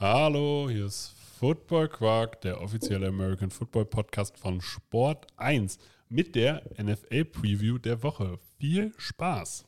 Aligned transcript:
Hallo, 0.00 0.68
hier 0.70 0.86
ist 0.86 1.12
Football 1.40 1.88
Quark, 1.88 2.40
der 2.42 2.60
offizielle 2.60 3.08
American 3.08 3.50
Football 3.50 3.84
Podcast 3.86 4.38
von 4.38 4.60
Sport 4.60 5.26
1 5.36 5.76
mit 6.08 6.36
der 6.36 6.62
NFL 6.80 7.24
Preview 7.24 7.78
der 7.78 8.00
Woche. 8.04 8.38
Viel 8.60 8.92
Spaß! 8.96 9.66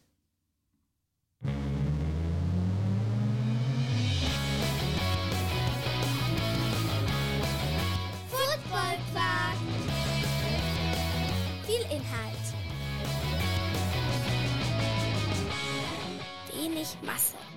Football 8.28 8.98
Quark. 9.10 9.56
Viel 11.66 11.82
Inhalt. 11.90 12.54
Wenig 16.54 16.96
Masse. 17.02 17.49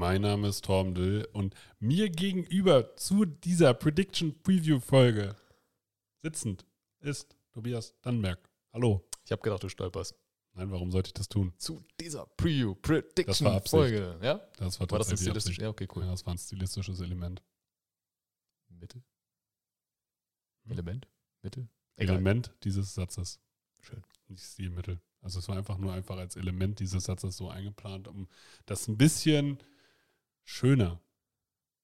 Mein 0.00 0.22
Name 0.22 0.48
ist 0.48 0.64
Torben 0.64 0.94
Dill 0.94 1.28
und 1.34 1.54
mir 1.78 2.08
gegenüber 2.08 2.96
zu 2.96 3.26
dieser 3.26 3.74
Prediction 3.74 4.34
Preview 4.42 4.80
Folge 4.80 5.36
sitzend 6.22 6.64
ist 7.00 7.36
Tobias 7.52 7.94
Dannberg. 8.00 8.38
Hallo. 8.72 9.06
Ich 9.26 9.30
habe 9.30 9.42
gedacht, 9.42 9.62
du 9.62 9.68
stolperst. 9.68 10.14
Nein, 10.54 10.70
warum 10.70 10.90
sollte 10.90 11.08
ich 11.08 11.12
das 11.12 11.28
tun? 11.28 11.52
Zu 11.58 11.84
dieser 12.00 12.24
Preview 12.38 12.68
war 12.68 12.76
Prediction. 12.76 13.60
Folge. 13.66 14.18
Ja? 14.22 14.40
Das 14.56 14.80
War 14.80 14.86
das 14.86 15.10
ein 15.10 15.18
stilistisch? 15.18 15.58
Ja, 15.58 15.68
okay, 15.68 15.86
cool. 15.94 16.04
Ja, 16.04 16.12
das 16.12 16.24
war 16.24 16.32
ein 16.32 16.38
stilistisches 16.38 17.02
Element. 17.02 17.42
Mittel? 18.70 19.02
Hm? 20.64 20.72
Element? 20.72 21.08
Mittel? 21.42 21.68
Egal. 21.96 22.14
Element 22.14 22.54
dieses 22.64 22.94
Satzes. 22.94 23.38
Schön. 23.80 24.02
Nicht 24.28 24.42
Stilmittel. 24.42 24.98
Also 25.20 25.40
es 25.40 25.48
war 25.48 25.58
einfach 25.58 25.76
nur 25.76 25.92
einfach 25.92 26.16
als 26.16 26.36
Element 26.36 26.80
dieses 26.80 27.04
Satzes 27.04 27.36
so 27.36 27.50
eingeplant, 27.50 28.08
um 28.08 28.28
das 28.64 28.88
ein 28.88 28.96
bisschen 28.96 29.58
schöner 30.50 31.00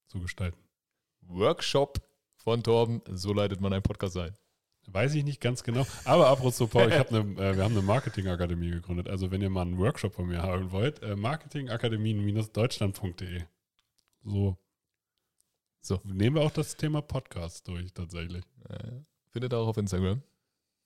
zu 0.09 0.20
gestalten. 0.20 0.59
Workshop 1.22 2.03
von 2.36 2.62
Torben. 2.62 3.00
So 3.12 3.33
leitet 3.33 3.61
man 3.61 3.73
einen 3.73 3.83
Podcast 3.83 4.17
ein. 4.17 4.36
Weiß 4.89 5.14
ich 5.14 5.25
nicht 5.25 5.41
ganz 5.41 5.64
genau. 5.64 5.84
Aber 6.05 6.28
apropos, 6.28 6.70
Paul, 6.70 6.89
ich 6.89 6.98
hab 6.98 7.12
eine, 7.12 7.20
äh, 7.20 7.56
wir 7.56 7.64
haben 7.64 7.73
eine 7.73 7.83
Marketingakademie 7.83 8.70
gegründet. 8.70 9.08
Also 9.08 9.33
wenn 9.33 9.42
ihr 9.42 9.50
mal 9.50 9.62
einen 9.62 9.78
Workshop 9.78 10.14
von 10.14 10.27
mir 10.27 10.42
haben 10.42 10.70
wollt, 10.70 11.03
äh, 11.03 11.17
marketingakademien-deutschland.de. 11.17 13.42
So. 14.23 14.56
So. 15.80 16.01
Nehmen 16.05 16.36
wir 16.36 16.42
auch 16.42 16.53
das 16.53 16.77
Thema 16.77 17.03
Podcast 17.03 17.67
durch, 17.69 17.92
tatsächlich. 17.92 18.45
Findet 19.30 19.53
ihr 19.53 19.58
auch 19.58 19.69
auf 19.69 19.77
Instagram. 19.77 20.23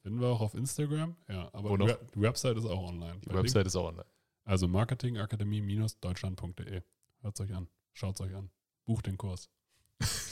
Finden 0.02 0.20
wir 0.20 0.28
auch 0.28 0.40
auf 0.40 0.54
Instagram. 0.54 1.14
Ja, 1.28 1.48
aber 1.52 1.78
die 1.78 1.94
Website 2.20 2.56
ist 2.56 2.66
auch 2.66 2.88
online. 2.88 3.20
Die 3.20 3.32
Website 3.32 3.66
ist 3.66 3.76
auch 3.76 3.88
online. 3.88 4.08
Also 4.44 4.66
marketingakademie-deutschland.de. 4.68 6.82
Hört 7.22 7.40
euch 7.40 7.54
an. 7.54 7.68
Schaut 7.92 8.20
euch 8.20 8.34
an. 8.34 8.50
Bucht 8.86 9.06
den 9.06 9.16
Kurs. 9.16 9.48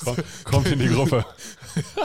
Kommt, 0.02 0.24
kommt 0.44 0.66
in 0.68 0.78
die 0.78 0.88
Gruppe. 0.88 1.26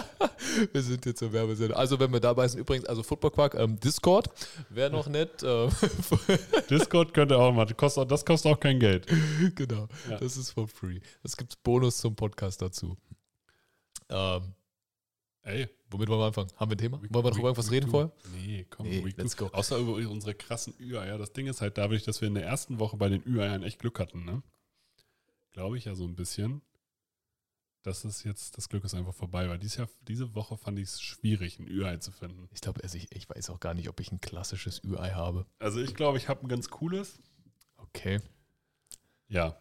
wir 0.73 0.81
sind 0.81 1.05
jetzt 1.05 1.19
zur 1.19 1.31
Werbesendung. 1.31 1.77
Also, 1.77 1.97
wenn 1.97 2.11
wir 2.11 2.19
dabei 2.19 2.45
sind, 2.47 2.59
übrigens, 2.59 2.85
also 2.85 3.03
Football 3.03 3.31
Quark, 3.31 3.55
ähm, 3.55 3.79
Discord 3.79 4.29
wäre 4.69 4.89
noch 4.91 5.07
nett. 5.07 5.41
Ähm, 5.43 5.69
Discord 6.69 7.13
könnt 7.13 7.31
ihr 7.31 7.39
auch 7.39 7.53
mal. 7.53 7.65
Das 7.65 7.77
kostet, 7.77 8.11
das 8.11 8.25
kostet 8.25 8.51
auch 8.51 8.59
kein 8.59 8.79
Geld. 8.79 9.07
genau, 9.55 9.87
Ja. 10.09 10.17
das 10.17 10.35
ist 10.35 10.51
for 10.51 10.67
free. 10.67 10.99
Es 11.23 11.37
gibt 11.37 11.63
Bonus 11.63 11.97
zum 11.99 12.15
Podcast 12.15 12.61
dazu. 12.61 12.97
Ähm, 14.09 14.53
Ey, 15.45 15.67
womit 15.89 16.07
wollen 16.07 16.21
wir 16.21 16.25
anfangen? 16.27 16.49
Haben 16.55 16.71
wir 16.71 16.75
ein 16.75 16.79
Thema? 16.79 17.01
Wollen 17.09 17.25
wir 17.25 17.31
noch 17.31 17.37
über 17.37 17.49
irgendwas 17.49 17.69
reden 17.69 17.89
vorher? 17.89 18.11
Nee, 18.33 18.65
komm, 18.69 18.87
Nee, 18.87 19.13
let's 19.17 19.35
go. 19.35 19.47
Außer 19.51 19.77
über 19.77 19.93
unsere 19.95 20.33
krassen 20.33 20.73
Ü-Eier. 20.79 21.17
Das 21.17 21.33
Ding 21.33 21.47
ist 21.47 21.59
halt 21.59 21.77
dadurch, 21.77 22.03
dass 22.03 22.21
wir 22.21 22.29
in 22.29 22.35
der 22.35 22.45
ersten 22.45 22.79
Woche 22.79 22.95
bei 22.95 23.09
den 23.09 23.21
Ü-Eiern 23.27 23.61
echt 23.63 23.79
Glück 23.79 23.99
hatten, 23.99 24.23
ne? 24.23 24.41
Glaube 25.53 25.78
ich 25.78 25.85
ja 25.85 25.95
so 25.95 26.05
ein 26.05 26.16
bisschen. 26.16 26.61
Das 27.83 28.05
ist 28.05 28.23
jetzt, 28.23 28.57
das 28.57 28.69
Glück 28.69 28.83
ist 28.85 28.94
einfach 28.94 29.13
vorbei, 29.13 29.50
weil 29.50 29.59
dieses 29.59 29.78
Jahr, 29.78 29.89
diese 30.07 30.35
Woche 30.35 30.57
fand 30.57 30.79
ich 30.79 30.85
es 30.85 31.01
schwierig, 31.01 31.59
ein 31.59 31.67
Ü-Ei 31.67 31.97
zu 31.97 32.11
finden. 32.11 32.47
Ich 32.51 32.61
glaube, 32.61 32.81
also 32.81 32.97
ich, 32.97 33.13
ich 33.13 33.29
weiß 33.29 33.50
auch 33.50 33.59
gar 33.59 33.73
nicht, 33.73 33.89
ob 33.89 34.00
ich 34.00 34.11
ein 34.11 34.22
klassisches 34.22 34.83
Ü-Ei 34.83 35.11
habe. 35.11 35.45
Also 35.59 35.81
ich 35.81 35.94
glaube, 35.94 36.17
ich 36.17 36.29
habe 36.29 36.45
ein 36.45 36.47
ganz 36.47 36.69
cooles. 36.69 37.19
Okay. 37.75 38.22
Ja. 39.28 39.57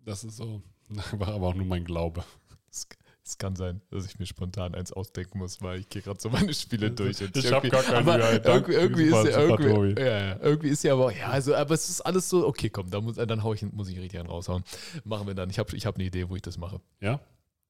Das 0.00 0.24
ist 0.24 0.36
so, 0.36 0.62
war 1.12 1.28
aber 1.28 1.48
auch 1.48 1.54
nur 1.54 1.66
mein 1.66 1.84
Glaube. 1.84 2.24
Es, 3.28 3.36
kann 3.38 3.56
sein, 3.56 3.82
dass 3.90 4.06
ich 4.06 4.18
mir 4.18 4.24
spontan 4.26 4.74
eins 4.74 4.90
ausdenken 4.92 5.38
muss, 5.38 5.60
weil 5.60 5.80
ich 5.80 5.88
gehe 5.88 6.00
gerade 6.02 6.18
so 6.20 6.30
meine 6.30 6.54
Spiele 6.54 6.90
durch. 6.90 7.20
Und 7.22 7.36
Ich 7.36 7.52
hab 7.52 7.62
irgendwie- 7.64 7.68
gar 7.68 7.82
kein 7.82 7.94
aber. 8.08 8.38
Danke. 8.38 8.72
Irgendwie, 8.72 9.02
irgendwie 9.02 9.28
ist 9.28 9.34
ja 9.36 9.40
irgendwie, 9.42 10.00
ja, 10.02 10.36
irgendwie 10.40 10.68
ist 10.68 10.82
ja 10.84 10.92
aber, 10.94 11.14
ja, 11.14 11.28
also, 11.28 11.54
aber 11.54 11.74
es 11.74 11.88
ist 11.90 12.00
alles 12.00 12.28
so, 12.28 12.46
okay, 12.46 12.70
komm, 12.70 12.90
da 12.90 13.00
muss, 13.00 13.16
dann 13.16 13.42
hau 13.42 13.52
ich, 13.52 13.62
muss 13.70 13.88
ich 13.90 13.98
richtig 13.98 14.18
einen 14.18 14.28
raushauen. 14.30 14.64
Machen 15.04 15.26
wir 15.26 15.34
dann. 15.34 15.50
Ich 15.50 15.58
habe 15.58 15.76
ich 15.76 15.84
hab 15.84 15.96
eine 15.96 16.04
Idee, 16.04 16.28
wo 16.30 16.36
ich 16.36 16.42
das 16.42 16.56
mache. 16.56 16.80
Ja? 17.00 17.20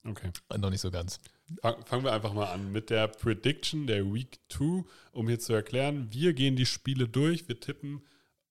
Okay. 0.07 0.31
Noch 0.57 0.71
nicht 0.71 0.81
so 0.81 0.91
ganz. 0.93 1.19
Fang- 1.61 1.85
Fangen 1.85 2.05
wir 2.05 2.13
einfach 2.13 2.33
mal 2.33 2.47
an 2.47 2.71
mit 2.71 2.89
der 2.91 3.09
Prediction 3.09 3.87
der 3.89 4.05
Week 4.15 4.39
2, 4.51 4.85
um 5.13 5.27
hier 5.29 5.41
zu 5.41 5.53
erklären, 5.55 6.07
wir 6.13 6.35
gehen 6.35 6.55
die 6.55 6.67
Spiele 6.67 7.09
durch, 7.09 7.49
wir 7.49 7.59
tippen 7.59 8.03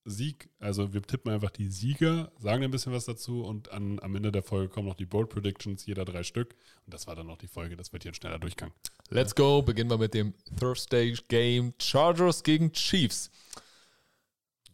Sieg, 0.09 0.49
also 0.59 0.93
wir 0.93 1.01
tippen 1.01 1.31
einfach 1.31 1.51
die 1.51 1.69
Sieger, 1.69 2.31
sagen 2.39 2.63
ein 2.63 2.71
bisschen 2.71 2.93
was 2.93 3.05
dazu 3.05 3.43
und 3.43 3.71
an, 3.71 3.99
am 4.01 4.15
Ende 4.15 4.31
der 4.31 4.41
Folge 4.43 4.69
kommen 4.69 4.87
noch 4.87 4.95
die 4.95 5.05
Bold 5.05 5.29
Predictions, 5.29 5.85
jeder 5.85 6.05
drei 6.05 6.23
Stück 6.23 6.55
und 6.85 6.93
das 6.93 7.07
war 7.07 7.15
dann 7.15 7.27
noch 7.27 7.37
die 7.37 7.47
Folge, 7.47 7.75
das 7.75 7.93
wird 7.93 8.03
hier 8.03 8.11
ein 8.11 8.15
schneller 8.15 8.39
Durchgang. 8.39 8.71
Let's 9.09 9.35
go. 9.35 9.61
Beginnen 9.61 9.89
wir 9.89 9.97
mit 9.97 10.13
dem 10.13 10.33
Thursday 10.59 11.13
Game 11.27 11.73
Chargers 11.79 12.43
gegen 12.43 12.71
Chiefs. 12.71 13.29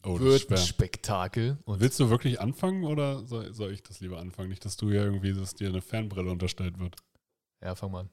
Oh, 0.05 0.17
das 0.17 0.21
Wird 0.21 0.51
ein. 0.51 0.57
Spektakel. 0.57 1.57
Und 1.65 1.79
Willst 1.79 1.99
du 1.99 2.09
wirklich 2.09 2.39
anfangen 2.41 2.83
oder 2.83 3.25
soll, 3.25 3.53
soll 3.53 3.71
ich 3.71 3.83
das 3.83 4.01
lieber 4.01 4.19
anfangen? 4.19 4.49
Nicht, 4.49 4.65
dass 4.65 4.75
du 4.75 4.89
ja 4.89 5.03
irgendwie, 5.03 5.33
dass 5.33 5.55
dir 5.55 5.69
eine 5.69 5.81
Fanbrille 5.81 6.29
unterstellt 6.29 6.77
wird. 6.79 6.95
ja, 7.61 7.73
fang 7.75 7.91
mal 7.91 8.01
an. 8.01 8.09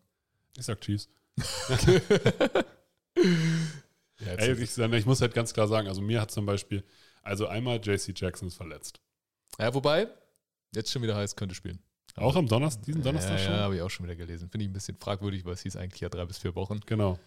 Ich 0.56 0.64
sag 0.64 0.80
Chiefs. 0.80 1.09
Ja, 4.20 4.34
Ey, 4.34 4.53
ich, 4.53 4.76
ich 4.78 5.06
muss 5.06 5.20
halt 5.22 5.34
ganz 5.34 5.54
klar 5.54 5.66
sagen, 5.66 5.88
also 5.88 6.03
mir 6.03 6.20
hat 6.20 6.30
zum 6.30 6.44
Beispiel, 6.44 6.84
also 7.22 7.47
einmal 7.47 7.81
JC 7.82 8.12
Jackson 8.19 8.48
ist 8.48 8.54
verletzt. 8.56 9.00
ja, 9.58 9.72
wobei, 9.75 10.08
jetzt 10.75 10.91
schon 10.91 11.03
wieder 11.03 11.16
heißt, 11.16 11.36
könnte 11.36 11.54
spielen. 11.54 11.78
Auch 12.16 12.34
am 12.36 12.48
Donnerstag, 12.48 12.84
diesen 12.84 13.03
Donnerstag 13.03 13.38
ja, 13.38 13.44
schon? 13.44 13.53
Ja, 13.54 13.58
habe 13.60 13.76
ich 13.76 13.82
auch 13.82 13.91
schon 13.91 14.04
wieder 14.06 14.16
gelesen. 14.16 14.50
Finde 14.50 14.64
ich 14.64 14.70
ein 14.70 14.72
bisschen 14.75 14.97
fragwürdig, 14.97 15.44
weil 15.44 15.54
es 15.54 15.62
hieß 15.62 15.76
eigentlich 15.76 16.00
ja 16.00 16.09
drei 16.09 16.25
bis 16.25 16.38
vier 16.38 16.54
Wochen. 16.56 16.80
Genau. 16.86 17.19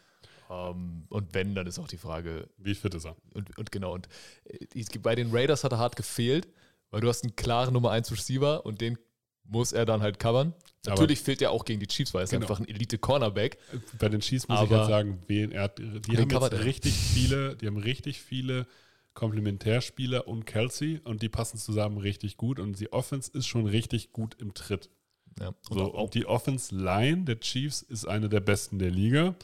Ähm, 0.49 1.05
und 1.09 1.33
wenn, 1.33 1.55
dann 1.55 1.67
ist 1.67 1.79
auch 1.79 1.87
die 1.87 1.97
Frage, 1.97 2.49
Wie 2.57 2.75
fit 2.75 2.93
ist 2.93 3.05
er? 3.05 3.15
und, 3.33 3.57
und 3.57 3.71
genau, 3.71 3.93
und 3.93 4.07
äh, 4.45 4.99
bei 4.99 5.15
den 5.15 5.31
Raiders 5.31 5.63
hat 5.63 5.71
er 5.71 5.77
hart 5.77 5.95
gefehlt, 5.95 6.47
weil 6.91 6.99
du 7.01 7.07
hast 7.07 7.23
einen 7.23 7.35
klaren 7.35 7.73
Nummer 7.73 7.91
1 7.91 8.11
Receiver 8.11 8.65
und 8.65 8.81
den 8.81 8.97
muss 9.45 9.71
er 9.71 9.85
dann 9.85 10.01
halt 10.01 10.19
covern. 10.19 10.53
Aber- 10.85 10.91
Natürlich 10.95 11.21
fehlt 11.21 11.41
er 11.41 11.51
auch 11.51 11.63
gegen 11.65 11.79
die 11.79 11.87
Chiefs, 11.87 12.13
weil 12.13 12.21
er 12.21 12.23
ist 12.25 12.31
Genau. 12.31 12.43
einfach 12.45 12.59
ein 12.59 12.67
Elite-Cornerback. 12.67 13.57
Bei 13.99 14.09
den 14.09 14.19
Chiefs 14.19 14.47
muss 14.47 14.61
ich 14.61 14.69
halt 14.69 14.87
sagen, 14.87 15.23
wen 15.27 15.51
er 15.51 15.69
die 15.69 16.17
haben 16.17 16.29
jetzt 16.29 16.53
richtig 16.65 16.93
viele, 16.93 17.55
die 17.55 17.67
haben 17.67 17.77
richtig 17.77 18.21
viele 18.21 18.67
Komplementärspieler 19.13 20.27
und 20.27 20.45
Kelsey 20.45 20.99
und 21.03 21.21
die 21.21 21.29
passen 21.29 21.57
zusammen 21.57 21.97
richtig 21.97 22.37
gut 22.37 22.59
und 22.59 22.79
die 22.79 22.91
Offense 22.91 23.31
ist 23.31 23.47
schon 23.47 23.67
richtig 23.67 24.11
gut 24.11 24.35
im 24.39 24.53
Tritt. 24.53 24.89
Ja. 25.39 25.53
So, 25.69 25.93
auch, 25.93 26.03
und 26.03 26.13
die 26.13 26.25
Offense 26.25 26.75
Line 26.75 27.23
der 27.23 27.39
Chiefs 27.39 27.81
ist 27.81 28.05
eine 28.05 28.29
der 28.29 28.39
besten 28.39 28.79
der 28.79 28.91
Liga. 28.91 29.35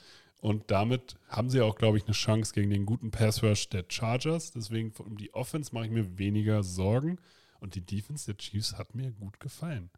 Und 0.42 0.72
damit 0.72 1.18
haben 1.28 1.50
sie 1.50 1.62
auch, 1.62 1.76
glaube 1.76 1.98
ich, 1.98 2.06
eine 2.06 2.14
Chance 2.14 2.54
gegen 2.54 2.70
den 2.70 2.86
guten 2.86 3.12
Pass 3.12 3.44
Rush 3.44 3.70
der 3.70 3.84
Chargers. 3.88 4.52
Deswegen 4.52 4.94
um 5.00 5.18
die 5.18 5.34
Offense 5.34 5.74
mache 5.74 5.86
ich 5.86 5.92
mir 5.92 6.18
weniger 6.18 6.64
Sorgen. 6.64 7.20
Und 7.60 7.76
die 7.76 7.86
Defense 7.86 8.26
der 8.26 8.38
Chiefs 8.38 8.78
hat 8.78 8.96
mir 8.96 9.12
gut 9.12 9.40
gefallen. 9.40 9.90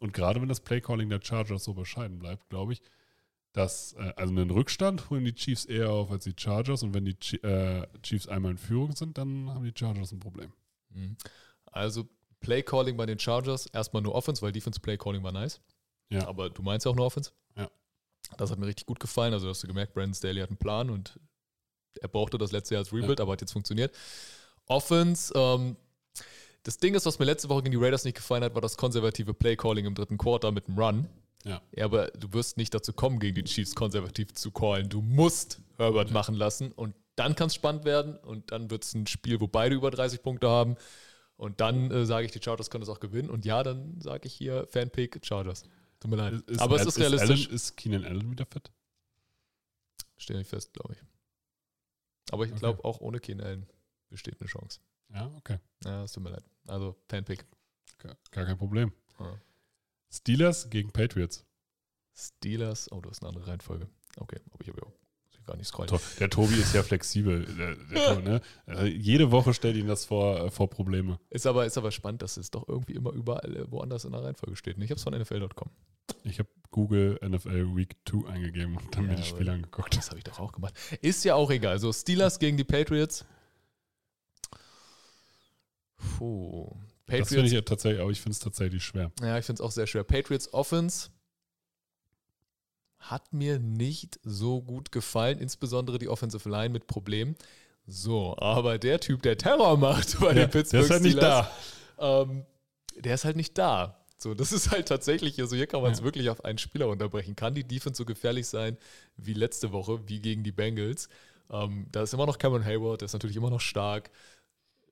Und 0.00 0.12
gerade 0.12 0.40
wenn 0.40 0.48
das 0.48 0.60
Playcalling 0.60 1.08
der 1.08 1.22
Chargers 1.22 1.64
so 1.64 1.74
bescheiden 1.74 2.18
bleibt, 2.18 2.48
glaube 2.48 2.72
ich, 2.72 2.82
dass, 3.58 3.94
äh, 3.94 4.12
also 4.16 4.32
einen 4.32 4.50
Rückstand 4.50 5.10
holen 5.10 5.24
die 5.24 5.34
Chiefs 5.34 5.64
eher 5.64 5.90
auf 5.90 6.10
als 6.10 6.24
die 6.24 6.34
Chargers. 6.36 6.82
Und 6.82 6.94
wenn 6.94 7.04
die 7.04 7.14
Chi- 7.14 7.42
äh, 7.42 7.86
Chiefs 8.02 8.28
einmal 8.28 8.52
in 8.52 8.58
Führung 8.58 8.92
sind, 8.94 9.18
dann 9.18 9.50
haben 9.50 9.64
die 9.64 9.72
Chargers 9.76 10.12
ein 10.12 10.20
Problem. 10.20 10.52
Mhm. 10.90 11.16
Also 11.66 12.08
Play-Calling 12.40 12.96
bei 12.96 13.04
den 13.06 13.18
Chargers, 13.18 13.66
erstmal 13.66 14.02
nur 14.02 14.14
Offense, 14.14 14.42
weil 14.42 14.52
Defense 14.52 14.78
Play-Calling 14.78 15.22
war 15.24 15.32
nice. 15.32 15.60
Ja. 16.08 16.26
Aber 16.28 16.50
du 16.50 16.62
meinst 16.62 16.86
ja 16.86 16.92
auch 16.92 16.96
nur 16.96 17.04
Offense? 17.06 17.32
Ja. 17.56 17.68
Das 18.36 18.50
hat 18.50 18.58
mir 18.58 18.66
richtig 18.66 18.86
gut 18.86 19.00
gefallen. 19.00 19.32
Also 19.32 19.48
hast 19.48 19.62
du 19.62 19.66
gemerkt, 19.66 19.92
Brandon 19.92 20.14
Staley 20.14 20.40
hat 20.40 20.50
einen 20.50 20.58
Plan 20.58 20.88
und 20.90 21.18
er 22.00 22.08
brauchte 22.08 22.38
das 22.38 22.52
letzte 22.52 22.74
Jahr 22.74 22.82
als 22.84 22.92
Rebuild, 22.92 23.20
aber 23.20 23.32
hat 23.32 23.40
jetzt 23.40 23.52
funktioniert. 23.52 23.92
Offense, 24.66 25.32
ähm, 25.34 25.76
das 26.62 26.78
Ding 26.78 26.94
ist, 26.94 27.06
was 27.06 27.18
mir 27.18 27.24
letzte 27.24 27.48
Woche 27.48 27.62
gegen 27.64 27.72
die 27.78 27.84
Raiders 27.84 28.04
nicht 28.04 28.16
gefallen 28.16 28.44
hat, 28.44 28.54
war 28.54 28.62
das 28.62 28.76
konservative 28.76 29.34
Play-Calling 29.34 29.86
im 29.86 29.94
dritten 29.96 30.16
Quarter 30.16 30.52
mit 30.52 30.68
dem 30.68 30.78
Run. 30.78 31.08
Ja. 31.44 31.62
Ja, 31.72 31.84
aber 31.84 32.08
du 32.08 32.32
wirst 32.32 32.56
nicht 32.56 32.74
dazu 32.74 32.92
kommen, 32.92 33.18
gegen 33.20 33.34
die 33.36 33.44
Chiefs 33.44 33.74
konservativ 33.74 34.34
zu 34.34 34.50
callen. 34.50 34.88
Du 34.88 35.00
musst 35.00 35.60
Herbert 35.76 36.10
machen 36.10 36.34
lassen 36.34 36.72
und 36.72 36.94
dann 37.16 37.34
kann 37.34 37.46
es 37.48 37.54
spannend 37.54 37.84
werden 37.84 38.16
und 38.18 38.52
dann 38.52 38.70
wird 38.70 38.84
es 38.84 38.94
ein 38.94 39.06
Spiel, 39.06 39.40
wo 39.40 39.46
beide 39.48 39.74
über 39.74 39.90
30 39.90 40.22
Punkte 40.22 40.48
haben. 40.48 40.76
Und 41.36 41.60
dann 41.60 41.90
äh, 41.92 42.04
sage 42.04 42.26
ich, 42.26 42.32
die 42.32 42.40
Chargers 42.42 42.68
können 42.70 42.80
das 42.82 42.88
auch 42.88 42.98
gewinnen. 43.00 43.30
Und 43.30 43.44
ja, 43.44 43.62
dann 43.62 44.00
sage 44.00 44.26
ich 44.26 44.34
hier 44.34 44.66
Fanpick 44.66 45.24
Chargers. 45.24 45.62
Tut 46.00 46.10
mir 46.10 46.16
leid. 46.16 46.42
Aber 46.58 46.76
es 46.76 46.86
ist 46.86 46.98
realistisch. 46.98 47.46
Allen, 47.46 47.54
ist 47.54 47.76
Keenan 47.76 48.04
Allen 48.04 48.30
wieder 48.30 48.44
fit? 48.46 48.70
Stehe 50.16 50.40
ich 50.40 50.48
fest, 50.48 50.72
glaube 50.72 50.94
ich. 50.94 50.98
Aber 52.32 52.44
ich 52.44 52.50
Okay. 52.50 52.58
glaube, 52.60 52.84
auch 52.84 53.00
ohne 53.00 53.20
Keenan 53.20 53.46
Allen 53.46 53.66
besteht 54.10 54.40
eine 54.40 54.48
Chance. 54.48 54.80
Ja, 55.14 55.30
okay. 55.36 55.58
Ja, 55.84 56.02
es 56.04 56.12
tut 56.12 56.22
mir 56.24 56.30
leid. 56.30 56.44
Also, 56.66 56.96
Fanpick. 57.08 57.44
Gar, 57.98 58.16
gar 58.32 58.44
kein 58.44 58.58
Problem. 58.58 58.92
Ja. 59.18 59.40
Steelers 60.10 60.70
gegen 60.70 60.90
Patriots. 60.90 61.44
Steelers. 62.14 62.90
Oh, 62.90 63.00
du 63.00 63.10
hast 63.10 63.22
eine 63.22 63.28
andere 63.28 63.46
Reihenfolge. 63.46 63.88
Okay, 64.16 64.40
aber 64.52 64.62
ich 64.62 64.68
habe 64.68 64.80
ja 64.80 64.92
gar 65.48 65.56
nicht 65.56 65.66
scrollen. 65.66 65.90
Der 66.20 66.30
Tobi 66.30 66.54
ist 66.54 66.74
ja 66.74 66.82
flexibel. 66.82 67.44
Der, 67.44 67.74
der, 67.74 68.14
Tobi, 68.14 68.22
ne? 68.22 68.40
Äh, 68.66 68.86
Jede 68.86 69.30
Woche 69.32 69.54
stellt 69.54 69.76
ihn 69.76 69.88
das 69.88 70.04
vor, 70.04 70.40
äh, 70.44 70.50
vor 70.50 70.70
Probleme. 70.70 71.18
Ist 71.30 71.46
aber, 71.46 71.66
ist 71.66 71.78
aber 71.78 71.90
spannend, 71.90 72.22
dass 72.22 72.36
es 72.36 72.50
doch 72.50 72.68
irgendwie 72.68 72.92
immer 72.92 73.12
überall 73.12 73.56
äh, 73.56 73.70
woanders 73.70 74.04
in 74.04 74.12
der 74.12 74.22
Reihenfolge 74.22 74.56
steht. 74.56 74.78
Ich 74.78 74.90
habe 74.90 74.98
es 74.98 75.02
von 75.02 75.18
NFL.com. 75.18 75.70
Ich 76.24 76.38
habe 76.38 76.48
Google 76.70 77.18
NFL 77.22 77.76
Week 77.76 77.96
2 78.08 78.28
eingegeben 78.28 78.76
und 78.76 78.94
dann 78.94 79.04
Ja, 79.04 79.10
mir 79.10 79.16
die 79.16 79.24
Spiele 79.24 79.52
angeguckt. 79.52 79.96
Das 79.96 80.08
habe 80.10 80.18
ich 80.18 80.24
doch 80.24 80.38
auch 80.38 80.52
gemacht. 80.52 80.74
Ist 81.00 81.24
ja 81.24 81.34
auch 81.34 81.50
egal. 81.50 81.78
So, 81.78 81.92
Steelers 81.92 82.38
gegen 82.38 82.56
die 82.56 82.64
Patriots. 82.64 83.24
Puh. 85.96 86.76
Das 87.08 87.16
finde 87.16 87.24
Patriots. 87.24 87.46
ich 87.48 87.52
ja 87.54 87.60
tatsächlich, 87.62 88.00
aber 88.02 88.10
ich 88.10 88.20
finde 88.20 88.32
es 88.34 88.38
tatsächlich 88.40 88.84
schwer. 88.84 89.10
Ja, 89.22 89.38
ich 89.38 89.44
finde 89.46 89.60
es 89.62 89.66
auch 89.66 89.70
sehr 89.72 89.86
schwer. 89.86 90.04
Patriots 90.04 90.52
Offense 90.52 91.08
hat 92.98 93.32
mir 93.32 93.58
nicht 93.58 94.18
so 94.24 94.60
gut 94.60 94.90
gefallen, 94.92 95.38
insbesondere 95.38 95.98
die 95.98 96.08
Offensive 96.08 96.48
Line 96.48 96.70
mit 96.70 96.86
Problemen. 96.86 97.36
So, 97.86 98.36
aber 98.38 98.78
der 98.78 99.00
Typ, 99.00 99.22
der 99.22 99.38
Terror 99.38 99.76
macht 99.78 100.20
bei 100.20 100.28
Ja, 100.28 100.34
den 100.34 100.50
Pittsburgh 100.50 100.70
der 100.72 100.80
ist 100.82 100.90
halt 100.90 101.02
nicht 101.02 101.12
Steelers, 101.12 101.46
da. 101.96 102.22
ähm, 102.22 102.44
der 102.96 103.14
ist 103.14 103.24
halt 103.24 103.36
nicht 103.36 103.56
da. 103.56 104.04
So, 104.18 104.34
das 104.34 104.50
ist 104.52 104.72
halt 104.72 104.88
tatsächlich, 104.88 105.40
also 105.40 105.54
hier 105.54 105.68
kann 105.68 105.80
man 105.80 105.92
es 105.92 106.00
Ja. 106.00 106.04
wirklich 106.04 106.28
auf 106.28 106.44
einen 106.44 106.58
Spieler 106.58 106.88
unterbrechen. 106.88 107.36
Kann 107.36 107.54
die 107.54 107.62
Defense 107.64 107.96
so 107.96 108.04
gefährlich 108.04 108.48
sein 108.48 108.76
wie 109.16 109.32
letzte 109.32 109.70
Woche, 109.72 110.06
wie 110.08 110.20
gegen 110.20 110.42
die 110.42 110.52
Bengals? 110.52 111.08
Ähm, 111.50 111.86
da 111.92 112.02
ist 112.02 112.12
immer 112.12 112.26
noch 112.26 112.36
Cameron 112.36 112.64
Hayward, 112.64 113.00
der 113.00 113.06
ist 113.06 113.12
natürlich 113.12 113.36
immer 113.36 113.48
noch 113.50 113.60
stark. 113.60 114.10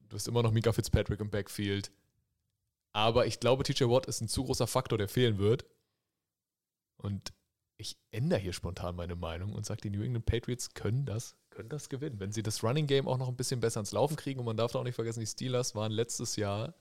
Du 0.08 0.14
hast 0.14 0.28
immer 0.28 0.42
noch 0.44 0.52
Mika 0.52 0.72
Fitzpatrick 0.72 1.18
im 1.20 1.28
Backfield. 1.28 1.90
Aber 2.96 3.26
ich 3.26 3.40
glaube, 3.40 3.62
TJ 3.62 3.84
Watt 3.84 4.06
ist 4.06 4.22
ein 4.22 4.28
zu 4.28 4.42
großer 4.42 4.66
Faktor, 4.66 4.96
der 4.96 5.06
fehlen 5.06 5.36
wird. 5.36 5.66
Und 6.96 7.34
ich 7.76 7.98
ändere 8.10 8.40
hier 8.40 8.54
spontan 8.54 8.96
meine 8.96 9.16
Meinung 9.16 9.52
und 9.52 9.66
sage, 9.66 9.82
die 9.82 9.90
New 9.90 10.02
England 10.02 10.24
Patriots 10.24 10.72
können 10.72 11.04
das, 11.04 11.36
können 11.50 11.68
das 11.68 11.90
gewinnen. 11.90 12.18
Wenn 12.20 12.32
sie 12.32 12.42
das 12.42 12.64
Running 12.64 12.86
Game 12.86 13.06
auch 13.06 13.18
noch 13.18 13.28
ein 13.28 13.36
bisschen 13.36 13.60
besser 13.60 13.80
ins 13.80 13.92
Laufen 13.92 14.16
kriegen. 14.16 14.40
Und 14.40 14.46
man 14.46 14.56
darf 14.56 14.72
da 14.72 14.78
auch 14.78 14.84
nicht 14.84 14.94
vergessen, 14.94 15.20
die 15.20 15.26
Steelers 15.26 15.74
waren 15.74 15.92
letztes 15.92 16.36
Jahr 16.36 16.74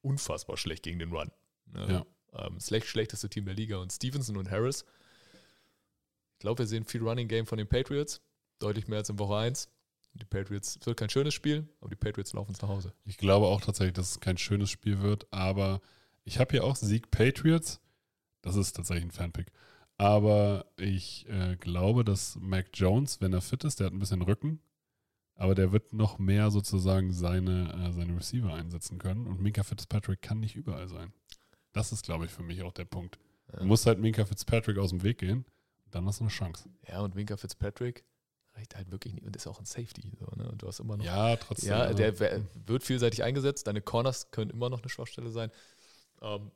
unfassbar 0.00 0.56
schlecht 0.56 0.84
gegen 0.84 0.98
den 0.98 1.12
Run. 1.12 1.30
Ne? 1.66 2.06
Ähm, 2.32 2.54
das 2.54 2.68
schlecht, 2.68 2.86
schlechteste 2.86 3.28
Team 3.28 3.44
der 3.44 3.54
Liga. 3.54 3.76
Und 3.76 3.92
Stevenson 3.92 4.38
und 4.38 4.50
Harris. 4.50 4.86
Ich 6.32 6.38
glaube, 6.38 6.60
wir 6.60 6.66
sehen 6.66 6.86
viel 6.86 7.02
Running 7.02 7.28
Game 7.28 7.44
von 7.44 7.58
den 7.58 7.68
Patriots. 7.68 8.22
Deutlich 8.60 8.88
mehr 8.88 9.00
als 9.00 9.10
in 9.10 9.18
Woche 9.18 9.36
1. 9.36 9.68
Die 10.20 10.24
Patriots, 10.24 10.78
es 10.80 10.86
wird 10.86 10.98
kein 10.98 11.10
schönes 11.10 11.34
Spiel, 11.34 11.68
aber 11.80 11.90
die 11.90 11.96
Patriots 11.96 12.32
laufen 12.32 12.52
es 12.52 12.60
nach 12.60 12.68
Hause. 12.68 12.92
Ich 13.04 13.18
glaube 13.18 13.46
auch 13.46 13.60
tatsächlich, 13.60 13.94
dass 13.94 14.10
es 14.10 14.20
kein 14.20 14.36
schönes 14.36 14.70
Spiel 14.70 15.00
wird, 15.00 15.26
aber 15.32 15.80
ich 16.24 16.38
habe 16.38 16.50
hier 16.50 16.64
auch 16.64 16.76
Sieg 16.76 17.10
Patriots. 17.10 17.80
Das 18.42 18.56
ist 18.56 18.72
tatsächlich 18.72 19.04
ein 19.04 19.10
Fanpick. 19.10 19.52
Aber 19.96 20.66
ich 20.76 21.26
äh, 21.28 21.56
glaube, 21.56 22.04
dass 22.04 22.36
Mac 22.40 22.68
Jones, 22.74 23.20
wenn 23.20 23.32
er 23.32 23.40
fit 23.40 23.64
ist, 23.64 23.80
der 23.80 23.86
hat 23.86 23.92
ein 23.92 23.98
bisschen 23.98 24.22
Rücken, 24.22 24.60
aber 25.34 25.54
der 25.54 25.72
wird 25.72 25.92
noch 25.92 26.18
mehr 26.18 26.50
sozusagen 26.50 27.12
seine, 27.12 27.72
äh, 27.72 27.92
seine 27.92 28.16
Receiver 28.16 28.52
einsetzen 28.52 28.98
können. 28.98 29.26
Und 29.26 29.40
Minka 29.40 29.62
Fitzpatrick 29.62 30.22
kann 30.22 30.40
nicht 30.40 30.56
überall 30.56 30.88
sein. 30.88 31.12
Das 31.72 31.92
ist, 31.92 32.04
glaube 32.04 32.26
ich, 32.26 32.30
für 32.30 32.42
mich 32.42 32.62
auch 32.62 32.72
der 32.72 32.84
Punkt. 32.84 33.18
Ja. 33.52 33.60
Du 33.60 33.66
musst 33.66 33.86
halt 33.86 33.98
Minka 33.98 34.24
Fitzpatrick 34.24 34.78
aus 34.78 34.90
dem 34.90 35.02
Weg 35.02 35.18
gehen, 35.18 35.44
dann 35.90 36.06
hast 36.06 36.20
du 36.20 36.24
eine 36.24 36.30
Chance. 36.30 36.68
Ja, 36.88 37.00
und 37.00 37.16
Winker 37.16 37.38
Fitzpatrick 37.38 38.04
reicht 38.58 38.76
halt 38.76 38.90
wirklich 38.90 39.14
nicht. 39.14 39.24
Und 39.24 39.36
ist 39.36 39.46
auch 39.46 39.58
ein 39.58 39.64
Safety. 39.64 40.12
So, 40.18 40.26
ne? 40.36 40.50
Und 40.50 40.62
du 40.62 40.66
hast 40.66 40.80
immer 40.80 40.96
noch. 40.96 41.04
Ja, 41.04 41.36
trotzdem. 41.36 41.70
Ja, 41.70 41.92
der 41.92 42.18
wird 42.66 42.82
vielseitig 42.82 43.22
eingesetzt. 43.22 43.66
Deine 43.66 43.80
Corners 43.80 44.30
können 44.30 44.50
immer 44.50 44.68
noch 44.68 44.80
eine 44.80 44.88
Schwachstelle 44.88 45.30
sein. 45.30 45.50
Ähm, 46.20 46.50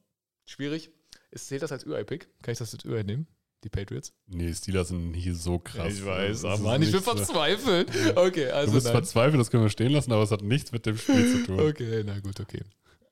schwierig. 0.44 0.90
Ist, 1.30 1.46
zählt 1.46 1.62
das 1.62 1.72
als 1.72 1.86
UI-Pick? 1.86 2.28
Kann 2.42 2.52
ich 2.52 2.58
das 2.58 2.74
als 2.74 2.84
UI 2.84 3.04
nehmen? 3.04 3.26
Die 3.64 3.68
Patriots? 3.68 4.12
Nee, 4.26 4.52
Steelers 4.52 4.88
sind 4.88 5.12
nie 5.12 5.30
so 5.30 5.60
krass. 5.60 6.00
Das 6.04 6.42
ist 6.42 6.62
Mann, 6.62 6.82
ich 6.82 6.90
bin 6.90 7.00
verzweifelt. 7.00 7.90
Okay, 8.16 8.46
Du 8.46 8.54
also 8.54 8.72
bist 8.72 8.86
nein. 8.86 8.94
verzweifelt, 8.94 9.40
das 9.40 9.50
können 9.52 9.62
wir 9.62 9.70
stehen 9.70 9.92
lassen, 9.92 10.10
aber 10.10 10.24
es 10.24 10.32
hat 10.32 10.42
nichts 10.42 10.72
mit 10.72 10.84
dem 10.84 10.98
Spiel 10.98 11.30
zu 11.30 11.46
tun. 11.46 11.60
Okay, 11.60 12.02
na 12.04 12.18
gut, 12.18 12.40
okay. 12.40 12.62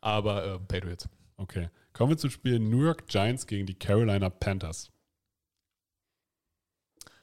Aber 0.00 0.44
ähm, 0.56 0.66
Patriots. 0.66 1.08
Okay. 1.36 1.70
Kommen 1.92 2.10
wir 2.10 2.18
zum 2.18 2.30
Spiel 2.30 2.58
New 2.58 2.82
York 2.82 3.06
Giants 3.06 3.46
gegen 3.46 3.66
die 3.66 3.74
Carolina 3.74 4.28
Panthers. 4.28 4.90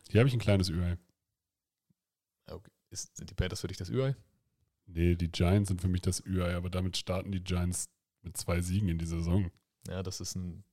Hier 0.10 0.22
habe 0.22 0.30
ich 0.30 0.34
ein 0.34 0.40
kleines 0.40 0.70
UI. 0.70 0.96
Ist, 2.90 3.16
sind 3.18 3.30
die 3.30 3.34
Panthers 3.34 3.62
für 3.62 3.68
dich 3.68 3.78
das 3.78 3.90
UI? 3.90 4.16
Nee, 4.86 5.16
die 5.16 5.30
Giants 5.30 5.68
sind 5.68 5.82
für 5.82 5.90
mich 5.90 6.02
das 6.02 6.24
UI, 6.26 6.54
aber 6.54 6.70
damit 6.70 6.96
starten 6.98 7.32
die 7.32 7.44
Giants 7.44 7.90
mit 8.22 8.38
zwei 8.38 8.62
Siegen 8.62 8.88
in 8.90 8.98
die 8.98 9.06
Saison. 9.06 9.52
Ja, 9.88 10.02
das 10.04 10.22
ist 10.22 10.36
ein 10.36 10.64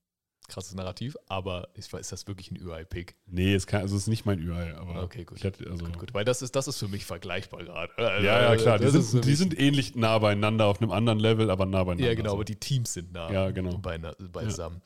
krasses 0.47 0.75
Narrativ, 0.75 1.17
aber 1.27 1.69
weiß, 1.75 2.01
ist 2.01 2.13
das 2.13 2.27
wirklich 2.27 2.51
ein 2.51 2.63
UI-Pick? 2.63 3.17
Nee, 3.27 3.55
es, 3.55 3.67
kann, 3.67 3.81
also 3.81 3.97
es 3.97 4.03
ist 4.03 4.09
nicht 4.09 4.27
mein 4.27 4.39
UI, 4.47 4.73
aber 4.73 5.03
Okay, 5.03 5.25
gut. 5.25 5.39
ich 5.39 5.45
hätte, 5.45 5.69
also, 5.69 5.85
Gut, 5.87 5.99
gut, 5.99 6.15
weil 6.15 6.25
das 6.25 6.43
ist, 6.43 6.55
das 6.55 6.69
ist 6.69 6.79
für 6.79 6.87
mich 6.89 7.07
vergleichbar 7.07 7.65
gerade. 7.65 7.97
Also, 7.97 8.27
Ja, 8.27 8.43
ja, 8.53 8.57
klar. 8.57 8.79
Die 8.79 8.85
ist 8.85 9.11
sind, 9.11 9.25
die 9.25 9.35
sind 9.35 9.59
ähnlich 9.59 9.95
nah 9.97 10.19
beieinander 10.19 10.67
auf 10.67 10.81
einem 10.83 10.91
anderen 10.93 11.19
Level, 11.19 11.51
aber 11.51 11.65
nah 11.67 11.83
beieinander. 11.85 12.09
Ja, 12.11 12.15
genau, 12.15 12.31
so. 12.31 12.35
aber 12.37 12.45
die 12.45 12.57
Teams 12.57 12.93
sind 12.93 13.13
nah 13.13 13.33
Ja, 13.33 13.51
genau. 13.51 13.79
beina- 13.79 14.15
beisammen. 14.31 14.83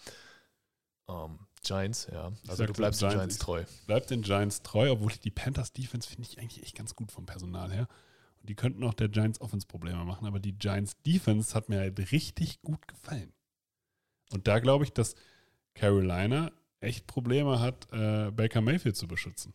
Ähm, 1.08 1.38
Giants, 1.68 2.08
ja. 2.10 2.32
Also 2.48 2.64
du 2.64 2.72
so, 2.72 2.78
bleibst 2.78 3.02
den 3.02 3.10
Giants, 3.10 3.38
Giants 3.38 3.38
treu. 3.38 3.64
bleibt 3.86 4.10
den 4.10 4.22
Giants 4.22 4.62
treu, 4.62 4.90
obwohl 4.90 5.12
die 5.22 5.30
Panthers 5.30 5.72
Defense 5.72 6.08
finde 6.08 6.28
ich 6.28 6.38
eigentlich 6.38 6.62
echt 6.62 6.76
ganz 6.76 6.94
gut 6.94 7.12
vom 7.12 7.26
Personal 7.26 7.70
her. 7.72 7.86
Und 8.40 8.48
die 8.48 8.54
könnten 8.54 8.82
auch 8.84 8.94
der 8.94 9.08
Giants 9.08 9.40
Offense 9.40 9.66
Probleme 9.66 10.04
machen, 10.04 10.26
aber 10.26 10.38
die 10.40 10.52
Giants 10.52 10.96
Defense 11.02 11.54
hat 11.54 11.68
mir 11.68 11.78
halt 11.80 11.98
richtig 12.12 12.62
gut 12.62 12.86
gefallen. 12.88 13.32
Und 14.32 14.46
da 14.48 14.58
glaube 14.58 14.84
ich, 14.84 14.92
dass 14.92 15.14
Carolina 15.74 16.50
echt 16.80 17.06
Probleme 17.06 17.60
hat, 17.60 17.88
äh, 17.92 18.30
Baker 18.30 18.60
Mayfield 18.60 18.96
zu 18.96 19.08
beschützen. 19.08 19.54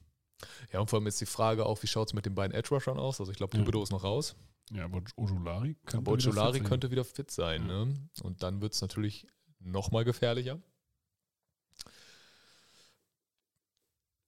Ja, 0.72 0.80
und 0.82 0.90
vor 0.90 1.00
allem 1.00 1.08
ist 1.08 1.22
die 1.22 1.26
Frage 1.26 1.66
auch, 1.66 1.82
wie 1.84 1.88
schaut 1.88 2.10
es 2.10 2.14
mit 2.14 2.26
den 2.26 2.36
beiden 2.36 2.54
Edge-Rushern 2.54 2.98
aus? 3.00 3.20
Also 3.20 3.32
ich 3.32 3.38
glaube, 3.38 3.56
Ja. 3.56 3.62
Thibodeau 3.64 3.82
ist 3.84 3.92
noch 3.92 4.04
raus. 4.04 4.36
Ja, 4.72 4.86
aber 4.86 5.02
Ojulari 5.18 5.76
könnte 5.86 5.98
Aber 6.12 6.18
wieder 6.18 6.30
Ojolari 6.30 6.54
fit 6.54 6.62
sein. 6.64 6.70
könnte 6.70 6.92
wieder 6.92 7.06
fit 7.06 7.32
sein. 7.32 7.68
Ja. 7.68 7.86
Ne? 7.86 7.94
Und 8.24 8.44
dann 8.44 8.62
wird 8.62 8.74
es 8.74 8.82
natürlich 8.82 9.28
nochmal 9.60 10.04
gefährlicher. 10.04 10.60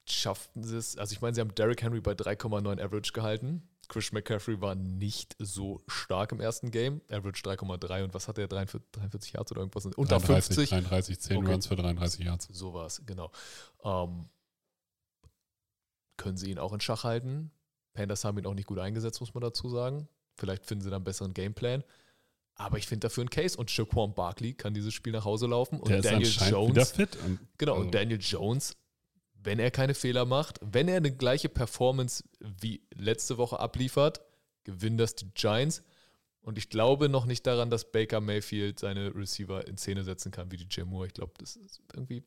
Schafften 0.07 0.63
sie 0.63 0.77
es? 0.77 0.97
Also 0.97 1.13
ich 1.13 1.21
meine, 1.21 1.33
sie 1.35 1.41
haben 1.41 1.53
Derrick 1.55 1.81
Henry 1.81 1.99
bei 2.01 2.11
3,9 2.13 2.81
Average 2.81 3.11
gehalten. 3.13 3.67
Chris 3.87 4.11
McCaffrey 4.11 4.61
war 4.61 4.73
nicht 4.75 5.35
so 5.39 5.81
stark 5.87 6.31
im 6.31 6.39
ersten 6.39 6.71
Game. 6.71 7.01
Average 7.09 7.43
3,3 7.43 8.03
und 8.03 8.13
was 8.13 8.27
hat 8.27 8.37
er? 8.37 8.47
43, 8.47 8.91
43 8.91 9.33
Yards 9.33 9.51
oder 9.51 9.61
irgendwas? 9.61 9.85
Unter 9.85 10.17
33, 10.19 10.55
50. 10.55 10.69
33, 10.69 11.19
10 11.19 11.37
Okay. 11.37 11.51
Runs 11.51 11.67
für 11.67 11.75
33 11.75 12.25
Yards. 12.25 12.47
So 12.51 12.73
war 12.73 12.87
es, 12.87 13.03
genau. 13.05 13.31
Ähm, 13.83 14.27
können 16.17 16.37
sie 16.37 16.49
ihn 16.51 16.59
auch 16.59 16.73
in 16.73 16.79
Schach 16.81 17.03
halten? 17.03 17.51
Panthers 17.93 18.25
haben 18.25 18.37
ihn 18.37 18.45
auch 18.45 18.53
nicht 18.53 18.67
gut 18.67 18.79
eingesetzt, 18.79 19.19
muss 19.19 19.33
man 19.33 19.41
dazu 19.41 19.69
sagen. 19.69 20.07
Vielleicht 20.37 20.65
finden 20.65 20.83
sie 20.83 20.89
dann 20.89 20.97
einen 20.97 21.05
besseren 21.05 21.33
Gameplan. 21.33 21.83
Aber 22.55 22.77
ich 22.77 22.87
finde 22.87 23.07
dafür 23.07 23.21
einen 23.21 23.29
Case. 23.29 23.57
Und 23.57 23.69
Shaquan 23.69 24.13
Barkley 24.13 24.53
kann 24.53 24.73
dieses 24.73 24.93
Spiel 24.93 25.13
nach 25.13 25.25
Hause 25.25 25.47
laufen. 25.47 25.79
Und 25.79 25.89
Der 25.89 26.01
Daniel 26.01 26.29
Jones. 26.29 26.71
wieder 26.71 26.85
fit. 26.85 27.17
Genau, 27.57 27.73
also, 27.73 27.85
und 27.85 27.93
Daniel 27.93 28.19
Jones, 28.21 28.75
wenn 29.45 29.59
er 29.59 29.71
keine 29.71 29.93
Fehler 29.93 30.25
macht, 30.25 30.59
wenn 30.61 30.87
er 30.87 30.97
eine 30.97 31.15
gleiche 31.15 31.49
Performance 31.49 32.23
wie 32.39 32.81
letzte 32.93 33.37
Woche 33.37 33.59
abliefert, 33.59 34.21
gewinnen 34.63 34.97
das 34.97 35.15
die 35.15 35.29
Giants. 35.33 35.83
Und 36.41 36.57
ich 36.57 36.69
glaube 36.69 37.09
noch 37.09 37.25
nicht 37.25 37.47
daran, 37.47 37.69
dass 37.69 37.91
Baker 37.91 38.21
Mayfield 38.21 38.79
seine 38.79 39.15
Receiver 39.15 39.67
in 39.67 39.77
Szene 39.77 40.03
setzen 40.03 40.31
kann 40.31 40.51
wie 40.51 40.57
DJ 40.57 40.81
Moore. 40.81 41.07
Ich 41.07 41.13
glaube, 41.13 41.33
das 41.39 41.55
ist 41.55 41.81
irgendwie 41.93 42.23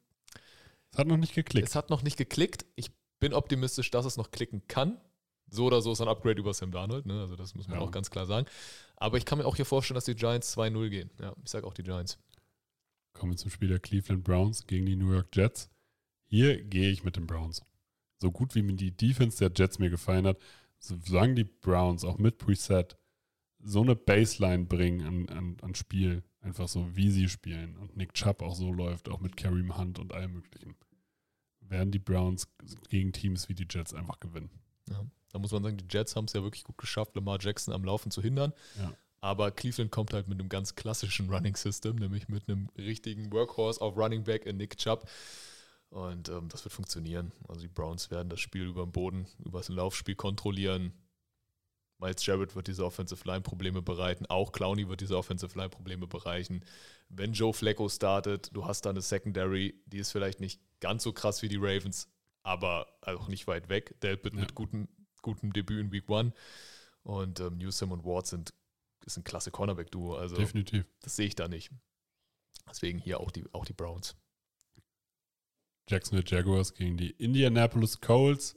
es 0.91 0.99
hat 0.99 1.07
noch 1.07 1.19
nicht 1.19 1.35
geklickt. 1.35 1.69
es 1.69 1.75
hat 1.75 1.91
noch 1.91 2.03
nicht 2.03 2.17
geklickt. 2.17 2.65
Ich 2.75 2.91
bin 3.21 3.35
optimistisch, 3.35 3.91
dass 3.91 4.07
es 4.07 4.17
noch 4.17 4.31
klicken 4.31 4.67
kann. 4.69 4.99
So 5.51 5.67
oder 5.67 5.81
so 5.83 5.93
ist 5.93 6.01
ein 6.01 6.09
Upgrade 6.09 6.41
über 6.41 6.53
Sam 6.55 6.73
Darnold, 6.73 7.07
ne? 7.07 7.21
also 7.21 7.37
das 7.37 7.55
muss 7.55 7.69
man 7.69 7.79
Ja. 7.79 7.85
auch 7.85 7.91
ganz 7.91 8.11
klar 8.11 8.27
sagen. 8.27 8.47
Aber 8.97 9.17
ich 9.19 9.25
kann 9.25 9.39
mir 9.39 9.47
auch 9.47 9.57
hier 9.57 9.65
vorstellen, 9.65 9.95
dass 9.97 10.05
die 10.05 10.15
Giants 10.15 10.57
2-0 10.57 10.89
gehen. 10.91 11.11
Ja, 11.21 11.35
ich 11.45 11.51
sage 11.51 11.67
auch 11.67 11.75
die 11.75 11.83
Giants. 11.83 12.19
Kommen 13.15 13.33
wir 13.33 13.37
zum 13.37 13.51
Spiel 13.51 13.69
der 13.69 13.79
Cleveland 13.81 14.25
Browns 14.25 14.67
gegen 14.67 14.87
die 14.87 14.97
New 14.97 15.13
York 15.13 15.29
Jets. 15.35 15.71
Hier 16.29 16.63
gehe 16.63 16.91
ich 16.91 17.05
mit 17.05 17.17
den 17.17 17.27
Browns. 17.27 17.63
So 18.21 18.31
gut 18.31 18.55
wie 18.55 18.63
mir 18.63 18.75
die 18.75 18.97
Defense 18.97 19.39
der 19.39 19.53
Jets 19.55 19.79
mir 19.79 19.91
gefallen 19.91 20.27
hat, 20.27 20.39
solange 20.79 21.35
die 21.35 21.45
Browns 21.45 22.05
auch 22.05 22.19
mit 22.19 22.39
Preset 22.39 22.97
so 23.61 23.83
eine 23.83 23.97
Baseline 23.97 24.65
bringen 24.65 25.07
an, 25.07 25.37
an, 25.37 25.57
an 25.63 25.75
Spiel, 25.75 26.23
einfach 26.41 26.69
so 26.69 26.95
wie 26.95 27.11
sie 27.11 27.29
spielen 27.29 27.77
und 27.77 27.97
Nick 27.97 28.15
Chubb 28.15 28.43
auch 28.43 28.55
so 28.55 28.73
läuft, 28.73 29.09
auch 29.09 29.21
mit 29.21 29.37
Kareem 29.37 29.77
Hunt 29.77 29.99
und 29.99 30.13
allem 30.13 30.35
möglichen, 30.35 30.77
werden 31.61 31.91
die 31.91 31.99
Browns 31.99 32.49
gegen 32.89 33.13
Teams 33.13 33.49
wie 33.49 33.55
die 33.55 33.67
Jets 33.69 33.95
einfach 33.95 34.21
gewinnen. 34.21 34.51
Ja. 34.89 35.05
Da 35.33 35.39
muss 35.39 35.53
man 35.53 35.63
sagen, 35.63 35.77
die 35.77 35.85
Jets 35.91 36.17
haben 36.17 36.25
es 36.25 36.33
ja 36.33 36.43
wirklich 36.43 36.65
gut 36.65 36.79
geschafft, 36.79 37.15
Lamar 37.15 37.39
Jackson 37.41 37.75
am 37.75 37.85
Laufen 37.85 38.11
zu 38.11 38.23
hindern. 38.23 38.53
Ja. 38.79 38.93
Aber 39.21 39.51
Cleveland 39.51 39.91
kommt 39.91 40.13
halt 40.15 40.29
mit 40.29 40.39
einem 40.39 40.49
ganz 40.49 40.75
klassischen 40.75 41.29
Running 41.29 41.57
System, 41.57 41.97
nämlich 41.97 42.29
mit 42.29 42.49
einem 42.49 42.69
richtigen 42.79 43.33
Workhorse 43.33 43.81
auf 43.81 43.97
Running 43.97 44.25
Back 44.25 44.47
in 44.47 44.57
Nick 44.57 44.79
Chubb. 44.79 45.09
Und 45.91 46.29
ähm, 46.29 46.49
das 46.49 46.65
wird 46.65 46.75
funktionieren. 46.75 47.33
Also 47.49 47.63
die 47.63 47.69
Browns 47.69 48.11
werden 48.11 48.29
das 48.29 48.41
Spiel 48.41 48.67
über 48.67 48.85
den 48.85 48.93
Boden, 48.93 49.27
über 49.45 49.59
das 49.59 49.69
Laufspiel 49.69 50.15
kontrollieren. 50.15 50.93
Miles 51.99 52.25
Jarrett 52.27 52.55
wird 52.55 52.69
diese 52.69 52.85
Offensive 52.85 53.27
Line 53.27 53.41
Probleme 53.41 53.83
bereiten. 53.83 54.27
Auch 54.27 54.53
Clowney 54.53 54.89
wird 54.89 55.01
diese 55.01 55.17
Offensive 55.17 55.57
Line 55.57 55.71
Probleme 55.71 56.07
bereichen. 56.07 56.65
Wenn 57.09 57.33
Joe 57.33 57.53
Flacco 57.53 57.89
startet, 57.89 58.55
du 58.55 58.67
hast 58.67 58.83
da 58.83 58.91
eine 58.91 59.03
Secondary, 59.03 59.83
die 59.87 59.99
ist 59.99 60.13
vielleicht 60.13 60.41
nicht 60.41 60.61
ganz 60.81 61.03
so 61.03 61.13
krass 61.13 61.43
wie 61.43 61.49
die 61.49 61.57
Ravens, 61.57 62.09
aber 62.43 62.87
auch 63.03 63.29
nicht 63.29 63.47
weit 63.49 63.69
weg. 63.69 63.99
Delpit 64.01 64.35
Ja. 64.35 64.41
mit 64.41 64.55
gutem, 64.55 64.89
gutem 65.23 65.53
Debüt 65.53 65.81
in 65.81 65.91
Week 65.91 66.09
One. 66.09 66.33
Und 67.03 67.41
ähm, 67.41 67.57
Newsom 67.59 67.91
und 67.93 68.05
Ward 68.05 68.27
sind 68.27 68.53
ist 69.05 69.17
ein 69.17 69.25
klasse 69.25 69.51
Cornerback-Duo. 69.51 70.17
Also 70.17 70.37
Definitiv. 70.37 70.85
das 71.01 71.17
sehe 71.17 71.27
ich 71.27 71.35
da 71.35 71.49
nicht. 71.49 71.71
Deswegen 72.69 72.99
hier 72.99 73.21
auch 73.21 73.31
die, 73.31 73.45
auch 73.53 73.65
die 73.65 73.73
Browns. 73.73 74.15
Jacksonville 75.89 76.25
Jaguars 76.27 76.75
gegen 76.75 76.97
die 76.97 77.11
Indianapolis 77.11 78.01
Colts. 78.01 78.57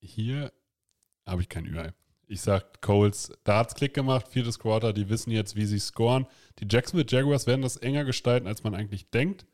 Hier 0.00 0.52
habe 1.26 1.42
ich 1.42 1.48
kein 1.48 1.66
Ü-Ei. 1.66 1.92
Ich 2.26 2.40
sag 2.40 2.80
Colts, 2.80 3.32
da 3.44 3.58
hat's 3.58 3.74
Klick 3.74 3.92
gemacht, 3.92 4.28
viertes 4.28 4.58
Quarter, 4.58 4.92
die 4.92 5.08
wissen 5.08 5.32
jetzt, 5.32 5.56
wie 5.56 5.66
sie 5.66 5.80
scoren. 5.80 6.26
Die 6.60 6.66
Jacksonville 6.70 7.08
Jaguars 7.08 7.46
werden 7.46 7.62
das 7.62 7.76
enger 7.76 8.04
gestalten, 8.04 8.46
als 8.46 8.62
man 8.62 8.74
eigentlich 8.74 9.10
denkt. 9.10 9.46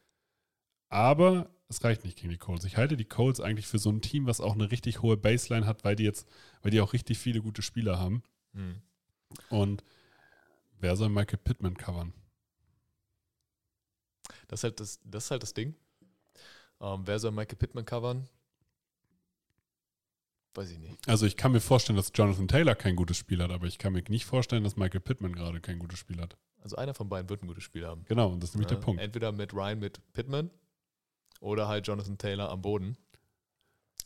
Aber 0.88 1.50
es 1.68 1.82
reicht 1.82 2.04
nicht 2.04 2.18
gegen 2.18 2.30
die 2.30 2.38
Colts. 2.38 2.64
Ich 2.64 2.76
halte 2.76 2.96
die 2.96 3.06
Colts 3.06 3.40
eigentlich 3.40 3.66
für 3.66 3.78
so 3.78 3.90
ein 3.90 4.02
Team, 4.02 4.26
was 4.26 4.40
auch 4.40 4.52
eine 4.52 4.70
richtig 4.70 5.02
hohe 5.02 5.16
Baseline 5.16 5.66
hat, 5.66 5.84
weil 5.84 5.96
die 5.96 6.04
jetzt, 6.04 6.28
weil 6.62 6.70
die 6.70 6.80
auch 6.80 6.92
richtig 6.92 7.18
viele 7.18 7.40
gute 7.40 7.62
Spieler 7.62 7.98
haben. 7.98 8.22
Hm. 8.52 8.82
Und 9.48 9.82
wer 10.78 10.96
soll 10.96 11.08
Michael 11.08 11.38
Pittman 11.38 11.76
covern? 11.76 12.12
Das, 14.48 14.60
ist 14.60 14.64
halt 14.64 14.80
das, 14.80 15.00
das 15.04 15.24
ist 15.24 15.30
halt 15.30 15.42
das 15.42 15.54
Ding. 15.54 15.74
Ähm, 16.80 17.02
wer 17.04 17.18
soll 17.18 17.30
Michael 17.32 17.56
Pittman 17.56 17.84
covern? 17.84 18.28
Weiß 20.54 20.70
ich 20.70 20.78
nicht. 20.78 20.96
Also 21.08 21.26
ich 21.26 21.36
kann 21.36 21.52
mir 21.52 21.60
vorstellen, 21.60 21.96
dass 21.96 22.12
Jonathan 22.14 22.48
Taylor 22.48 22.74
kein 22.74 22.96
gutes 22.96 23.16
Spiel 23.18 23.42
hat, 23.42 23.50
aber 23.50 23.66
ich 23.66 23.78
kann 23.78 23.92
mir 23.92 24.02
nicht 24.08 24.24
vorstellen, 24.24 24.64
dass 24.64 24.76
Michael 24.76 25.00
Pittman 25.00 25.34
gerade 25.34 25.60
kein 25.60 25.78
gutes 25.78 25.98
Spiel 25.98 26.20
hat. 26.20 26.36
Also 26.62 26.76
einer 26.76 26.94
von 26.94 27.08
beiden 27.08 27.28
wird 27.28 27.42
ein 27.42 27.46
gutes 27.46 27.62
Spiel 27.64 27.86
haben. 27.86 28.04
Genau, 28.06 28.30
und 28.30 28.42
das 28.42 28.50
ist 28.50 28.54
nämlich 28.56 28.70
Ja, 28.70 28.76
der 28.76 28.82
Punkt. 28.82 29.00
Entweder 29.02 29.32
mit 29.32 29.52
Ryan 29.52 29.78
mit 29.78 30.00
Pittman 30.14 30.50
oder 31.40 31.68
halt 31.68 31.86
Jonathan 31.86 32.16
Taylor 32.16 32.50
am 32.50 32.62
Boden. 32.62 32.96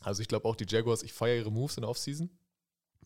Also 0.01 0.21
ich 0.21 0.27
glaube 0.27 0.47
auch 0.47 0.55
die 0.55 0.65
Jaguars, 0.67 1.03
ich 1.03 1.13
feiere 1.13 1.37
ihre 1.37 1.51
Moves 1.51 1.77
in 1.77 1.81
der 1.81 1.89
Offseason. 1.89 2.29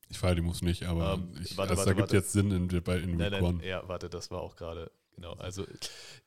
Ich 0.09 0.17
feiere 0.17 0.35
die 0.35 0.41
Moves 0.41 0.61
nicht, 0.61 0.83
aber 0.83 1.13
Ähm, 1.13 1.31
ich, 1.41 1.55
warte, 1.57 1.71
also 1.71 1.85
warte, 1.85 1.95
da 1.95 2.01
gibt 2.01 2.13
jetzt 2.13 2.31
Sinn 2.31 2.51
in, 2.51 2.67
bei- 2.83 2.97
in 2.99 3.17
Nein, 3.17 3.31
Week 3.31 3.41
nein, 3.41 3.59
ja, 3.63 3.87
warte, 3.87 4.09
das 4.09 4.29
war 4.31 4.41
auch 4.41 4.55
gerade, 4.55 4.91
genau. 5.15 5.33
Also 5.33 5.65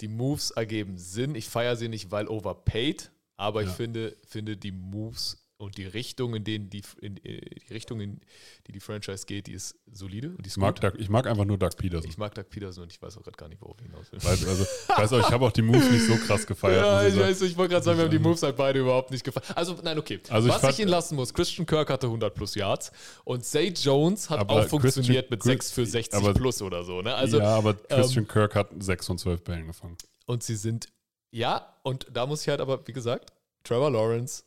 die 0.00 0.08
Moves 0.08 0.50
ergeben 0.52 0.98
Sinn. 0.98 1.34
Ich 1.34 1.48
feiere 1.48 1.76
sie 1.76 1.88
nicht, 1.88 2.10
weil 2.10 2.28
overpaid, 2.28 3.10
aber 3.38 3.62
ich 3.62 3.68
Ja. 3.68 3.74
finde, 3.74 4.16
finde 4.26 4.56
die 4.58 4.72
Moves 4.72 5.38
und 5.60 5.76
die 5.76 5.86
Richtung, 5.86 6.36
in 6.36 6.44
denen 6.44 6.70
die, 6.70 6.82
in, 7.00 7.16
äh, 7.24 7.40
die 7.40 7.72
Richtung, 7.74 8.00
in 8.00 8.20
die 8.68 8.72
die 8.72 8.78
Franchise 8.78 9.26
geht, 9.26 9.48
die 9.48 9.54
ist 9.54 9.74
solide 9.90 10.28
und 10.30 10.44
die 10.44 10.48
ist 10.48 10.56
Ich 10.56 10.60
mag. 10.60 10.80
Doug, 10.80 10.92
ich 10.98 11.08
mag 11.08 11.26
einfach 11.26 11.44
nur 11.44 11.58
Doug 11.58 11.70
Peterson. 11.76 12.08
Ich 12.08 12.16
mag 12.16 12.32
Doug 12.32 12.44
Peterson 12.48 12.84
und 12.84 12.92
ich 12.92 13.02
weiß 13.02 13.16
auch 13.18 13.24
gerade 13.24 13.36
gar 13.36 13.48
nicht, 13.48 13.60
worauf 13.60 13.76
ich 13.80 13.86
hinaus 13.86 14.12
will. 14.12 14.22
Weiß, 14.22 14.46
also, 14.46 14.62
ich 14.62 14.88
weiß 14.96 15.12
auch, 15.14 15.18
ich 15.18 15.32
habe 15.32 15.44
auch 15.44 15.50
die 15.50 15.62
Moves 15.62 15.90
nicht 15.90 16.06
so 16.06 16.14
krass 16.14 16.46
gefeiert. 16.46 16.84
Ja, 16.84 17.04
ich 17.08 17.14
ich 17.14 17.20
weiß, 17.20 17.40
ich 17.42 17.56
wollte 17.56 17.72
gerade 17.72 17.84
sagen, 17.84 17.98
wir 17.98 18.04
haben 18.04 18.10
die 18.12 18.18
Ähm, 18.18 18.22
Moves 18.22 18.40
halt 18.44 18.56
beide 18.56 18.78
überhaupt 18.78 19.10
nicht 19.10 19.24
gefallen. 19.24 19.46
Also, 19.56 19.76
nein, 19.82 19.98
okay. 19.98 20.20
Also 20.28 20.46
ich 20.46 20.54
Was 20.54 20.60
fand- 20.60 20.74
ich 20.74 20.80
ihn 20.80 20.88
lassen 20.88 21.16
muss, 21.16 21.34
Christian 21.34 21.66
Kirk 21.66 21.90
hatte 21.90 22.06
100 22.06 22.32
plus 22.36 22.54
Yards 22.54 22.92
und 23.24 23.44
Zay 23.44 23.72
Jones 23.76 24.30
hat 24.30 24.48
auch 24.48 24.64
funktioniert 24.68 25.28
Christian- 25.28 25.30
mit 25.30 25.42
6 25.42 25.72
für 25.72 25.86
60 25.86 26.14
aber- 26.20 26.34
plus 26.34 26.62
oder 26.62 26.84
so. 26.84 27.02
Ne? 27.02 27.12
Also, 27.12 27.38
ja, 27.38 27.56
aber 27.56 27.74
Christian 27.74 28.24
ähm, 28.26 28.28
Kirk 28.28 28.54
hat 28.54 28.70
6 28.78 29.06
von 29.06 29.18
12 29.18 29.42
Bällen 29.42 29.66
gefangen. 29.66 29.96
Und 30.26 30.44
sie 30.44 30.54
sind, 30.54 30.86
ja, 31.30 31.74
und 31.82 32.06
da 32.12 32.26
muss 32.26 32.42
ich 32.42 32.48
halt 32.48 32.60
aber, 32.60 32.86
wie 32.86 32.92
gesagt, 32.92 33.32
Trevor 33.64 33.90
Lawrence 33.90 34.44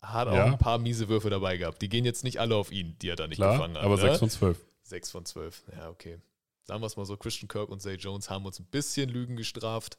hat 0.00 0.28
auch 0.28 0.34
Ja. 0.34 0.44
ein 0.46 0.58
paar 0.58 0.78
miese 0.78 1.08
Würfe 1.08 1.30
dabei 1.30 1.56
gehabt. 1.56 1.80
Die 1.82 1.88
gehen 1.88 2.04
jetzt 2.04 2.24
nicht 2.24 2.40
alle 2.40 2.56
auf 2.56 2.72
ihn, 2.72 2.96
die 3.00 3.08
er 3.08 3.16
da 3.16 3.26
nicht 3.26 3.38
Klar, 3.38 3.52
gefangen 3.54 3.76
hat. 3.76 3.84
aber 3.84 3.96
ne? 3.96 4.02
6 4.02 4.18
von 4.18 4.30
12. 4.30 4.58
6 4.82 5.10
von 5.10 5.24
12. 5.24 5.62
Ja, 5.76 5.88
okay. 5.90 6.18
Sagen 6.64 6.80
wir 6.80 6.86
es 6.86 6.96
mal 6.96 7.04
so, 7.06 7.16
Christian 7.16 7.48
Kirk 7.48 7.68
und 7.70 7.80
Zay 7.80 7.94
Jones 7.94 8.30
haben 8.30 8.44
uns 8.46 8.58
ein 8.58 8.66
bisschen 8.66 9.08
Lügen 9.10 9.36
gestraft. 9.36 9.98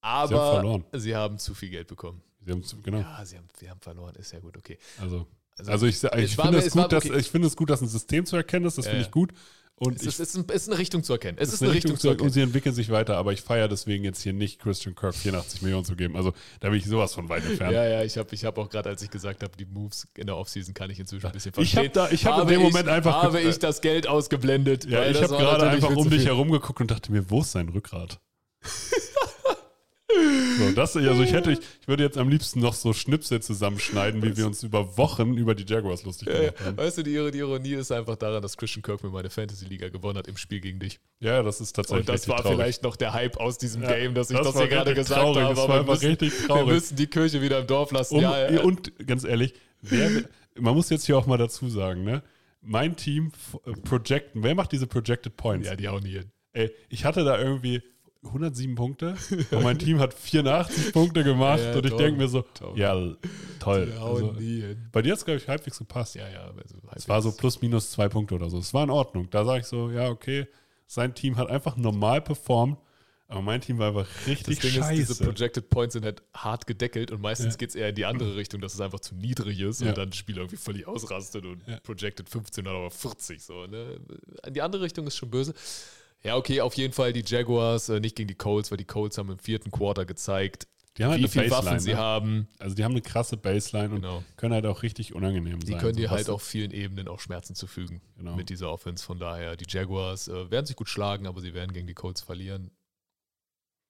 Aber 0.00 0.40
haben 0.40 0.54
verloren. 0.54 0.84
sie 0.92 1.14
haben 1.14 1.38
zu 1.38 1.54
viel 1.54 1.70
Geld 1.70 1.88
bekommen. 1.88 2.22
Sie 2.44 2.52
haben, 2.52 2.64
genau. 2.82 2.98
Ja, 3.00 3.24
sie 3.24 3.36
haben, 3.36 3.48
wir 3.58 3.70
haben 3.70 3.80
verloren, 3.80 4.14
ist 4.16 4.32
ja 4.32 4.40
gut, 4.40 4.56
okay. 4.56 4.78
Also, 4.98 5.26
also 5.66 5.86
ich, 5.86 6.02
es 6.02 6.04
ich 6.04 6.38
war 6.38 6.46
finde 6.46 6.58
es 6.60 6.74
war 6.74 6.84
gut, 6.84 6.92
dass, 6.92 7.04
okay. 7.04 7.18
ich 7.18 7.30
finde 7.30 7.48
es 7.48 7.56
gut, 7.56 7.68
dass 7.68 7.82
ein 7.82 7.88
System 7.88 8.24
zu 8.24 8.36
erkennen 8.36 8.64
ist. 8.64 8.78
Das 8.78 8.86
Ja, 8.86 8.92
finde 8.92 9.04
ich 9.04 9.10
gut. 9.10 9.32
Und 9.82 9.96
Es 9.96 10.02
ich, 10.02 10.08
ist, 10.08 10.20
ist, 10.20 10.36
ein- 10.36 10.44
ist 10.54 10.68
eine 10.68 10.76
Richtung 10.76 11.02
zu 11.02 11.14
erkennen. 11.14 11.38
Es 11.40 11.48
es 11.48 11.54
ist 11.54 11.62
eine 11.62 11.72
Richtung, 11.72 11.96
zu 11.96 12.08
und 12.08 12.12
erkennen. 12.12 12.30
sie 12.30 12.42
entwickeln 12.42 12.74
sich 12.74 12.90
weiter, 12.90 13.16
aber 13.16 13.32
ich 13.32 13.40
feiere 13.40 13.66
deswegen 13.66 14.04
jetzt 14.04 14.20
hier 14.20 14.34
nicht 14.34 14.60
Christian 14.60 14.94
Kirk 14.94 15.14
84 15.14 15.62
Millionen 15.62 15.86
zu 15.86 15.96
geben. 15.96 16.16
Also 16.18 16.34
da 16.60 16.68
bin 16.68 16.76
ich 16.78 16.84
sowas 16.84 17.14
von 17.14 17.30
weit 17.30 17.46
entfernt. 17.46 17.72
Ja, 17.72 17.88
ja, 17.88 18.02
ich 18.04 18.18
habe 18.18 18.28
ich 18.34 18.44
hab 18.44 18.58
auch 18.58 18.68
gerade, 18.68 18.90
als 18.90 19.00
ich 19.00 19.08
gesagt 19.10 19.42
habe, 19.42 19.56
die 19.56 19.64
Moves 19.64 20.06
in 20.18 20.26
der 20.26 20.36
Offseason 20.36 20.74
kann 20.74 20.90
ich 20.90 21.00
inzwischen 21.00 21.24
ein 21.24 21.32
bisschen 21.32 21.52
Ich 21.52 21.54
verstehen. 21.72 21.78
habe 21.78 21.88
da, 21.88 22.10
ich 22.10 22.26
habe 22.26 22.42
in 22.42 22.48
dem 22.48 22.60
ich- 22.60 22.66
Moment 22.72 22.88
einfach 22.88 23.22
habe 23.22 23.40
ich 23.40 23.58
das 23.58 23.80
Geld 23.80 24.06
ausgeblendet. 24.06 24.84
Ja, 24.84 25.06
ich 25.08 25.16
habe 25.22 25.34
gerade 25.38 25.70
einfach 25.70 25.96
um 25.96 26.02
zu 26.04 26.10
dich 26.10 26.26
herum 26.26 26.50
geguckt 26.50 26.78
und 26.82 26.90
dachte 26.90 27.10
mir, 27.10 27.30
wo 27.30 27.40
ist 27.40 27.52
sein 27.52 27.70
Rückgrat? 27.70 28.20
so, 30.58 30.72
das, 30.72 30.96
also 30.96 31.22
ich 31.22 31.32
hätte, 31.32 31.52
ich, 31.52 31.58
ich 31.80 31.88
würde 31.88 32.02
jetzt 32.02 32.18
am 32.18 32.28
liebsten 32.28 32.60
noch 32.60 32.74
so 32.74 32.92
Schnipsel 32.92 33.40
zusammenschneiden, 33.40 34.22
wie 34.22 34.36
wir 34.36 34.46
uns 34.46 34.62
über 34.62 34.96
Wochen 34.96 35.36
über 35.36 35.54
die 35.54 35.64
Jaguars 35.70 36.04
lustig 36.04 36.28
Ja, 36.28 36.38
gemacht 36.40 36.60
haben. 36.64 36.76
Weißt 36.76 36.98
du, 36.98 37.02
die, 37.02 37.30
die 37.30 37.38
Ironie 37.38 37.74
ist 37.74 37.92
einfach 37.92 38.16
daran, 38.16 38.42
dass 38.42 38.56
Christian 38.56 38.82
Kirk 38.82 39.02
mir 39.02 39.10
meine 39.10 39.30
Fantasy-Liga 39.30 39.88
gewonnen 39.88 40.18
hat 40.18 40.28
im 40.28 40.36
Spiel 40.36 40.60
gegen 40.60 40.78
dich. 40.80 41.00
Ja, 41.20 41.42
das 41.42 41.60
ist 41.60 41.72
tatsächlich 41.74 42.08
Und 42.08 42.14
das 42.14 42.28
war 42.28 42.38
traurig. 42.42 42.56
vielleicht 42.58 42.82
noch 42.82 42.96
der 42.96 43.12
Hype 43.12 43.36
aus 43.38 43.58
diesem 43.58 43.82
Ja, 43.82 43.94
Game, 43.94 44.14
dass 44.14 44.30
ich 44.30 44.36
das, 44.36 44.46
war 44.54 44.62
hier 44.62 44.68
gerade 44.68 44.94
gesagt 44.94 45.20
traurig, 45.20 45.42
habe. 45.44 45.54
Das 45.54 45.68
war 45.68 45.86
wir 45.86 45.92
müssen, 45.92 46.06
richtig 46.06 46.40
wir 46.40 46.46
traurig. 46.48 46.66
müssen 46.74 46.96
die 46.96 47.06
Kirche 47.06 47.42
wieder 47.42 47.60
im 47.60 47.66
Dorf 47.66 47.90
lassen. 47.92 48.16
Um, 48.16 48.22
ja, 48.22 48.50
ja. 48.50 48.60
Und 48.62 48.92
ganz 49.06 49.24
ehrlich, 49.24 49.54
wer, 49.82 50.10
man 50.58 50.74
muss 50.74 50.90
jetzt 50.90 51.06
hier 51.06 51.16
auch 51.16 51.26
mal 51.26 51.38
dazu 51.38 51.68
sagen, 51.68 52.04
ne? 52.04 52.22
Mein 52.62 52.94
Team 52.96 53.32
äh, 53.64 53.72
projecten, 53.72 54.42
wer 54.42 54.54
macht 54.54 54.72
diese 54.72 54.86
Projected 54.86 55.36
Points? 55.36 55.66
ja, 55.66 55.76
die 55.76 55.88
hauen 55.88 56.02
nie 56.02 56.10
hin. 56.12 56.30
Ey, 56.52 56.70
ich 56.90 57.04
hatte 57.06 57.24
da 57.24 57.38
irgendwie 57.40 57.80
107 58.22 58.74
Punkte 58.74 59.16
und 59.50 59.62
mein 59.62 59.78
Team 59.78 59.98
hat 59.98 60.12
84 60.14 60.92
Punkte 60.92 61.24
gemacht 61.24 61.60
Ja, 61.60 61.74
und 61.74 61.86
ich 61.86 61.94
denke 61.94 62.18
mir 62.20 62.28
so, 62.28 62.42
toll. 62.54 62.78
ja, 62.78 62.94
toll. 63.58 63.92
Also, 63.98 64.34
bei 64.92 65.02
dir 65.02 65.12
hat 65.12 65.18
es, 65.18 65.24
glaube 65.24 65.38
ich, 65.38 65.48
halbwegs 65.48 65.78
gepasst. 65.78 66.14
Ja, 66.16 66.28
ja. 66.28 66.42
Also 66.42 66.76
Es 66.94 67.08
war 67.08 67.22
so 67.22 67.32
plus 67.32 67.60
minus 67.62 67.90
zwei 67.90 68.08
Punkte 68.08 68.34
oder 68.34 68.50
so. 68.50 68.58
Es 68.58 68.74
war 68.74 68.84
in 68.84 68.90
Ordnung. 68.90 69.28
Da 69.30 69.44
sage 69.44 69.60
ich 69.60 69.66
so, 69.66 69.90
ja, 69.90 70.08
okay, 70.10 70.46
sein 70.86 71.14
Team 71.14 71.36
hat 71.38 71.48
einfach 71.48 71.76
normal 71.76 72.20
performt, 72.20 72.76
aber 73.28 73.40
mein 73.42 73.60
Team 73.60 73.78
war 73.78 73.88
einfach 73.88 74.06
Das 74.18 74.26
richtig 74.26 74.58
Ding 74.60 74.80
ist, 74.82 74.90
diese 74.90 75.14
scheiße. 75.14 75.24
Projected 75.24 75.70
Points 75.70 75.92
sind 75.94 76.04
halt 76.04 76.20
hart 76.34 76.66
gedeckelt 76.66 77.12
und 77.12 77.22
meistens 77.22 77.54
Ja. 77.54 77.58
geht 77.58 77.68
es 77.70 77.74
eher 77.76 77.88
in 77.90 77.94
die 77.94 78.04
andere 78.04 78.34
Richtung, 78.36 78.60
dass 78.60 78.74
es 78.74 78.80
einfach 78.80 79.00
zu 79.00 79.14
niedrig 79.14 79.60
ist 79.60 79.80
Ja. 79.80 79.90
und 79.90 79.98
dann 79.98 80.10
das 80.10 80.18
Spiel 80.18 80.36
irgendwie 80.36 80.56
völlig 80.56 80.86
ausrastet 80.86 81.46
und 81.46 81.62
Ja. 81.66 81.78
Projected 81.80 82.28
15 82.28 82.66
oder 82.66 82.76
aber 82.76 82.90
40 82.90 83.40
so. 83.42 83.66
Ne? 83.66 83.98
In 84.46 84.52
die 84.52 84.60
andere 84.62 84.82
Richtung 84.82 85.06
ist 85.06 85.16
schon 85.16 85.30
böse. 85.30 85.54
Ja, 86.22 86.36
okay, 86.36 86.60
auf 86.60 86.74
jeden 86.74 86.92
Fall 86.92 87.12
die 87.12 87.22
Jaguars, 87.24 87.88
äh, 87.88 87.98
nicht 88.00 88.14
gegen 88.16 88.28
die 88.28 88.34
Colts, 88.34 88.70
weil 88.70 88.78
die 88.78 88.84
Colts 88.84 89.16
haben 89.18 89.30
im 89.30 89.38
vierten 89.38 89.70
Quarter 89.70 90.04
gezeigt, 90.04 90.66
die 90.98 91.04
halt 91.04 91.14
wie 91.18 91.22
eine 91.24 91.28
viele 91.28 91.48
Baseline. 91.48 91.66
Waffen 91.66 91.80
sie 91.80 91.90
ne? 91.92 91.96
haben. 91.96 92.48
Also 92.58 92.74
die 92.74 92.84
haben 92.84 92.92
eine 92.92 93.00
krasse 93.00 93.36
Baseline 93.38 93.94
und 93.94 94.02
Genau. 94.02 94.22
können 94.36 94.52
halt 94.52 94.66
auch 94.66 94.82
richtig 94.82 95.14
unangenehm 95.14 95.60
Die 95.60 95.72
sein. 95.72 95.80
können 95.80 95.94
So 95.94 96.00
dir 96.00 96.10
halt 96.10 96.28
auf 96.28 96.42
vielen 96.42 96.72
Ebenen 96.72 97.08
auch 97.08 97.20
Schmerzen 97.20 97.54
zufügen 97.54 98.02
Genau. 98.18 98.36
mit 98.36 98.50
dieser 98.50 98.70
Offense. 98.70 99.02
Von 99.04 99.18
daher, 99.18 99.56
die 99.56 99.64
Jaguars 99.68 100.28
äh, 100.28 100.50
werden 100.50 100.66
sich 100.66 100.76
gut 100.76 100.88
schlagen, 100.90 101.26
aber 101.26 101.40
sie 101.40 101.54
werden 101.54 101.72
gegen 101.72 101.86
die 101.86 101.94
Colts 101.94 102.20
verlieren. 102.20 102.70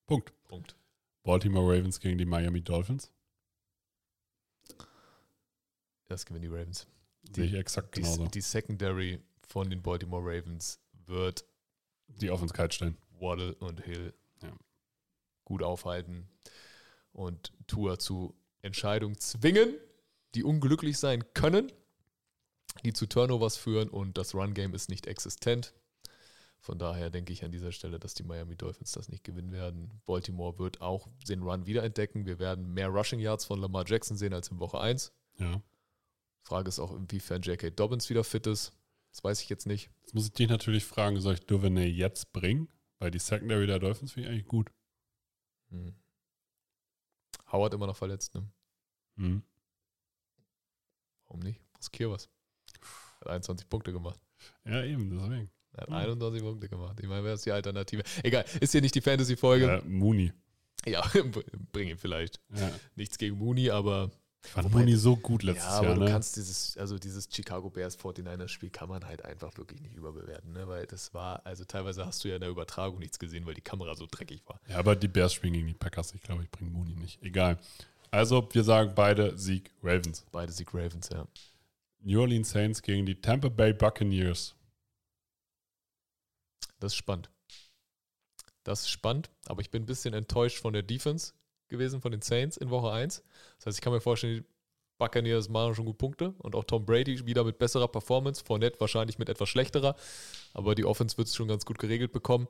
Punkt. 0.07 0.31
Punkt. 0.47 0.75
Baltimore 1.23 1.65
Ravens 1.77 1.99
gegen 1.99 2.17
die 2.17 2.25
Miami 2.25 2.61
Dolphins. 2.61 3.11
Das 6.07 6.25
gewinnen 6.25 6.43
die 6.43 6.47
Ravens. 6.55 6.87
Sehe 7.35 7.45
ich 7.45 7.53
exakt 7.53 7.95
Die, 7.95 8.01
genauso. 8.01 8.25
die 8.27 8.41
Secondary 8.41 9.19
von 9.47 9.69
den 9.69 9.81
Baltimore 9.81 10.23
Ravens 10.23 10.79
wird 11.05 11.45
Die 12.19 12.29
Offense 12.31 12.53
kalt 12.53 12.73
stellen. 12.73 12.97
Waddle 13.19 13.53
und 13.55 13.79
Hill 13.81 14.13
Ja. 14.41 14.51
gut 15.45 15.63
aufhalten 15.63 16.27
und 17.13 17.51
Tour 17.67 17.99
zu 17.99 18.33
Entscheidungen 18.61 19.17
zwingen, 19.19 19.75
die 20.35 20.43
unglücklich 20.43 20.97
sein 20.97 21.23
können, 21.33 21.71
die 22.83 22.93
zu 22.93 23.05
Turnovers 23.05 23.57
führen 23.57 23.89
und 23.89 24.17
das 24.17 24.33
Run-Game 24.33 24.73
ist 24.73 24.89
nicht 24.89 25.07
existent. 25.07 25.73
Von 26.59 26.77
daher 26.77 27.09
denke 27.09 27.33
ich 27.33 27.43
an 27.43 27.51
dieser 27.51 27.71
Stelle, 27.71 27.99
dass 27.99 28.13
die 28.13 28.23
Miami 28.23 28.55
Dolphins 28.55 28.91
das 28.91 29.09
nicht 29.09 29.23
gewinnen 29.23 29.51
werden. 29.51 29.89
Baltimore 30.05 30.59
wird 30.59 30.79
auch 30.79 31.07
den 31.27 31.41
Run 31.41 31.65
wiederentdecken. 31.65 32.25
Wir 32.27 32.37
werden 32.37 32.71
mehr 32.73 32.87
Rushing 32.89 33.19
Yards 33.19 33.45
von 33.45 33.59
Lamar 33.59 33.83
Jackson 33.87 34.15
sehen 34.15 34.33
als 34.33 34.49
in 34.49 34.59
Woche 34.59 34.79
1. 34.79 35.11
Ja. 35.39 35.59
Frage 36.43 36.69
ist 36.69 36.79
auch, 36.79 36.95
inwiefern 36.95 37.41
J.K. 37.41 37.71
Dobbins 37.71 38.09
wieder 38.11 38.23
fit 38.23 38.45
ist. 38.47 38.73
Das 39.11 39.23
weiß 39.23 39.41
ich 39.41 39.49
jetzt 39.49 39.65
nicht. 39.67 39.89
Jetzt 40.01 40.13
muss 40.15 40.25
ich 40.25 40.33
dich 40.33 40.49
natürlich 40.49 40.85
fragen, 40.85 41.19
soll 41.19 41.33
ich 41.35 41.45
Duvernay 41.45 41.87
jetzt 41.87 42.31
bringen? 42.33 42.69
Weil 42.99 43.11
die 43.11 43.19
Secondary 43.19 43.67
der 43.67 43.79
Dolphins 43.79 44.11
finde 44.13 44.29
ich 44.29 44.33
eigentlich 44.33 44.47
gut. 44.47 44.71
Hm. 45.69 45.93
Howard 47.51 47.73
immer 47.73 47.87
noch 47.87 47.97
verletzt, 47.97 48.33
ne? 48.35 48.47
Mhm. 49.15 49.43
Warum 51.27 51.41
nicht? 51.41 51.59
Riskier 51.77 52.09
was. 52.11 52.29
Hat 53.19 53.27
21 53.29 53.67
Punkte 53.67 53.91
gemacht. 53.91 54.19
Ja, 54.65 54.83
eben, 54.83 55.09
deswegen. 55.09 55.51
Er 55.73 55.81
hat 55.81 55.87
Hm. 55.89 55.95
21 55.95 56.41
Punkte 56.41 56.69
gemacht. 56.69 56.99
Ich 57.01 57.07
meine, 57.07 57.23
wer 57.23 57.33
ist 57.33 57.45
die 57.45 57.51
Alternative? 57.51 58.03
Egal, 58.23 58.45
ist 58.59 58.71
hier 58.71 58.81
nicht 58.81 58.95
die 58.95 59.01
Fantasy-Folge. 59.01 59.65
Ja, 59.65 59.81
Mooney. 59.85 60.31
Ja, 60.85 61.01
bring 61.71 61.89
ihn 61.89 61.97
vielleicht. 61.97 62.39
Ja. 62.55 62.71
Nichts 62.95 63.17
gegen 63.17 63.37
Mooney, 63.37 63.69
aber 63.69 64.11
Ich 64.43 64.51
fand 64.51 64.65
Wobei- 64.65 64.79
Mooney 64.79 64.95
so 64.95 65.15
gut 65.15 65.43
letztes 65.43 65.65
ja, 65.65 65.77
aber 65.77 65.87
Jahr, 65.89 65.95
du 65.95 66.01
ne? 66.01 66.11
kannst 66.11 66.35
dieses, 66.35 66.75
also 66.77 66.97
dieses 66.97 67.29
Chicago 67.31 67.69
Bears 67.69 67.97
49ers 67.97 68.47
Spiel 68.47 68.71
kann 68.71 68.89
man 68.89 69.05
halt 69.05 69.23
einfach 69.23 69.55
wirklich 69.57 69.81
nicht 69.81 69.93
überbewerten, 69.95 70.51
ne? 70.51 70.67
Weil 70.67 70.87
das 70.87 71.13
war, 71.13 71.45
also 71.45 71.63
teilweise 71.63 72.05
hast 72.05 72.23
du 72.23 72.27
ja 72.29 72.35
in 72.35 72.41
der 72.41 72.49
Übertragung 72.49 72.97
nichts 72.99 73.19
gesehen, 73.19 73.45
weil 73.45 73.53
die 73.53 73.61
Kamera 73.61 73.93
so 73.95 74.07
dreckig 74.09 74.41
war. 74.47 74.59
Ja, 74.67 74.77
aber 74.77 74.95
die 74.95 75.07
Bears 75.07 75.33
spielen 75.33 75.53
gegen 75.53 75.67
die 75.67 75.73
Packers. 75.75 76.13
Ich 76.15 76.21
glaube, 76.23 76.43
ich 76.43 76.49
bringe 76.49 76.71
Mooney 76.71 76.95
nicht. 76.95 77.21
Egal. 77.21 77.59
Also, 78.09 78.49
wir 78.51 78.63
sagen 78.63 78.93
beide 78.95 79.37
Sieg 79.37 79.71
Ravens. 79.83 80.25
Beide 80.31 80.51
Sieg 80.51 80.73
Ravens, 80.73 81.09
ja. 81.09 81.25
New 82.01 82.19
Orleans 82.19 82.49
Saints 82.49 82.81
gegen 82.81 83.05
die 83.05 83.21
Tampa 83.21 83.47
Bay 83.47 83.73
Buccaneers. 83.73 84.55
Das 86.79 86.93
ist 86.93 86.97
spannend. 86.97 87.29
Das 88.63 88.81
ist 88.81 88.89
spannend, 88.89 89.29
aber 89.45 89.61
ich 89.61 89.69
bin 89.69 89.83
ein 89.83 89.85
bisschen 89.87 90.13
enttäuscht 90.13 90.57
von 90.57 90.73
der 90.73 90.83
Defense 90.83 91.33
gewesen, 91.71 92.01
von 92.01 92.11
den 92.11 92.21
Saints 92.21 92.57
in 92.57 92.69
Woche 92.69 92.91
1. 92.91 93.23
Das 93.57 93.65
heißt, 93.65 93.77
ich 93.77 93.81
kann 93.81 93.91
mir 93.91 94.01
vorstellen, 94.01 94.43
die 94.43 94.45
Buccaneers 94.99 95.49
machen 95.49 95.73
schon 95.73 95.85
gut 95.85 95.97
Punkte 95.97 96.35
und 96.37 96.55
auch 96.55 96.63
Tom 96.63 96.85
Brady 96.85 97.25
wieder 97.25 97.43
mit 97.43 97.57
besserer 97.57 97.87
Performance, 97.87 98.43
Fournette 98.45 98.79
wahrscheinlich 98.79 99.17
mit 99.17 99.29
etwas 99.29 99.49
schlechterer, 99.49 99.95
aber 100.53 100.75
die 100.75 100.85
Offense 100.85 101.17
wird 101.17 101.27
es 101.27 101.35
schon 101.35 101.47
ganz 101.47 101.65
gut 101.65 101.79
geregelt 101.79 102.11
bekommen. 102.11 102.47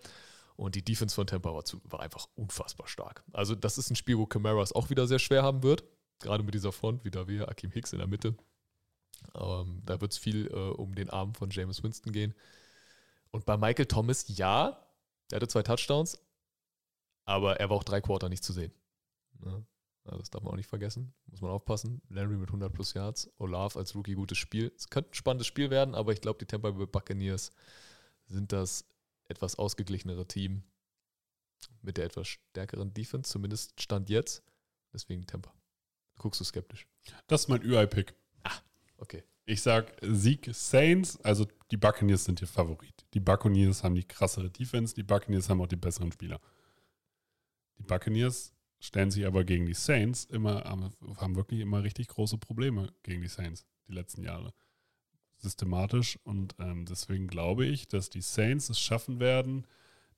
Und 0.58 0.76
die 0.76 0.84
Defense 0.84 1.16
von 1.16 1.26
Tampa 1.26 1.54
war, 1.54 1.64
zu, 1.64 1.82
war 1.86 2.02
einfach 2.02 2.28
unfassbar 2.36 2.88
stark. 2.88 3.24
Also, 3.32 3.56
das 3.56 3.78
ist 3.78 3.90
ein 3.90 3.96
Spiel, 3.96 4.18
wo 4.18 4.26
Camara 4.26 4.62
es 4.62 4.74
auch 4.74 4.90
wieder 4.90 5.08
sehr 5.08 5.18
schwer 5.18 5.44
haben 5.44 5.64
wird. 5.64 5.84
Gerade 6.20 6.44
mit 6.44 6.54
dieser 6.54 6.72
Front, 6.72 7.04
wieder 7.04 7.28
wir, 7.28 7.50
Akim 7.50 7.72
Hicks 7.72 7.94
in 7.94 8.00
der 8.00 8.08
Mitte. 8.08 8.36
Ähm, 9.34 9.82
da 9.86 10.00
wird 10.02 10.12
es 10.12 10.18
viel 10.18 10.48
äh, 10.48 10.56
um 10.56 10.94
den 10.94 11.10
Arm 11.10 11.34
von 11.34 11.50
James 11.50 11.82
Winston 11.84 12.12
gehen. 12.12 12.36
Und 13.32 13.46
bei 13.46 13.58
Michael 13.58 13.86
Thomas, 13.86 14.26
ja, 14.28 14.86
er 15.32 15.36
hatte 15.38 15.48
zwei 15.48 15.64
Touchdowns, 15.64 16.20
aber 17.26 17.60
er 17.60 17.70
war 17.70 17.78
auch 17.78 17.84
drei 17.84 18.02
Quarter 18.02 18.30
nicht 18.30 18.44
zu 18.44 18.54
sehen. 18.54 18.74
Ja, 19.44 19.64
also 20.06 20.20
das 20.20 20.30
darf 20.30 20.44
man 20.44 20.54
auch 20.54 20.58
nicht 20.58 20.70
vergessen. 20.70 21.14
Muss 21.28 21.42
man 21.42 21.52
aufpassen. 21.52 22.02
Landry 22.10 22.38
mit 22.38 22.50
100 22.50 22.74
plus 22.74 22.94
Yards, 22.94 23.30
Olaf 23.38 23.78
als 23.78 23.96
Rookie 23.96 24.16
gutes 24.16 24.38
Spiel. 24.38 24.72
Es 24.76 24.90
könnte 24.90 25.12
ein 25.12 25.14
spannendes 25.14 25.48
Spiel 25.48 25.70
werden, 25.70 25.96
aber 25.96 26.14
ich 26.14 26.22
glaube, 26.22 26.40
die 26.40 26.46
Tampa 26.46 26.72
Bay 26.72 26.86
Buccaneers 26.86 27.52
sind 28.26 28.52
das 28.52 28.86
etwas 29.28 29.58
ausgeglichenere 29.58 30.28
Team 30.28 30.64
mit 31.82 31.98
der 31.98 32.06
etwas 32.06 32.28
stärkeren 32.28 32.94
Defense, 32.94 33.32
zumindest 33.32 33.80
Stand 33.80 34.10
jetzt. 34.10 34.44
Deswegen 34.94 35.26
Tampa. 35.26 35.54
Guckst 36.18 36.40
du 36.40 36.44
skeptisch? 36.44 36.88
Das 37.28 37.42
ist 37.42 37.48
mein 37.48 37.64
UI-Pick. 37.64 38.14
Okay. 38.98 39.24
Ich 39.46 39.62
sag 39.62 39.98
Sieg 40.02 40.50
Saints, 40.54 41.20
also 41.22 41.48
die 41.72 41.78
Buccaneers 41.78 42.26
sind 42.26 42.40
hier 42.40 42.48
Favorit. 42.48 43.06
Die 43.14 43.20
Buccaneers 43.20 43.84
haben 43.84 43.96
die 43.96 44.04
krassere 44.04 44.50
Defense, 44.50 44.94
die 44.94 45.04
Buccaneers 45.04 45.50
haben 45.50 45.62
auch 45.62 45.68
die 45.68 45.76
besseren 45.76 46.12
Spieler. 46.12 46.40
Die 47.78 47.84
Buccaneers 47.84 48.54
stellen 48.82 49.12
sich 49.12 49.26
aber 49.26 49.44
gegen 49.44 49.66
die 49.66 49.76
Saints 49.76 50.26
immer, 50.26 50.64
haben 50.66 51.36
wirklich 51.36 51.62
immer 51.62 51.84
richtig 51.84 52.08
große 52.10 52.38
Probleme 52.38 52.92
gegen 53.04 53.22
die 53.22 53.28
Saints 53.28 53.66
die 53.88 53.94
letzten 53.94 54.24
Jahre. 54.24 54.54
Systematisch 55.38 56.20
und 56.24 56.56
ähm, 56.60 56.86
deswegen 56.86 57.28
glaube 57.28 57.66
ich, 57.66 57.88
dass 57.88 58.10
die 58.10 58.22
Saints 58.22 58.70
es 58.70 58.80
schaffen 58.80 59.20
werden, 59.20 59.66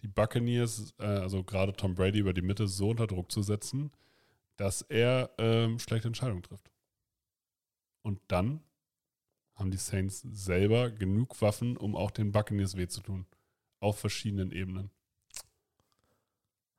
die 0.01 0.08
Buccaneers, 0.08 0.93
äh, 1.00 1.05
also 1.05 1.43
gerade 1.43 1.74
Tom 1.74 1.96
Brady 1.96 2.20
über 2.20 2.34
die 2.34 2.41
Mitte 2.41 2.67
so 2.67 2.89
unter 2.89 3.08
Druck 3.08 3.32
zu 3.32 3.41
setzen, 3.41 3.91
dass 4.58 4.82
er 4.82 5.32
ähm, 5.38 5.79
schlechte 5.79 6.08
Entscheidungen 6.08 6.43
trifft. 6.43 6.72
Und 8.01 8.20
dann 8.27 8.62
haben 9.55 9.72
die 9.72 9.77
Saints 9.77 10.22
selber 10.22 10.89
genug 10.89 11.41
Waffen, 11.41 11.77
um 11.77 11.96
auch 11.96 12.12
den 12.12 12.32
Buccaneers 12.32 12.75
weh 12.75 12.88
zu 12.88 13.01
tun. 13.01 13.25
Auf 13.79 14.00
verschiedenen 14.00 14.51
Ebenen. 14.51 14.89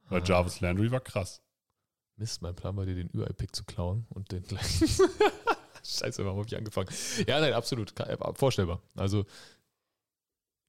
Weil 0.08 0.22
Ah. 0.22 0.24
Jarvis 0.24 0.60
Landry 0.60 0.90
war 0.90 1.00
krass. 1.00 1.42
Mist, 2.16 2.42
mein 2.42 2.54
Plan 2.54 2.76
war 2.76 2.86
dir 2.86 2.94
den 2.94 3.10
UI-Pick 3.14 3.54
zu 3.54 3.64
klauen 3.64 4.06
und 4.10 4.30
den 4.32 4.42
gleich. 4.44 4.80
Scheiße, 5.84 6.24
warum 6.24 6.38
habe 6.38 6.48
ich 6.48 6.56
angefangen? 6.56 6.88
Ja, 7.26 7.40
nein, 7.40 7.52
absolut. 7.52 7.98
Äh, 8.00 8.16
Vorstellbar. 8.34 8.80
Also, 8.96 9.26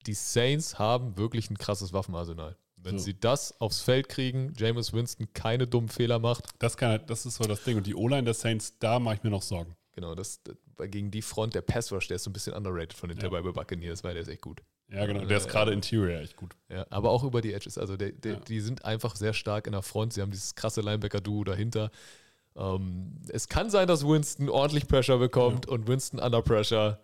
die 0.08 0.14
Saints 0.14 0.78
haben 0.80 1.18
wirklich 1.18 1.50
ein 1.50 1.58
krasses 1.58 1.94
Waffenarsenal. 1.94 2.58
Wenn 2.78 3.00
So. 3.00 3.06
sie 3.06 3.20
das 3.20 3.60
aufs 3.62 3.82
Feld 3.82 4.10
kriegen, 4.10 4.54
Jameis 4.58 4.94
Winston 4.94 5.28
keine 5.34 5.68
dummen 5.68 5.90
Fehler 5.90 6.20
macht, 6.20 6.46
Das, 6.60 6.78
kann, 6.78 7.02
das 7.08 7.26
ist 7.26 7.36
so 7.36 7.44
das 7.46 7.64
Ding. 7.64 7.78
Und 7.78 7.88
die 7.88 7.96
O-Line 7.96 8.24
der 8.24 8.34
Saints, 8.34 8.78
da 8.80 9.00
mache 9.00 9.16
ich 9.16 9.24
mir 9.24 9.30
noch 9.32 9.42
Sorgen. 9.42 9.76
genau, 9.94 10.14
das, 10.14 10.44
das 10.44 10.56
gegen 10.92 11.10
die 11.10 11.22
Front, 11.22 11.56
der 11.56 11.62
Pass 11.62 11.92
Rush, 11.92 12.08
der 12.10 12.16
ist 12.16 12.24
so 12.24 12.30
ein 12.30 12.34
bisschen 12.34 12.54
underrated 12.54 12.94
von 12.94 13.08
den 13.10 13.18
Ja. 13.18 13.24
Tampa 13.24 13.42
Bay 13.42 13.54
Buccaneers, 13.54 14.04
weil 14.04 14.14
der 14.14 14.24
ist 14.24 14.28
echt 14.30 14.42
gut. 14.42 14.62
Ja, 14.92 15.06
genau. 15.06 15.26
Der 15.26 15.38
ist 15.38 15.50
gerade 15.50 15.74
Interior 15.74 16.20
echt 16.22 16.36
gut. 16.36 16.56
Ja, 16.70 16.86
aber 16.90 17.10
auch 17.10 17.24
über 17.24 17.42
die 17.42 17.54
Edges. 17.54 17.78
Also 17.78 17.98
der, 17.98 18.12
der, 18.12 18.34
Ja. 18.34 18.40
die 18.42 18.60
sind 18.60 18.86
einfach 18.86 19.16
sehr 19.16 19.34
stark 19.34 19.66
in 19.68 19.74
der 19.74 19.82
Front. 19.82 20.14
Sie 20.14 20.22
haben 20.22 20.32
dieses 20.32 20.54
krasse 20.56 20.82
Linebacker-Duo 20.82 21.44
dahinter. 21.44 21.90
Ähm, 22.56 23.18
es 23.30 23.50
kann 23.50 23.70
sein, 23.70 23.88
dass 23.88 24.08
Winston 24.08 24.50
ordentlich 24.50 24.88
Pressure 24.88 25.18
bekommt 25.18 25.68
und 25.68 25.88
Winston 25.88 26.20
under 26.20 26.42
Pressure 26.42 27.00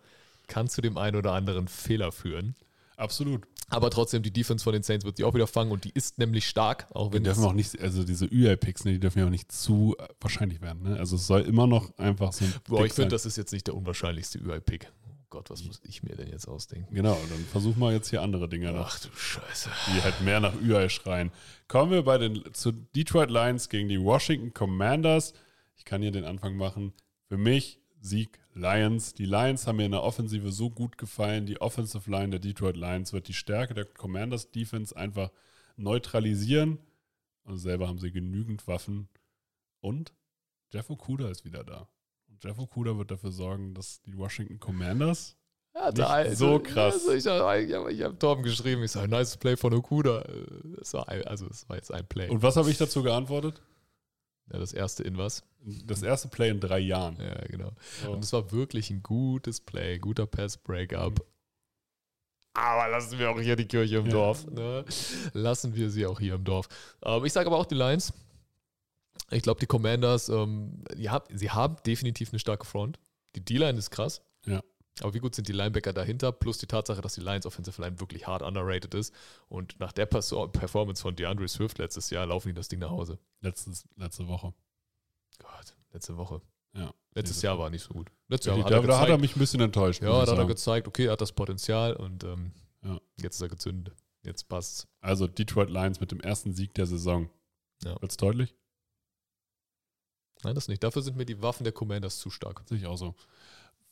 kann 0.46 0.68
zu 0.68 0.80
dem 0.80 0.96
einen 0.96 1.16
oder 1.16 1.32
anderen 1.32 1.68
Fehler 1.68 2.12
führen. 2.12 2.54
Absolut. 2.96 3.46
Aber 3.68 3.90
trotzdem, 3.90 4.22
die 4.22 4.30
Defense 4.32 4.62
von 4.62 4.74
den 4.74 4.82
Saints 4.82 5.04
wird 5.04 5.16
sie 5.16 5.24
auch 5.24 5.34
wieder 5.34 5.46
fangen 5.46 5.72
und 5.72 5.84
die 5.84 5.92
ist 5.94 6.18
nämlich 6.18 6.46
stark, 6.46 6.86
auch 6.94 7.12
wenn 7.12 7.24
dürfen 7.24 7.40
es- 7.40 7.46
auch 7.46 7.52
nicht, 7.54 7.80
also 7.80 8.04
diese 8.04 8.26
UI-Picks, 8.26 8.84
ne, 8.84 8.92
die 8.92 9.00
dürfen 9.00 9.18
ja 9.18 9.26
auch 9.26 9.30
nicht 9.30 9.50
zu 9.50 9.96
äh, 9.98 10.06
wahrscheinlich 10.20 10.60
werden. 10.60 10.82
Ne? 10.82 10.98
Also 10.98 11.16
es 11.16 11.26
soll 11.26 11.40
immer 11.42 11.66
noch 11.66 11.96
einfach 11.98 12.32
so 12.32 12.44
ein 12.44 12.52
Boah, 12.68 12.78
Pick 12.82 12.86
ich 12.88 12.92
finde, 12.92 13.08
das 13.10 13.24
ist 13.24 13.36
jetzt 13.36 13.52
nicht 13.52 13.66
der 13.66 13.74
unwahrscheinlichste 13.74 14.40
UI-Pick. 14.40 14.90
Gott, 15.32 15.48
was 15.48 15.64
muss 15.64 15.80
ich 15.84 16.02
mir 16.02 16.14
denn 16.14 16.28
jetzt 16.28 16.46
ausdenken? 16.46 16.94
Genau, 16.94 17.18
dann 17.30 17.42
versuchen 17.46 17.80
wir 17.80 17.90
jetzt 17.90 18.10
hier 18.10 18.20
andere 18.20 18.50
Dinge 18.50 18.70
noch. 18.70 18.88
Ach 18.88 19.00
du 19.00 19.08
Scheiße. 19.16 19.70
die 19.86 20.02
halt 20.02 20.20
mehr 20.20 20.40
nach 20.40 20.52
UI 20.60 20.90
schreien. 20.90 21.32
Kommen 21.68 21.90
wir 21.90 22.02
bei 22.02 22.18
den 22.18 22.52
zu 22.52 22.70
Detroit 22.70 23.30
Lions 23.30 23.70
gegen 23.70 23.88
die 23.88 23.98
Washington 23.98 24.52
Commanders. 24.52 25.32
Ich 25.74 25.86
kann 25.86 26.02
hier 26.02 26.10
den 26.10 26.26
Anfang 26.26 26.54
machen. 26.54 26.92
Für 27.28 27.38
mich 27.38 27.80
Sieg 27.98 28.40
Lions. 28.52 29.14
Die 29.14 29.24
Lions 29.24 29.66
haben 29.66 29.76
mir 29.76 29.86
in 29.86 29.92
der 29.92 30.02
Offensive 30.02 30.52
so 30.52 30.68
gut 30.68 30.98
gefallen. 30.98 31.46
Die 31.46 31.62
Offensive 31.62 32.10
Line 32.10 32.28
der 32.28 32.40
Detroit 32.40 32.76
Lions 32.76 33.14
wird 33.14 33.26
die 33.26 33.32
Stärke 33.32 33.72
der 33.72 33.86
Commanders 33.86 34.50
Defense 34.50 34.94
einfach 34.94 35.30
neutralisieren. 35.78 36.78
Und 37.44 37.56
selber 37.56 37.88
haben 37.88 37.98
sie 37.98 38.12
genügend 38.12 38.66
Waffen. 38.66 39.08
Und 39.80 40.12
Jeff 40.70 40.90
Okuda 40.90 41.30
ist 41.30 41.46
wieder 41.46 41.64
da. 41.64 41.88
Jeff 42.42 42.58
Okuda 42.58 42.96
wird 42.98 43.10
dafür 43.10 43.32
sorgen, 43.32 43.74
dass 43.74 44.02
die 44.02 44.16
Washington 44.16 44.58
Commanders 44.58 45.36
Ja, 45.74 46.22
Nicht 46.24 46.36
so 46.36 46.58
krass. 46.58 46.94
Also 47.08 47.12
ich 47.12 47.26
habe 47.26 47.92
ich 47.92 48.02
hab, 48.02 48.20
Torben 48.20 48.42
geschrieben, 48.44 48.82
ich 48.82 48.90
sage, 48.90 49.08
nice 49.08 49.38
Play 49.38 49.56
von 49.56 49.72
Okuda. 49.72 50.22
Das 50.78 50.92
war, 50.92 51.08
also 51.08 51.46
es 51.46 51.66
war 51.68 51.76
jetzt 51.76 51.92
ein 51.92 52.06
Play. 52.06 52.28
Und 52.28 52.42
was 52.42 52.56
habe 52.56 52.70
ich 52.70 52.76
dazu 52.76 53.02
geantwortet? 53.02 53.62
ja, 54.52 54.58
das 54.58 54.72
erste 54.72 55.02
in 55.02 55.16
was? 55.16 55.44
Das 55.86 56.02
erste 56.02 56.28
Play 56.28 56.50
in 56.50 56.60
drei 56.60 56.78
Jahren. 56.80 57.16
Ja, 57.20 57.34
genau. 57.46 57.72
So. 58.02 58.12
Und 58.12 58.24
es 58.24 58.32
war 58.32 58.50
wirklich 58.52 58.90
ein 58.90 59.02
gutes 59.02 59.60
Play, 59.60 59.98
guter 59.98 60.26
Pass-Breakup. 60.26 61.24
Aber 62.54 62.88
lassen 62.88 63.18
wir 63.18 63.30
auch 63.30 63.40
hier 63.40 63.56
die 63.56 63.66
Kirche 63.66 63.96
im 63.96 64.06
Ja. 64.06 64.12
Dorf. 64.12 64.46
Ne? 64.50 64.84
Lassen 65.32 65.74
wir 65.74 65.88
sie 65.88 66.04
auch 66.04 66.20
hier 66.20 66.34
im 66.34 66.44
Dorf. 66.44 66.68
Ähm, 67.02 67.24
ich 67.24 67.32
sage 67.32 67.46
aber 67.46 67.56
auch 67.56 67.64
die 67.66 67.76
Lions. 67.76 68.12
Ich 69.30 69.42
glaube, 69.42 69.60
die 69.60 69.66
Commanders, 69.66 70.28
ähm, 70.28 70.84
die 70.96 71.08
hab, 71.10 71.28
sie 71.32 71.50
haben 71.50 71.76
definitiv 71.86 72.30
eine 72.32 72.38
starke 72.38 72.66
Front. 72.66 72.98
Die 73.34 73.44
D-Line 73.44 73.78
ist 73.78 73.90
krass. 73.90 74.22
Ja. 74.46 74.62
Aber 75.00 75.14
wie 75.14 75.20
gut 75.20 75.34
sind 75.34 75.48
die 75.48 75.52
Linebacker 75.52 75.92
dahinter? 75.94 76.32
Plus 76.32 76.58
die 76.58 76.66
Tatsache, 76.66 77.00
dass 77.00 77.14
die 77.14 77.22
Lions 77.22 77.46
Offensive 77.46 77.80
Line 77.80 77.98
wirklich 77.98 78.26
hart 78.26 78.42
underrated 78.42 78.92
ist. 78.94 79.14
Und 79.48 79.80
nach 79.80 79.92
der 79.92 80.04
Performance 80.06 81.00
von 81.00 81.16
DeAndre 81.16 81.48
Swift 81.48 81.78
letztes 81.78 82.10
Jahr 82.10 82.26
laufen 82.26 82.48
die 82.48 82.54
das 82.54 82.68
Ding 82.68 82.80
nach 82.80 82.90
Hause. 82.90 83.18
Letztes, 83.40 83.88
letzte 83.96 84.28
Woche. 84.28 84.52
Gott, 85.38 85.74
letzte 85.92 86.16
Woche. 86.18 86.42
Ja. 86.74 86.92
Letztes 87.14 87.40
Jahr 87.42 87.58
war 87.58 87.70
nicht 87.70 87.82
so 87.82 87.94
gut. 87.94 88.10
Letztes 88.28 88.46
Jahr 88.48 88.56
da, 88.58 88.64
hat 88.64 88.70
er 88.72 88.82
da 88.82 88.94
hat 88.96 89.00
er 89.00 89.04
gezeigt, 89.06 89.20
mich 89.22 89.36
ein 89.36 89.38
bisschen 89.38 89.60
enttäuscht. 89.60 90.02
ja, 90.02 90.24
da 90.24 90.32
hat 90.32 90.38
er 90.38 90.46
gezeigt, 90.46 90.88
okay, 90.88 91.06
er 91.06 91.12
hat 91.12 91.20
das 91.20 91.32
Potenzial 91.32 91.94
und 91.96 92.24
ähm, 92.24 92.52
Ja. 92.84 93.00
jetzt 93.20 93.36
ist 93.36 93.42
er 93.42 93.48
gezündet. 93.48 93.94
Jetzt 94.24 94.48
passt's. 94.48 94.86
Also 95.00 95.26
Detroit 95.26 95.70
Lions 95.70 96.00
mit 96.00 96.10
dem 96.12 96.20
ersten 96.20 96.52
Sieg 96.54 96.74
der 96.74 96.86
Saison. 96.86 97.28
Ja. 97.82 98.00
Wird's 98.00 98.16
deutlich? 98.16 98.54
Nein, 100.44 100.54
das 100.54 100.68
nicht. 100.68 100.82
Dafür 100.82 101.02
sind 101.02 101.16
mir 101.16 101.24
die 101.26 101.40
Waffen 101.42 101.64
der 101.64 101.72
Commanders 101.72 102.18
zu 102.18 102.30
stark. 102.30 102.62
Sehe 102.66 102.78
ich 102.78 102.86
auch 102.86 102.96
so. 102.96 103.14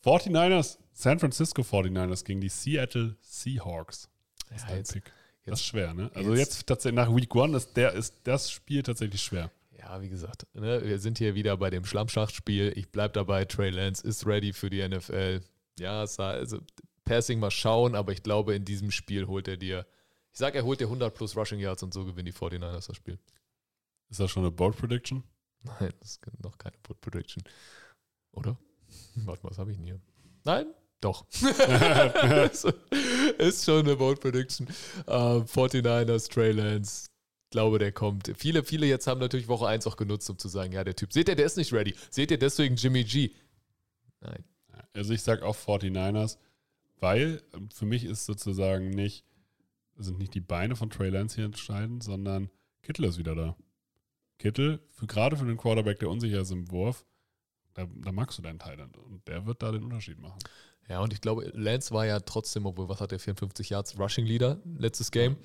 49ers, 0.05 0.79
San 0.93 1.19
Francisco 1.19 1.63
49ers 1.63 2.25
gegen 2.25 2.41
die 2.41 2.49
Seattle 2.49 3.17
Seahawks. 3.21 4.09
Das 4.49 4.57
ist 4.59 4.63
Ja, 4.63 4.69
dein 4.69 4.77
jetzt, 4.79 4.93
Pick. 4.93 5.05
Das 5.05 5.13
jetzt- 5.47 5.61
ist 5.61 5.65
schwer, 5.67 5.95
ne? 5.95 6.11
Also 6.15 6.35
jetzt- 6.35 6.55
jetzt, 6.55 6.67
tatsächlich 6.67 6.97
nach 6.97 7.15
Week 7.15 7.35
One 7.35 7.57
ist, 7.57 7.77
der, 7.77 7.93
ist 7.93 8.15
das 8.25 8.51
Spiel 8.51 8.83
tatsächlich 8.83 9.23
schwer. 9.23 9.51
ja, 9.79 10.01
wie 10.03 10.09
gesagt, 10.09 10.47
ne, 10.55 10.83
wir 10.85 10.99
sind 10.99 11.19
hier 11.19 11.35
wieder 11.35 11.57
bei 11.57 11.71
dem 11.71 11.85
Schlammschachtspiel. 11.85 12.73
Ich 12.77 12.91
bleibe 12.93 13.13
dabei. 13.15 13.45
Trey 13.47 13.71
Lance 13.71 14.07
ist 14.07 14.27
ready 14.27 14.53
für 14.53 14.69
die 14.71 14.81
NFL. 14.87 15.41
Ja, 15.79 16.01
also 16.01 16.61
Passing 17.05 17.41
mal 17.41 17.51
schauen, 17.51 17.95
aber 17.95 18.13
ich 18.13 18.23
glaube, 18.23 18.55
in 18.55 18.65
diesem 18.65 18.91
Spiel 18.91 19.27
holt 19.27 19.49
er 19.49 19.57
dir, 19.57 19.87
ich 20.33 20.39
sag, 20.39 20.55
er 20.55 20.65
holt 20.65 20.81
dir 20.81 20.89
100 20.89 21.15
plus 21.15 21.35
Rushing 21.37 21.59
Yards 21.59 21.83
und 21.83 21.93
so 21.95 22.05
gewinnen 22.05 22.27
die 22.27 22.33
49ers 22.33 22.87
das 22.89 22.97
Spiel. 22.97 23.19
Ist 24.11 24.21
das 24.21 24.31
schon 24.31 24.43
eine 24.45 24.53
Bold 24.53 24.77
Prediction? 24.77 25.25
Nein, 25.63 25.93
das 26.01 26.13
ist 26.13 26.43
noch 26.43 26.57
keine 26.59 26.77
Put 26.83 27.01
Prediction. 27.01 27.43
Oder? 28.33 28.57
Warte 29.17 29.43
mal, 29.43 29.51
was 29.51 29.59
habe 29.59 29.71
ich 29.71 29.77
denn 29.77 29.87
hier? 29.87 30.01
Nein? 30.45 30.67
Doch. 31.01 31.27
ist, 33.39 33.65
schon 33.65 33.87
eine 33.87 33.97
Bold 33.97 34.21
Prediction. 34.21 34.67
Ähm, 35.07 35.45
49ers, 35.45 36.31
Trey 36.31 36.53
Lance. 36.53 37.09
glaube, 37.51 37.79
der 37.79 37.93
kommt. 37.93 38.33
Viele, 38.37 38.65
viele 38.65 38.87
jetzt 38.87 39.07
haben 39.07 39.19
natürlich 39.19 39.49
Woche 39.49 39.67
1 39.67 39.87
auch 39.87 39.97
genutzt, 39.97 40.29
um 40.29 40.39
zu 40.39 40.49
sagen, 40.49 40.73
ja, 40.73 40.85
der 40.85 40.97
Typ, 40.97 41.13
seht 41.13 41.29
ihr, 41.29 41.37
der 41.37 41.47
ist 41.47 41.57
nicht 41.57 41.73
ready. 41.73 41.95
Seht 42.11 42.31
ihr 42.31 42.39
deswegen 42.39 42.77
Jimmy 42.77 43.05
G? 43.05 43.31
Nein. 44.21 44.45
Also 44.93 45.15
ich 45.15 45.23
sage 45.23 45.47
auch 45.47 45.57
49ers, 45.57 46.37
weil 46.99 47.43
für 47.73 47.87
mich 47.87 48.05
ist 48.05 48.27
sozusagen 48.27 48.91
nicht, 48.91 49.25
sind 49.97 50.19
nicht 50.19 50.35
die 50.35 50.41
Beine 50.41 50.77
von 50.77 50.91
Trey 50.91 51.11
Lance 51.11 51.37
hier 51.37 51.45
entscheidend, 51.45 52.03
sondern 52.03 52.51
Kittel 52.83 53.05
ist 53.05 53.19
wieder 53.19 53.35
da. 53.35 53.57
Kittel, 54.41 54.81
für, 54.91 55.07
gerade 55.07 55.37
für 55.37 55.45
den 55.47 55.57
Quarterback, 55.57 55.99
der 56.01 56.11
unsicher 56.11 56.41
ist 56.41 56.51
im 56.51 56.69
Wurf, 56.73 57.05
da, 57.75 57.87
da 57.95 58.11
magst 58.11 58.37
du 58.39 58.43
deinen 58.43 58.59
Thailand 58.59 58.97
und 58.99 59.27
der 59.29 59.47
wird 59.47 59.63
da 59.63 59.71
den 59.71 59.85
Unterschied 59.85 60.19
machen. 60.19 60.39
Ja, 60.89 61.01
und 61.01 61.13
ich 61.13 61.21
glaube, 61.21 61.49
Lance 61.55 61.95
war 61.95 62.05
ja 62.07 62.19
trotzdem, 62.19 62.67
obwohl, 62.67 62.89
was 62.89 63.01
hat 63.01 63.13
der, 63.13 63.21
54 63.21 63.71
Yards 63.71 63.97
Rushing 63.99 64.27
Leader 64.27 64.59
letztes 64.77 65.13
Game, 65.13 65.37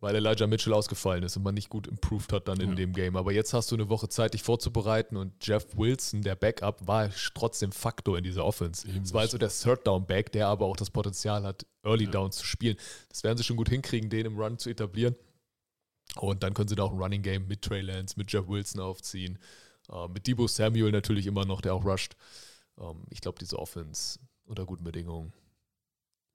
weil 0.00 0.14
Elijah 0.16 0.46
Mitchell 0.46 0.72
ausgefallen 0.72 1.22
ist 1.24 1.36
und 1.36 1.42
man 1.42 1.52
nicht 1.54 1.68
gut 1.68 1.86
improved 1.86 2.32
hat 2.32 2.48
dann 2.48 2.58
in 2.60 2.70
Ja. 2.70 2.74
dem 2.76 2.94
Game. 2.94 3.16
Aber 3.16 3.32
jetzt 3.32 3.52
hast 3.52 3.70
du 3.70 3.74
eine 3.76 3.90
Woche 3.90 4.08
Zeit, 4.08 4.32
dich 4.32 4.42
vorzubereiten 4.42 5.18
und 5.18 5.34
Jeff 5.46 5.76
Wilson, 5.76 6.22
der 6.22 6.36
Backup, 6.36 6.86
war 6.86 7.10
trotzdem 7.34 7.72
Faktor 7.72 8.16
in 8.16 8.24
dieser 8.24 8.46
Offense. 8.46 8.88
Es 9.02 9.12
war 9.12 9.20
also 9.20 9.36
der 9.36 9.50
Third 9.50 9.86
Down 9.86 10.06
Back, 10.06 10.32
der 10.32 10.46
aber 10.46 10.64
auch 10.64 10.76
das 10.76 10.88
Potenzial 10.88 11.42
hat, 11.42 11.66
Early 11.82 12.04
Ja. 12.06 12.12
Downs 12.12 12.36
zu 12.38 12.46
spielen. 12.46 12.76
Das 13.10 13.22
werden 13.22 13.36
sie 13.36 13.44
schon 13.44 13.56
gut 13.58 13.68
hinkriegen, 13.68 14.08
den 14.08 14.24
im 14.24 14.38
Run 14.38 14.56
zu 14.56 14.70
etablieren. 14.70 15.14
Und 16.16 16.42
dann 16.42 16.54
können 16.54 16.68
sie 16.68 16.74
da 16.76 16.82
auch 16.84 16.92
ein 16.92 16.98
Running 16.98 17.22
Game 17.22 17.46
mit 17.46 17.62
Trey 17.62 17.80
Lance, 17.80 18.14
mit 18.16 18.32
Jeff 18.32 18.48
Wilson 18.48 18.80
aufziehen. 18.80 19.38
Äh, 19.90 20.08
mit 20.08 20.26
Debo 20.26 20.46
Samuel 20.46 20.90
natürlich 20.92 21.26
immer 21.26 21.44
noch, 21.44 21.60
der 21.60 21.74
auch 21.74 21.84
rusht. 21.84 22.14
Ähm, 22.78 23.04
ich 23.10 23.20
glaube, 23.20 23.38
diese 23.38 23.58
Offense 23.58 24.18
unter 24.44 24.64
guten 24.66 24.84
Bedingungen 24.84 25.32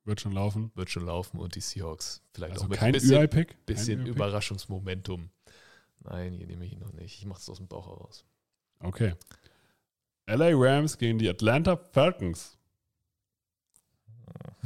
Wird 0.05 0.21
schon 0.21 0.31
laufen. 0.31 0.71
wird 0.75 0.89
schon 0.89 1.05
laufen 1.05 1.39
und 1.39 1.55
die 1.55 1.61
Seahawks 1.61 2.21
vielleicht 2.33 2.53
Also 2.53 2.65
auch 2.65 2.69
mit 2.69 2.79
kein 2.79 2.88
ein 2.88 2.91
bisschen, 2.93 3.17
UI-Pick. 3.17 3.65
bisschen 3.65 3.99
Kein? 3.99 4.07
Überraschungsmomentum. 4.07 5.29
Nein, 5.99 6.33
hier 6.33 6.45
nehme 6.47 6.65
ich 6.65 6.73
ihn 6.73 6.79
noch 6.79 6.93
nicht. 6.93 7.17
Ich 7.19 7.25
mache 7.25 7.39
es 7.41 7.49
aus 7.49 7.57
dem 7.57 7.67
Bauch 7.67 7.88
heraus. 7.88 8.23
Okay. 8.79 9.13
LA 10.27 10.49
Rams 10.53 10.97
gegen 10.97 11.17
die 11.19 11.27
Atlanta 11.29 11.75
Falcons. 11.77 12.57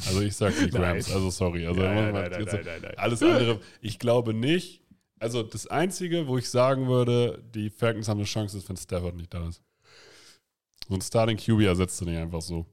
Also 0.05 0.21
ich 0.21 0.35
sag 0.35 0.53
die 0.55 0.65
Nein. 0.71 0.81
Rams, 0.83 1.11
also 1.11 1.29
sorry. 1.29 1.65
Also 1.67 1.81
jetzt- 1.81 2.53
nein, 2.65 2.81
nein. 2.81 2.93
alles 2.97 3.21
andere, 3.23 3.59
ich 3.81 3.99
glaube 3.99 4.33
nicht. 4.33 4.78
Also 5.19 5.43
das 5.43 5.67
Einzige, 5.67 6.27
wo 6.27 6.37
ich 6.37 6.49
sagen 6.49 6.87
würde, 6.87 7.43
die 7.53 7.69
Falcons 7.69 8.07
haben 8.07 8.19
eine 8.19 8.25
Chance, 8.25 8.57
ist, 8.57 8.69
wenn 8.69 8.77
Stafford 8.77 9.15
nicht 9.15 9.33
da 9.33 9.47
ist. 9.47 9.61
So 10.87 10.95
ein 10.95 11.01
Starting 11.01 11.37
QB 11.37 11.61
ersetzt 11.63 11.99
du 12.01 12.05
nicht 12.05 12.17
einfach 12.17 12.41
so. 12.41 12.65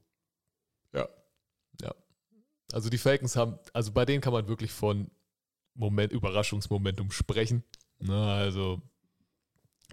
Also 2.73 2.89
die 2.89 2.97
Falcons 2.97 3.35
haben, 3.35 3.57
also 3.73 3.91
bei 3.91 4.05
denen 4.05 4.21
kann 4.21 4.33
man 4.33 4.47
wirklich 4.47 4.71
von 4.71 5.09
Moment, 5.73 6.11
Überraschungsmomentum 6.11 7.11
sprechen. 7.11 7.63
Na, 7.99 8.35
also 8.35 8.81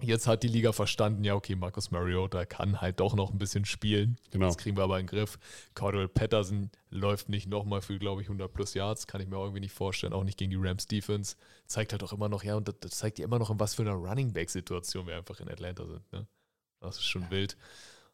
jetzt 0.01 0.27
hat 0.27 0.43
die 0.43 0.47
Liga 0.47 0.73
verstanden, 0.73 1.23
ja 1.23 1.35
okay, 1.35 1.55
Marcus 1.55 1.91
Mariota 1.91 2.45
kann 2.45 2.81
halt 2.81 2.99
doch 2.99 3.15
noch 3.15 3.31
ein 3.31 3.37
bisschen 3.37 3.65
spielen. 3.65 4.17
Genau. 4.31 4.47
Das 4.47 4.57
kriegen 4.57 4.75
wir 4.75 4.83
aber 4.83 4.99
in 4.99 5.07
den 5.07 5.15
Griff. 5.15 5.39
Cordell 5.73 6.07
Patterson 6.07 6.69
läuft 6.89 7.29
nicht 7.29 7.47
nochmal 7.47 7.81
für, 7.81 7.97
glaube 7.97 8.21
ich, 8.21 8.27
100 8.27 8.51
plus 8.53 8.73
Yards. 8.73 9.07
Kann 9.07 9.21
ich 9.21 9.27
mir 9.27 9.37
irgendwie 9.37 9.61
nicht 9.61 9.73
vorstellen. 9.73 10.13
Auch 10.13 10.23
nicht 10.23 10.37
gegen 10.37 10.51
die 10.51 10.57
Rams 10.57 10.87
Defense. 10.87 11.37
Zeigt 11.65 11.93
halt 11.93 12.03
auch 12.03 12.13
immer 12.13 12.29
noch, 12.29 12.43
ja, 12.43 12.55
und 12.55 12.67
das, 12.67 12.91
zeigt 12.91 13.19
ja 13.19 13.25
immer 13.25 13.39
noch, 13.39 13.49
in 13.49 13.59
was 13.59 13.75
für 13.75 13.83
einer 13.83 13.93
Running 13.93 14.33
Back-Situation 14.33 15.07
wir 15.07 15.15
einfach 15.15 15.39
in 15.39 15.49
Atlanta 15.49 15.85
sind. 15.85 16.11
Ne? 16.11 16.27
Das 16.81 16.97
ist 16.97 17.05
schon 17.05 17.29
wild. 17.29 17.57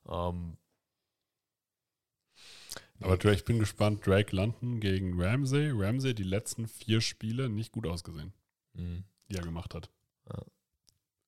Ähm, 0.07 0.57
Aber 2.99 3.17
Drake, 3.17 3.37
ich 3.37 3.45
bin 3.45 3.59
gespannt. 3.59 4.05
Drake 4.05 4.35
London 4.35 4.79
gegen 4.79 5.19
Ramsey. 5.21 5.71
Ramsey 5.73 6.13
die 6.13 6.23
letzten 6.23 6.67
vier 6.67 7.01
Spiele 7.01 7.49
nicht 7.49 7.71
gut 7.71 7.87
ausgesehen, 7.87 8.33
mh, 8.73 9.03
die 9.29 9.35
er 9.35 9.43
gemacht 9.43 9.73
hat. 9.73 9.89
Ja. 10.29 10.43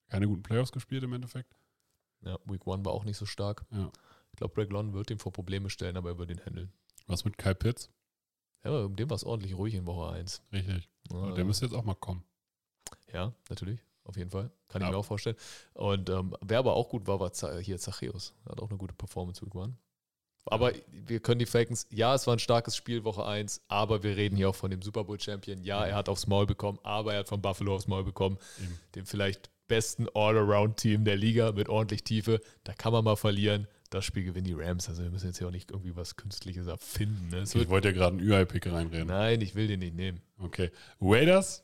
Keine 0.09 0.27
guten 0.27 0.43
Playoffs 0.43 0.71
gespielt 0.71 1.03
im 1.03 1.13
Endeffekt. 1.13 1.55
ja, 2.21 2.37
Week 2.45 2.65
One 2.67 2.83
war 2.85 2.93
auch 2.93 3.03
nicht 3.03 3.17
so 3.17 3.25
stark. 3.25 3.65
Ja. 3.71 3.91
Ich 4.31 4.37
glaube, 4.37 4.53
Greg 4.55 4.71
Lon 4.71 4.93
wird 4.93 5.11
ihm 5.11 5.19
vor 5.19 5.31
Probleme 5.31 5.69
stellen, 5.69 5.97
aber 5.97 6.09
er 6.11 6.17
wird 6.17 6.29
ihn 6.31 6.41
handeln. 6.45 6.71
Was 7.07 7.25
mit 7.25 7.37
Kyle 7.37 7.55
Pitts? 7.55 7.89
Ja, 8.63 8.71
um 8.85 8.95
dem 8.95 9.09
war 9.09 9.15
es 9.15 9.23
ordentlich 9.25 9.55
ruhig 9.57 9.73
in 9.73 9.85
Woche 9.85 10.13
1. 10.13 10.41
Richtig. 10.51 10.89
Ja, 11.11 11.31
Der 11.31 11.43
müsste 11.45 11.65
jetzt 11.65 11.75
auch 11.75 11.83
mal 11.83 11.95
kommen. 11.95 12.23
Ja, 13.11 13.33
natürlich. 13.49 13.79
Auf 14.05 14.15
jeden 14.17 14.29
Fall. 14.31 14.51
Kann 14.69 14.81
ich 14.81 14.85
Ja. 14.87 14.91
mir 14.91 14.97
auch 14.97 15.05
vorstellen. 15.05 15.35
Und 15.73 16.09
ähm, 16.09 16.35
wer 16.41 16.59
aber 16.59 16.73
auch 16.73 16.89
gut 16.89 17.05
war, 17.07 17.19
war 17.19 17.31
hier 17.61 17.77
Zachäus. 17.77 18.33
Hat 18.49 18.59
auch 18.61 18.69
eine 18.69 18.77
gute 18.77 18.93
Performance 18.93 19.45
Week 19.45 19.53
One. 19.55 19.75
Aber 20.45 20.73
wir 20.91 21.21
können 21.21 21.39
die 21.39 21.45
Falcons, 21.45 21.87
ja, 21.89 22.13
es 22.15 22.27
war 22.27 22.35
ein 22.35 22.39
starkes 22.39 22.75
Spiel, 22.75 23.05
Woche 23.05 23.25
1, 23.25 23.61
aber 23.69 24.03
wir 24.03 24.17
reden 24.17 24.35
hier 24.35 24.49
auch 24.49 24.55
von 24.55 24.71
dem 24.71 24.81
Super 24.81 25.05
Bowl 25.05 25.17
Champion. 25.19 25.63
Ja, 25.63 25.85
er 25.85 25.95
hat 25.95 26.09
aufs 26.09 26.27
Maul 26.27 26.45
bekommen, 26.45 26.79
aber 26.83 27.13
er 27.13 27.19
hat 27.19 27.29
von 27.29 27.41
Buffalo 27.41 27.75
aufs 27.75 27.87
Maul 27.87 28.03
bekommen. 28.03 28.37
Eben. 28.61 28.79
Dem 28.95 29.05
vielleicht 29.05 29.49
besten 29.67 30.07
All-Around-Team 30.13 31.05
der 31.05 31.15
Liga 31.15 31.51
mit 31.51 31.69
ordentlich 31.69 32.03
Tiefe. 32.03 32.41
Da 32.63 32.73
kann 32.73 32.91
man 32.93 33.03
mal 33.03 33.15
verlieren. 33.15 33.67
Das 33.89 34.05
Spiel 34.05 34.23
gewinnen 34.23 34.45
die 34.45 34.53
Rams. 34.53 34.89
Also 34.89 35.03
wir 35.03 35.09
müssen 35.11 35.27
jetzt 35.27 35.37
hier 35.37 35.47
auch 35.47 35.51
nicht 35.51 35.71
irgendwie 35.71 35.95
was 35.95 36.15
Künstliches 36.15 36.67
erfinden. 36.67 37.27
Ne? 37.29 37.43
Ich 37.43 37.69
wollte 37.69 37.89
ja 37.89 37.93
gerade 37.93 38.17
einen 38.17 38.27
UI-Pick 38.29 38.65
reinreden. 38.71 39.07
nein, 39.07 39.39
ich 39.41 39.53
will 39.55 39.67
den 39.67 39.79
nicht 39.79 39.93
nehmen. 39.95 40.21
Okay. 40.39 40.71
Raiders 40.99 41.63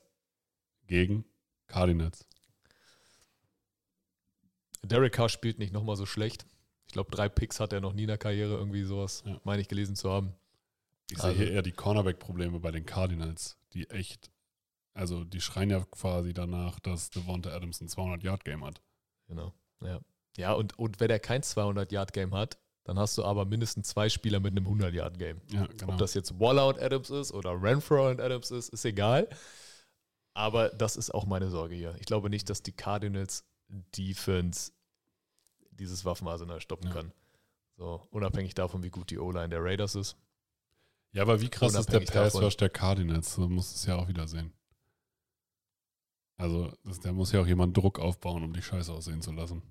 gegen 0.88 1.26
Cardinals. 1.68 2.26
Derek 4.84 5.14
Carr 5.14 5.30
spielt 5.30 5.60
nicht 5.60 5.74
nochmal 5.74 5.96
so 5.96 6.06
schlecht. 6.06 6.46
Ich 6.88 6.94
glaube, 6.94 7.12
drei 7.12 7.30
Picks 7.30 7.60
hat 7.60 7.74
er 7.74 7.82
noch 7.82 7.94
nie 7.94 8.04
in 8.04 8.08
der 8.08 8.18
Karriere, 8.18 8.56
irgendwie 8.56 8.84
sowas, 8.84 9.24
Ja. 9.26 9.40
meine 9.44 9.62
ich 9.62 9.68
gelesen 9.68 9.96
zu 9.96 10.10
haben. 10.10 10.34
Ich 11.12 11.18
sehe 11.18 11.26
Also- 11.32 11.38
hier 11.42 11.52
eher 11.52 11.62
die 11.62 11.72
Cornerback-Probleme 11.72 12.60
bei 12.60 12.72
den 12.72 12.86
Cardinals, 12.86 13.58
die 13.74 13.90
echt, 13.90 14.32
also 15.00 15.24
die 15.24 15.42
schreien 15.42 15.70
ja 15.70 15.84
quasi 15.92 16.34
danach, 16.34 16.80
dass 16.82 17.10
Devonta 17.10 17.52
Adams 17.52 17.82
ein 17.82 17.88
200-Yard-Game 17.88 18.66
hat. 18.66 18.82
Genau. 19.28 19.54
Ja, 19.82 20.00
ja 20.38 20.54
und, 20.54 20.78
und 20.78 21.00
wenn 21.00 21.10
er 21.10 21.20
kein 21.20 21.42
200-Yard-Game 21.42 22.36
hat, 22.36 22.60
dann 22.84 23.00
hast 23.00 23.18
du 23.18 23.24
aber 23.24 23.46
mindestens 23.46 23.88
zwei 23.88 24.10
Spieler 24.10 24.40
mit 24.40 24.52
einem 24.52 24.68
100-Yard-Game. 24.68 25.42
Ja, 25.52 25.68
genau. 25.68 25.94
Ob 25.94 26.00
das 26.00 26.14
jetzt 26.16 26.40
Waller 26.40 26.68
und 26.68 26.80
Adams 26.80 27.10
ist 27.10 27.32
oder 27.32 27.62
Renfro 27.62 28.10
und 28.10 28.20
Adams 28.20 28.52
ist, 28.52 28.70
ist 28.70 28.84
egal. 28.84 29.30
Aber 30.34 30.70
das 30.70 30.96
ist 30.96 31.14
auch 31.14 31.26
meine 31.26 31.50
Sorge 31.50 31.76
hier. 31.76 31.96
Ich 32.00 32.06
glaube 32.06 32.30
nicht, 32.30 32.50
dass 32.50 32.62
die 32.62 32.72
Cardinals 32.72 33.46
Defense 33.96 34.72
dieses 35.72 36.04
Waffenarsenal 36.04 36.60
stoppen 36.60 36.88
Ja. 36.88 36.94
kann. 36.94 37.14
So, 37.78 38.06
unabhängig 38.12 38.54
davon, 38.54 38.84
wie 38.84 38.90
gut 38.90 39.10
die 39.12 39.20
O-Line 39.20 39.50
der 39.50 39.64
Raiders 39.64 39.96
ist. 39.96 40.18
ja, 41.14 41.22
aber 41.22 41.40
wie 41.40 41.50
krass 41.50 41.74
ist 41.74 41.92
der. 41.94 42.02
Pass-Rush 42.02 42.58
der 42.58 42.70
Cardinals? 42.70 43.34
So 43.36 43.48
muss 43.48 43.74
es 43.74 43.86
ja 43.86 43.96
auch 43.96 44.08
wieder 44.10 44.28
sehen. 44.28 44.52
Also, 46.39 46.71
das, 46.86 46.99
da 47.02 47.12
muss 47.12 47.32
ja 47.34 47.41
auch 47.41 47.47
jemand 47.47 47.75
Druck 47.75 47.99
aufbauen, 47.99 48.43
um 48.43 48.54
die 48.54 48.62
Scheiße 48.62 48.91
aussehen 48.91 49.21
zu 49.21 49.32
lassen. 49.34 49.62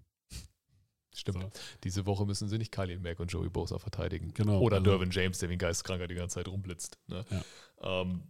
Stimmt. 1.15 1.43
So. 1.43 1.51
Diese 1.83 2.07
Woche 2.07 2.27
müssen 2.27 2.49
sie 2.49 2.59
nicht 2.59 2.71
Khalil 2.71 3.01
Mack 3.01 3.19
und 3.19 3.33
Joey 3.33 3.49
Bosa 3.49 3.79
verteidigen. 3.79 4.33
Genau. 4.35 4.61
Oder 4.61 4.77
also, 4.77 4.91
Dervin 4.91 5.11
James, 5.11 5.39
der 5.39 5.49
wie 5.49 5.55
ein 5.55 5.59
Geistkranker 5.59 6.07
die 6.07 6.15
ganze 6.15 6.35
Zeit 6.35 6.47
rumblitzt. 6.47 6.99
Ne? 7.07 7.25
Ja. 7.31 8.03
Ähm, 8.03 8.23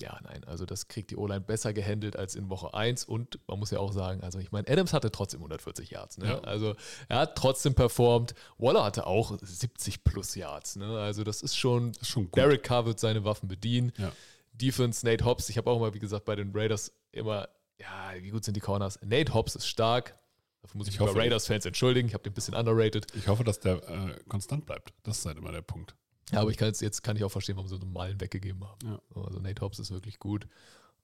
ja, 0.00 0.18
nein, 0.22 0.44
also 0.44 0.64
das 0.64 0.88
kriegt 0.88 1.10
die 1.10 1.16
O-Line 1.16 1.42
besser 1.42 1.74
gehandelt 1.74 2.16
als 2.16 2.34
in 2.34 2.48
Woche 2.48 2.72
1 2.72 3.04
und 3.04 3.38
man 3.46 3.58
muss 3.58 3.70
ja 3.70 3.80
auch 3.80 3.92
sagen, 3.92 4.22
also 4.22 4.38
ich 4.38 4.50
meine, 4.50 4.66
Adams 4.66 4.94
hatte 4.94 5.10
trotzdem 5.10 5.40
140 5.40 5.90
Yards, 5.90 6.16
ne? 6.16 6.26
Ja. 6.26 6.38
Also 6.40 6.74
er 7.08 7.18
hat 7.18 7.36
trotzdem 7.36 7.74
performt. 7.74 8.34
Waller 8.56 8.84
hatte 8.84 9.06
auch 9.06 9.36
70 9.42 10.02
plus 10.02 10.34
Yards, 10.36 10.76
ne? 10.76 10.98
Also 10.98 11.22
das 11.22 11.42
ist 11.42 11.56
schon, 11.56 11.92
Das 11.92 12.02
ist 12.02 12.08
schon 12.08 12.24
gut. 12.24 12.36
Derek 12.36 12.62
Carr 12.62 12.86
wird 12.86 12.98
seine 12.98 13.24
Waffen 13.24 13.48
bedienen. 13.48 13.92
Ja. 13.98 14.12
Defense, 14.60 15.04
Nate 15.06 15.24
Hobbs, 15.24 15.48
ich 15.48 15.56
habe 15.58 15.70
auch 15.70 15.76
immer, 15.76 15.94
wie 15.94 15.98
gesagt, 15.98 16.24
bei 16.24 16.36
den 16.36 16.52
Raiders 16.54 16.92
immer, 17.12 17.48
ja, 17.78 18.12
wie 18.20 18.30
gut 18.30 18.44
sind 18.44 18.56
die 18.56 18.60
Corners? 18.60 18.98
Nate 19.02 19.32
Hobbs 19.34 19.54
ist 19.54 19.66
stark. 19.66 20.16
Dafür 20.62 20.78
muss 20.78 20.88
ich, 20.88 20.94
Ich 20.94 21.00
mich 21.00 21.10
bei 21.12 21.20
Raiders-Fans 21.20 21.64
entschuldigen. 21.64 22.08
Ich 22.08 22.14
habe 22.14 22.22
den 22.22 22.32
ein 22.32 22.34
bisschen 22.34 22.54
underrated. 22.54 23.06
Ich 23.14 23.28
hoffe, 23.28 23.44
dass 23.44 23.60
der 23.60 23.76
äh, 23.88 24.20
konstant 24.28 24.66
bleibt. 24.66 24.92
Das 25.02 25.18
ist 25.18 25.26
halt 25.26 25.38
immer 25.38 25.52
der 25.52 25.62
Punkt. 25.62 25.94
Ja, 26.32 26.40
aber 26.40 26.50
ich 26.50 26.58
kann 26.58 26.68
jetzt, 26.68 26.82
jetzt 26.82 27.02
kann 27.02 27.16
ich 27.16 27.24
auch 27.24 27.30
verstehen, 27.30 27.56
warum 27.56 27.68
sie 27.68 27.76
so 27.76 27.82
einen 27.82 27.92
Meilen 27.92 28.20
weggegeben 28.20 28.62
haben. 28.64 28.78
Ja. 28.86 29.00
Also 29.24 29.40
Nate 29.40 29.62
Hobbs 29.62 29.78
ist 29.78 29.90
wirklich 29.90 30.18
gut. 30.18 30.46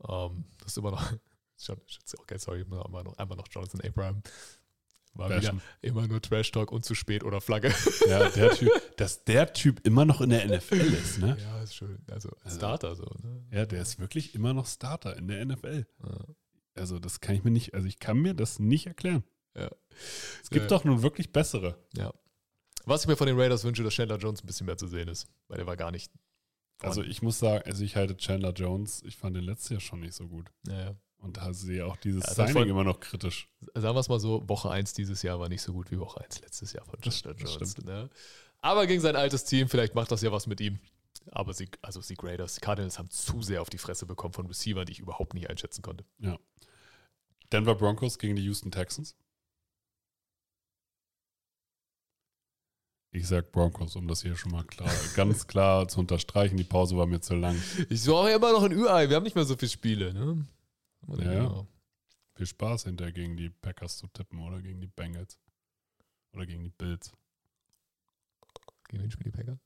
Ähm, 0.07 0.45
das 0.59 0.73
ist 0.73 0.79
immer 0.79 0.91
noch, 0.91 1.13
schon, 1.59 1.81
okay, 2.19 2.39
sorry, 2.39 2.61
immer 2.61 3.03
noch, 3.03 3.17
einmal 3.17 3.37
noch 3.37 3.49
Jonathan 3.51 3.81
Abraham. 3.81 4.23
War 5.19 5.31
wieder 5.31 5.55
immer 5.83 6.07
nur 6.07 6.21
Trash 6.21 6.51
Talk 6.53 6.73
und 6.73 6.85
zu 6.85 6.95
spät 6.95 7.25
oder 7.25 7.41
Flagge. 7.41 7.73
Ja, 8.09 8.29
der 8.31 8.51
Typ, 8.53 8.71
dass 8.97 9.25
der 9.25 9.53
Typ 9.53 9.87
immer 9.87 10.05
noch 10.05 10.21
in 10.21 10.31
der 10.31 10.45
NFL 10.47 10.75
ist, 10.81 11.19
ne? 11.19 11.37
ja, 11.41 11.63
ist 11.63 11.75
schön. 11.75 11.99
Also 12.11 12.31
Also- 12.45 12.57
Starter 12.59 12.95
so. 12.97 13.05
Ne? 13.23 13.45
Ja, 13.53 13.67
der 13.67 13.83
ist 13.83 13.99
wirklich 13.99 14.35
immer 14.35 14.53
noch 14.55 14.67
Starter 14.67 15.17
in 15.17 15.29
der 15.29 15.41
NFL. 15.45 15.87
Ja. 16.03 16.25
Also, 16.75 16.99
das 16.99 17.21
kann 17.21 17.35
ich 17.35 17.43
mir 17.43 17.51
nicht, 17.51 17.73
also 17.75 17.87
ich 17.87 17.99
kann 17.99 18.19
mir 18.19 18.35
das 18.35 18.59
nicht 18.59 18.87
erklären. 18.87 19.25
Ja. 19.57 19.71
Es 20.43 20.51
gibt 20.51 20.65
Ja. 20.65 20.69
doch 20.69 20.85
nun 20.85 21.03
wirklich 21.03 21.33
bessere. 21.33 21.79
ja. 21.97 22.13
Was 22.89 23.03
ich 23.03 23.09
mir 23.09 23.17
von 23.17 23.27
den 23.27 23.37
Raiders 23.41 23.65
wünsche, 23.65 23.83
dass 23.83 23.95
Chandler 23.95 24.19
Jones 24.19 24.45
ein 24.45 24.47
bisschen 24.47 24.67
mehr 24.67 24.77
zu 24.77 24.87
sehen 24.87 25.09
ist, 25.09 25.27
weil 25.49 25.57
der 25.59 25.67
war 25.67 25.77
gar 25.77 25.91
nicht. 25.91 26.13
Also 26.81 27.03
ich 27.03 27.21
muss 27.23 27.39
sagen, 27.41 27.65
also 27.67 27.83
ich 27.83 27.97
halte 27.97 28.17
Chandler 28.17 28.53
Jones, 28.53 29.03
ich 29.05 29.17
fand 29.17 29.35
den 29.35 29.43
letztes 29.43 29.71
Jahr 29.71 29.81
schon 29.81 30.01
nicht 30.01 30.15
so 30.15 30.29
gut. 30.29 30.53
Naja. 30.69 30.95
Und 31.19 31.39
da 31.39 31.53
sehe 31.53 31.85
auch 31.87 31.97
dieses 31.97 32.25
Ja, 32.25 32.35
Signing 32.35 32.55
war- 32.55 32.67
immer 32.67 32.85
noch 32.85 33.01
kritisch. 33.01 33.49
Sagen 33.75 33.97
wir 33.97 34.01
es 34.01 34.09
mal 34.09 34.21
so, 34.21 34.49
Woche 34.49 34.71
1 34.71 34.93
dieses 34.95 35.23
Jahr 35.23 35.41
war 35.41 35.49
nicht 35.49 35.63
so 35.63 35.73
gut 35.73 35.91
wie 35.91 35.99
Woche 35.99 36.21
1 36.23 36.41
letztes 36.41 36.73
Jahr 36.73 36.85
von 36.85 36.99
das 37.03 37.23
Jones. 37.23 37.77
Ne? 37.79 38.09
Aber 38.61 38.87
gegen 38.87 39.01
sein 39.01 39.17
altes 39.17 39.45
Team, 39.45 39.69
vielleicht 39.69 39.95
macht 39.95 40.11
das 40.13 40.23
ja 40.23 40.31
was 40.33 40.47
mit 40.47 40.61
ihm. 40.61 40.79
Aber 41.33 41.53
sie, 41.53 41.69
also 41.83 42.01
die 42.01 42.17
Raiders, 42.21 42.55
die 42.55 42.61
Cardinals 42.61 42.99
haben 42.99 43.11
zu 43.11 43.43
sehr 43.43 43.61
auf 43.63 43.71
die 43.71 43.79
Fresse 43.79 44.07
bekommen 44.07 44.35
von 44.35 44.47
Receivern, 44.47 44.87
die 44.87 44.93
ich 44.93 45.01
überhaupt 45.01 45.35
nicht 45.35 45.51
einschätzen 45.51 45.83
konnte. 45.83 46.05
Denver 47.53 47.75
Broncos 47.75 48.19
gegen 48.19 48.37
die 48.37 48.43
Houston 48.45 48.71
Texans. 48.71 49.17
Ich 53.13 53.27
sag 53.29 53.51
Broncos, 53.51 53.97
um 53.97 54.07
das 54.09 54.23
hier 54.23 54.37
schon 54.37 54.53
mal 54.53 54.65
klar, 54.65 54.91
ganz 55.17 55.47
klar 55.47 55.89
zu 55.89 56.01
unterstreichen. 56.01 56.57
Die 56.57 56.65
Pause 56.65 56.97
war 56.97 57.07
mir 57.07 57.21
zu 57.21 57.35
lang. 57.35 57.61
Ich 57.89 58.03
suche 58.03 58.31
immer 58.31 58.53
noch 58.53 58.63
ein 58.63 58.73
Ü-Ei. 58.73 59.09
Wir 59.09 59.17
haben 59.17 59.23
nicht 59.25 59.37
mehr 59.37 59.45
so 59.45 59.57
viele 59.57 59.71
Spiele. 59.71 60.13
Ne? 60.13 60.47
Ja, 61.09 61.33
ja. 61.33 61.67
Viel 62.35 62.47
Spaß 62.47 62.85
hinterher 62.85 63.13
gegen 63.13 63.37
die 63.37 63.49
Packers 63.51 63.97
zu 63.99 64.07
tippen 64.09 64.41
oder 64.41 64.61
gegen 64.61 64.81
die 64.81 64.87
Bengals. 64.87 65.39
Oder 66.33 66.47
gegen 66.47 66.65
die 66.65 66.71
Bills. 66.71 67.13
Gegen 68.89 69.03
wen 69.03 69.11
spielen 69.11 69.33
die 69.33 69.39
Packers? 69.39 69.59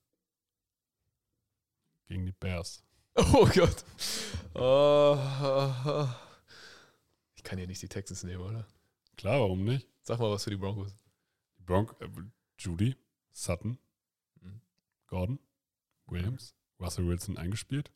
Gegen 2.07 2.27
die 2.27 2.33
Bears. 2.33 2.83
Oh 3.17 3.45
Gott. 3.47 3.85
Oh, 4.55 5.19
ich 7.35 7.43
kann 7.43 7.59
ja 7.59 7.67
nicht 7.67 7.83
die 7.83 7.89
Texans 7.89 8.23
nehmen, 8.23 8.43
oder? 8.43 8.67
Klar, 9.17 9.41
warum 9.41 9.65
nicht? 9.65 9.89
Sag 10.03 10.21
mal 10.21 10.31
was 10.31 10.45
für 10.45 10.51
die 10.51 10.57
Broncos. 10.57 10.95
Die 11.59 11.63
Bronc 11.65 11.95
äh, 12.01 12.09
Judy, 12.59 12.97
Sutton, 13.33 13.79
Mhm. 14.41 14.61
Gordon, 15.09 15.39
Williams, 16.07 16.55
Russell 16.79 17.07
Wilson 17.07 17.37
eingespielt. 17.37 17.91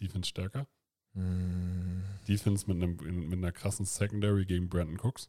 Defense 0.00 0.30
stärker. 0.30 0.66
Hm. 1.14 2.02
Defense 2.28 2.66
mit, 2.72 2.82
einem, 2.82 3.28
mit 3.28 3.38
einer 3.38 3.52
krassen 3.52 3.86
Secondary 3.86 4.44
gegen 4.44 4.68
Brandon 4.68 4.98
Cooks. 5.00 5.28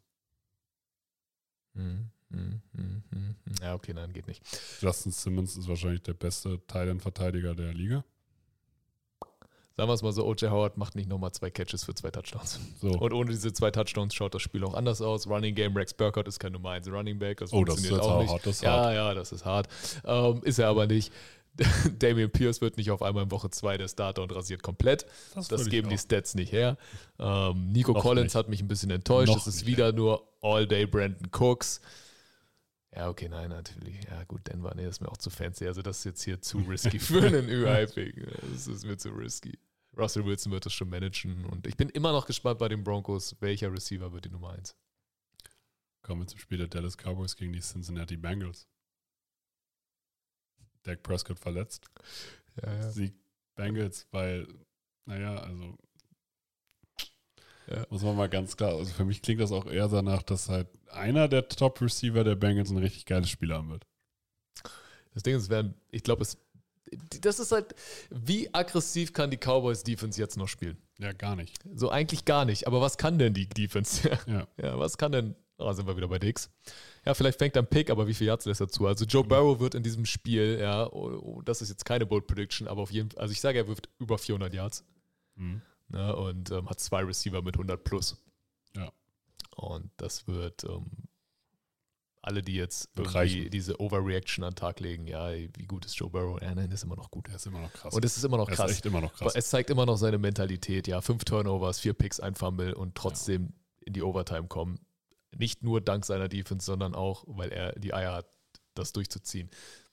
Hm, 1.75 2.09
hm, 2.31 2.61
hm. 2.73 3.35
Ja, 3.61 3.73
okay, 3.73 3.93
nein, 3.93 4.13
geht 4.13 4.27
nicht. 4.27 4.41
Justin 4.81 5.11
Simmons 5.11 5.57
ist 5.57 5.67
wahrscheinlich 5.67 6.03
der 6.03 6.13
beste 6.13 6.59
Thailand-Verteidiger 6.67 7.53
der 7.55 7.73
Liga. 7.73 8.03
Sagen 9.77 9.89
wir 9.89 9.93
es 9.93 10.01
mal 10.01 10.13
so, 10.13 10.25
O.J. 10.25 10.49
Howard 10.51 10.77
macht 10.77 10.95
nicht 10.95 11.09
nochmal 11.09 11.33
zwei 11.33 11.49
Catches 11.51 11.83
für 11.83 11.93
zwei 11.93 12.09
Touchdowns. 12.09 12.61
So. 12.79 12.91
Und 12.91 13.11
ohne 13.11 13.31
diese 13.31 13.51
zwei 13.51 13.71
Touchdowns 13.71 14.15
schaut 14.15 14.33
das 14.33 14.41
Spiel 14.41 14.63
auch 14.63 14.73
anders 14.73 15.01
aus. 15.01 15.27
Running 15.27 15.53
Game, 15.53 15.75
Rex 15.75 15.93
Burkhardt 15.93 16.29
ist 16.29 16.39
kein 16.39 16.53
Nummer 16.53 16.69
1 16.71 16.87
Running 16.87 17.19
Back. 17.19 17.39
Das 17.39 17.51
oh, 17.51 17.65
das 17.65 17.79
ist 17.79 17.91
auch 17.91 18.25
hart. 18.25 18.45
Das 18.45 18.55
ist 18.55 18.61
Ja, 18.61 18.71
hart. 18.71 18.95
ja, 18.95 19.13
das 19.13 19.33
ist 19.33 19.43
hart. 19.43 19.67
Ähm, 20.05 20.41
ist 20.43 20.59
er 20.59 20.69
aber 20.69 20.87
nicht. 20.87 21.11
Damian 21.99 22.31
Pierce 22.31 22.61
wird 22.61 22.77
nicht 22.77 22.91
auf 22.91 23.01
einmal 23.01 23.23
in 23.23 23.31
Woche 23.31 23.49
2 23.49 23.77
der 23.77 23.87
Starter 23.87 24.21
und 24.23 24.33
rasiert 24.35 24.61
komplett. 24.63 25.05
Das 25.33 25.49
ich 25.51 25.69
geben 25.69 25.89
die. 25.89 25.97
Stats 25.97 26.35
nicht 26.35 26.51
her. 26.51 26.77
Ähm, 27.19 27.71
Nico 27.71 27.93
Noch 27.93 28.01
Collins 28.01 28.33
nicht. 28.33 28.35
hat 28.35 28.49
mich 28.49 28.61
ein 28.61 28.67
bisschen 28.67 28.91
enttäuscht. 28.91 29.29
Noch 29.29 29.37
Es 29.37 29.47
ist 29.47 29.55
nicht. 29.61 29.67
wieder 29.67 29.91
nur 29.93 30.27
All-Day 30.41 30.85
Brandon 30.85 31.29
Cooks. 31.31 31.79
Ja, 32.93 33.09
okay, 33.09 33.27
nein, 33.29 33.49
natürlich. 33.49 34.03
Ja, 34.05 34.23
gut, 34.23 34.47
Denver, 34.47 34.73
nee, 34.75 34.85
das 34.85 34.95
ist 34.97 35.01
mir 35.01 35.09
auch 35.09 35.17
zu 35.17 35.29
fancy. 35.29 35.67
Also, 35.67 35.81
das 35.81 35.99
ist 35.99 36.03
jetzt 36.05 36.23
hier 36.23 36.41
zu 36.41 36.59
risky 36.59 36.97
für 36.99 37.21
einen 37.25 37.49
UI-Pick. 37.49 38.25
Das 38.53 38.67
ist 38.67 38.85
mir 38.85 38.97
zu 38.97 39.09
risky. 39.09 39.57
Russell 39.97 40.25
Wilson 40.25 40.51
wird 40.51 40.65
das 40.65 40.73
schon 40.73 40.89
managen. 40.89 41.45
Und 41.45 41.67
ich 41.67 41.75
bin 41.77 41.89
immer 41.89 42.11
noch 42.11 42.25
gespannt 42.25 42.59
bei 42.59 42.67
den 42.69 42.83
Broncos, 42.83 43.35
welcher 43.39 43.71
Receiver 43.71 44.11
wird 44.13 44.25
die 44.25 44.29
Nummer 44.29 44.51
1. 44.51 44.75
Kommen 46.03 46.21
wir 46.21 46.27
zum 46.27 46.39
Spiel 46.39 46.57
der 46.57 46.67
Dallas 46.67 46.95
Cowboys 46.97 47.35
gegen 47.35 47.51
die 47.53 47.59
Cincinnati 47.61 48.15
Bengals. 48.17 48.67
Dak 50.85 51.03
Prescott 51.03 51.39
verletzt. 51.39 51.85
Ja, 52.63 52.73
ja. 52.73 52.91
Sieg 52.91 53.13
Bengals, 53.55 54.07
weil, 54.11 54.47
naja, 55.05 55.35
also 55.37 55.77
Ja. 57.67 57.85
muss 57.89 58.03
man 58.03 58.15
mal 58.15 58.29
ganz 58.29 58.55
klar, 58.55 58.75
also 58.75 58.93
für 58.93 59.05
mich 59.05 59.21
klingt 59.21 59.41
das 59.41 59.51
auch 59.51 59.65
eher 59.65 59.87
danach, 59.87 60.23
dass 60.23 60.49
halt 60.49 60.67
einer 60.91 61.27
der 61.27 61.47
Top-Receiver 61.49 62.23
der 62.23 62.35
Bengals 62.35 62.69
ein 62.69 62.77
richtig 62.77 63.05
geiles 63.05 63.29
Spiel 63.29 63.53
haben 63.53 63.69
wird. 63.71 63.85
Das 65.13 65.23
Ding 65.23 65.35
ist, 65.35 65.49
werden, 65.49 65.73
ich 65.91 66.03
glaube, 66.03 66.21
es. 66.21 66.37
Das 67.21 67.39
ist 67.39 67.51
halt, 67.51 67.73
wie 68.11 68.53
aggressiv 68.53 69.11
kann 69.11 69.31
die 69.31 69.37
Cowboys 69.37 69.83
Defense 69.83 70.19
jetzt 70.21 70.37
noch 70.37 70.47
spielen? 70.47 70.77
Ja, 70.99 71.13
gar 71.13 71.35
nicht. 71.35 71.59
So 71.73 71.89
eigentlich 71.89 72.25
gar 72.25 72.45
nicht. 72.45 72.67
Aber 72.67 72.79
was 72.79 72.97
kann 72.97 73.17
denn 73.17 73.33
die 73.33 73.47
Defense? 73.49 74.07
Ja. 74.27 74.47
ja, 74.61 74.77
was 74.79 74.97
kann 74.97 75.11
denn? 75.11 75.35
Oh, 75.57 75.71
sind 75.73 75.87
wir 75.87 75.97
wieder 75.97 76.07
bei 76.09 76.19
Dix. 76.19 76.49
Ja, 77.05 77.13
vielleicht 77.13 77.37
fängt 77.39 77.55
er 77.55 77.61
ein 77.61 77.67
Pick, 77.69 77.89
aber 77.89 78.07
wie 78.07 78.13
viel 78.13 78.27
Yards 78.27 78.45
lässt 78.45 78.61
er 78.61 78.67
zu? 78.67 78.87
Also 78.87 79.05
Joe 79.05 79.23
Burrow 79.23 79.59
wird 79.59 79.75
in 79.75 79.83
diesem 79.83 80.05
Spiel, 80.05 80.57
ja, 80.59 80.87
oh, 80.91 81.19
oh, 81.21 81.41
das 81.43 81.61
ist 81.61 81.69
jetzt 81.69 81.85
keine 81.85 82.05
Bold 82.05 82.25
Prediction, 82.27 82.67
aber 82.67 82.81
auf 82.81 82.91
jeden 82.91 83.11
Fall, 83.11 83.21
also 83.21 83.31
ich 83.31 83.41
sage, 83.41 83.59
er 83.59 83.67
wirft 83.67 83.89
über 83.99 84.17
400 84.17 84.53
Yards 84.53 84.83
Mhm. 85.35 85.61
ne, 85.89 86.15
und 86.15 86.49
ähm, 86.51 86.69
hat 86.69 86.79
zwei 86.79 87.03
Receiver 87.03 87.41
mit 87.41 87.55
100 87.55 87.83
plus. 87.83 88.17
Ja. 88.75 88.91
Und 89.55 89.91
das 89.97 90.27
wird 90.27 90.63
ähm, 90.63 90.89
alle, 92.21 92.41
die 92.41 92.55
jetzt 92.55 92.89
irgendwie 92.95 93.17
reichen. 93.17 93.49
diese 93.51 93.79
Overreaction 93.79 94.43
an 94.43 94.51
den 94.51 94.55
Tag 94.55 94.79
legen, 94.79 95.07
ja, 95.07 95.31
wie 95.31 95.65
gut 95.67 95.85
ist 95.85 95.95
Joe 95.95 96.09
Burrow? 96.09 96.41
Ja, 96.41 96.55
nein, 96.55 96.71
ist 96.71 96.83
immer 96.83 96.95
noch 96.95 97.11
gut. 97.11 97.27
Der 97.27 97.35
ist 97.35 97.45
immer 97.45 97.59
noch 97.61 97.71
krass. 97.73 97.93
Und 97.93 98.03
es 98.03 98.17
ist 98.17 98.23
immer 98.23 98.37
noch 98.37 98.49
er 98.49 98.55
krass. 98.55 98.79
immer 98.81 99.01
noch 99.01 99.13
krass. 99.13 99.33
Es 99.35 99.49
zeigt 99.49 99.69
immer 99.69 99.85
noch 99.85 99.97
seine 99.97 100.17
Mentalität, 100.17 100.87
ja. 100.87 101.01
Fünf 101.01 101.23
Turnovers, 101.25 101.79
vier 101.79 101.93
Picks, 101.93 102.19
ein 102.19 102.33
Fumble 102.33 102.73
und 102.73 102.95
trotzdem 102.95 103.53
in 103.81 103.93
die 103.93 104.01
Overtime 104.01 104.47
kommen. 104.47 104.79
Nicht 105.37 105.63
nur 105.63 105.81
dank 105.81 106.05
seiner 106.05 106.27
Defense, 106.29 106.65
sondern 106.65 106.95
auch, 106.95 107.23
weil 107.27 107.51
er 107.51 107.73
die 107.77 107.93
Eier 107.93 108.13
hat, 108.13 108.27
das 108.73 108.91
durchzuziehen. 108.93 109.49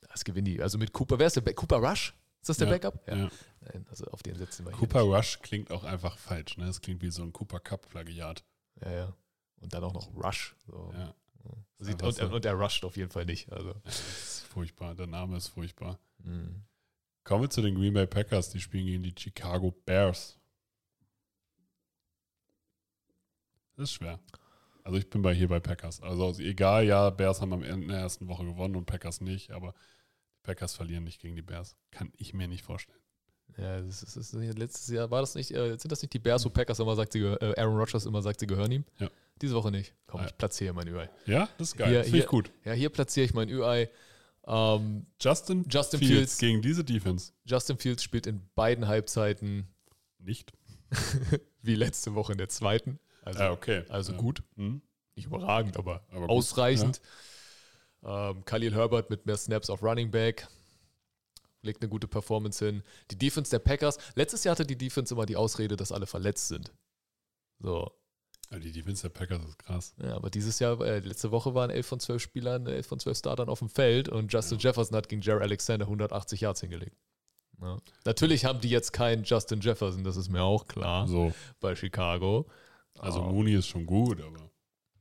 Das 0.09 0.25
gewinnen 0.25 0.45
die. 0.47 0.63
Also 0.63 0.79
mit 0.79 0.93
Cooper, 0.93 1.19
wer 1.19 1.27
ist 1.27 1.37
der 1.37 1.41
Back? 1.43 1.57
Cooper 1.57 1.77
Rush? 1.79 2.15
Ist 2.41 2.49
das 2.49 2.57
der 2.57 2.67
Ja, 2.69 2.73
Backup? 2.73 3.07
ja. 3.09 3.31
Nein, 3.61 3.87
also 3.89 4.07
auf 4.07 4.23
den 4.23 4.35
setzen 4.37 4.65
wir 4.65 4.71
hier 4.73 4.79
Cooper 4.81 5.03
Rush 5.03 5.39
klingt 5.41 5.71
auch 5.71 5.85
einfach 5.85 6.19
falsch. 6.19 6.57
Ne? 6.57 6.67
Das 6.67 6.81
klingt 6.81 7.01
wie 7.03 7.11
so 7.11 7.23
ein 7.23 7.33
Cooper 7.33 7.61
Cup-Plagiat. 7.61 8.43
nicht. 8.77 8.85
Ja, 8.87 8.93
ja. 8.93 9.17
Und 9.61 9.73
dann 9.73 9.85
auch 9.85 9.93
noch 9.93 10.13
Rush. 10.17 10.57
So. 10.67 10.91
Ja. 10.95 11.15
Sieht, 11.79 12.01
und, 12.03 12.21
und 12.21 12.45
er 12.45 12.55
rusht 12.55 12.85
auf 12.85 12.97
jeden 12.97 13.11
Fall 13.11 13.25
nicht. 13.25 13.51
Also. 13.53 13.75
Das 13.85 13.99
ist 14.01 14.41
furchtbar. 14.47 14.95
Der 14.95 15.09
Name 15.09 15.37
ist 15.37 15.49
furchtbar. 15.49 15.99
Mhm. 16.19 16.63
Kommen 17.25 17.43
wir 17.45 17.51
zu 17.51 17.63
den 17.63 17.75
Green 17.75 17.95
Bay 17.95 18.07
Packers. 18.07 18.51
Die 18.51 18.61
spielen 18.61 18.87
gegen 18.87 19.03
die 19.03 19.15
Chicago 19.19 19.73
Bears. 19.85 20.39
Das 23.77 23.85
ist 23.85 23.93
schwer. 23.95 24.21
Also 24.85 24.99
ich 24.99 25.09
bin 25.11 25.23
bei 25.23 25.33
hier 25.35 25.49
bei 25.49 25.61
Packers. 25.61 26.01
Also 26.03 26.39
egal, 26.41 26.85
ja, 26.87 27.11
Bears 27.11 27.41
haben 27.41 27.53
am 27.53 27.63
Ende 27.63 27.89
der 27.89 27.99
ersten 27.99 28.29
Woche 28.29 28.45
gewonnen 28.45 28.77
und 28.77 28.85
Packers 28.87 29.21
nicht, 29.21 29.51
aber 29.53 29.73
die 30.37 30.41
Packers 30.43 30.75
verlieren 30.75 31.05
nicht 31.05 31.21
gegen 31.21 31.37
die 31.37 31.43
Bears. 31.43 31.77
Kann 31.91 32.13
ich 32.17 32.35
mir 32.35 32.49
nicht 32.49 32.65
vorstellen. 32.65 32.99
Ja, 33.59 33.81
das 33.83 34.03
ist, 34.03 34.17
das 34.17 34.33
ist 34.33 34.59
letztes 34.59 34.89
Jahr 34.89 35.11
war 35.11 35.21
das 35.21 35.35
nicht, 35.35 35.51
äh, 35.51 35.77
sind 35.77 35.93
das 35.93 36.01
nicht 36.03 36.15
die 36.15 36.19
Bears, 36.19 36.45
wo 36.45 36.49
Packers 36.51 36.79
immer 36.79 36.97
sagt, 36.97 37.13
sie, 37.13 37.21
äh, 37.21 37.61
Aaron 37.61 37.77
Rodgers 37.77 38.07
immer 38.07 38.23
sagt, 38.23 38.41
sie 38.41 38.47
gehören 38.47 38.73
ihm? 38.73 38.85
Ja. 38.99 39.11
Diese 39.41 39.55
Woche 39.55 39.71
nicht. 39.71 39.95
Komm, 40.07 40.21
Ja. 40.23 40.27
ich 40.29 40.37
platziere 40.39 40.73
mein 40.73 40.89
Ü-Ei. 40.89 41.11
Ja, 41.27 41.49
das 41.59 41.69
ist 41.69 41.77
geil. 41.77 41.89
Hier- 41.91 41.99
das 41.99 42.07
finde 42.09 42.21
ich 42.21 42.27
gut. 42.27 42.51
Ja, 42.65 42.73
hier 42.73 42.89
platziere 42.91 43.27
ich 43.27 43.35
mein 43.35 43.49
Ü-Ei. 43.51 43.91
Ähm, 44.47 45.07
Justin, 45.21 45.67
Justin 45.69 45.99
Fields, 46.01 46.15
Fields. 46.17 46.39
gegen 46.39 46.63
diese 46.63 46.83
Defense. 46.83 47.33
Justin 47.45 47.77
Fields 47.79 48.03
spielt 48.03 48.27
in 48.27 48.41
beiden 48.55 48.89
Halbzeiten 48.89 49.69
Nicht. 50.19 50.53
wie 51.63 51.75
letzte 51.75 52.15
Woche 52.15 52.33
in 52.33 52.39
der 52.39 52.49
zweiten. 52.49 52.99
Also, 53.23 53.41
ah, 53.43 53.51
okay. 53.53 53.85
also 53.89 54.13
Ja. 54.13 54.19
gut. 54.19 54.43
Hm. 54.57 54.83
Nicht 55.15 55.27
überragend, 55.27 55.77
aber, 55.77 56.03
Aber 56.11 56.29
ausreichend. 56.31 57.01
Ähm, 58.05 58.45
Khalil 58.45 58.75
Herbert 58.75 59.11
mit 59.11 59.27
mehr 59.27 59.37
Snaps 59.37 59.71
auf 59.71 59.83
Running 59.83 60.11
Back. 60.11 60.49
Legt 61.63 61.81
eine 61.83 61.89
gute 61.89 62.09
Performance 62.09 62.65
hin. 62.65 62.83
Die 63.11 63.19
Defense 63.19 63.51
der 63.51 63.61
Packers. 63.61 63.99
Letztes 64.17 64.43
Jahr 64.43 64.53
hatte 64.53 64.67
die 64.67 64.77
Defense 64.77 65.15
immer 65.15 65.27
die 65.27 65.37
Ausrede, 65.37 65.77
dass 65.77 65.93
alle 65.93 66.07
verletzt 66.07 66.49
sind. 66.49 66.73
So. 67.61 67.93
Ja, 68.51 68.59
die 68.59 68.73
Defense 68.73 69.03
der 69.03 69.11
Packers 69.11 69.45
ist 69.45 69.59
krass. 69.59 69.95
Ja, 70.03 70.17
aber 70.17 70.29
dieses 70.29 70.59
Jahr, 70.59 70.81
äh, 70.81 70.99
letzte 70.99 71.31
Woche 71.31 71.55
waren 71.55 71.71
11 71.71 71.87
von 71.87 72.01
12 72.01 72.21
Spielern, 72.21 72.67
11 72.67 72.87
von 72.87 72.99
12 72.99 73.19
Startern 73.19 73.49
auf 73.49 73.61
dem 73.61 73.69
Feld 73.69 74.09
und 74.09 74.33
Justin 74.33 74.59
Jefferson 74.59 74.97
hat 74.97 75.09
gegen 75.09 75.23
Jared 75.23 75.43
Alexander 75.43 75.87
180 75.87 76.41
Yards 76.41 76.61
hingelegt. 76.61 76.97
Ja. 77.61 77.79
Natürlich 78.05 78.45
haben 78.45 78.61
die 78.61 78.69
jetzt 78.69 78.93
keinen 78.93 79.23
Justin 79.23 79.61
Jefferson, 79.61 80.03
das 80.03 80.17
ist 80.17 80.29
mir 80.29 80.43
auch 80.43 80.67
klar, 80.67 81.07
So. 81.07 81.33
bei 81.61 81.77
Chicago. 81.77 82.47
Also 82.99 83.23
Ah. 83.23 83.31
Mooney 83.31 83.55
ist 83.55 83.67
schon 83.67 83.87
gut, 83.87 84.21
aber 84.21 84.51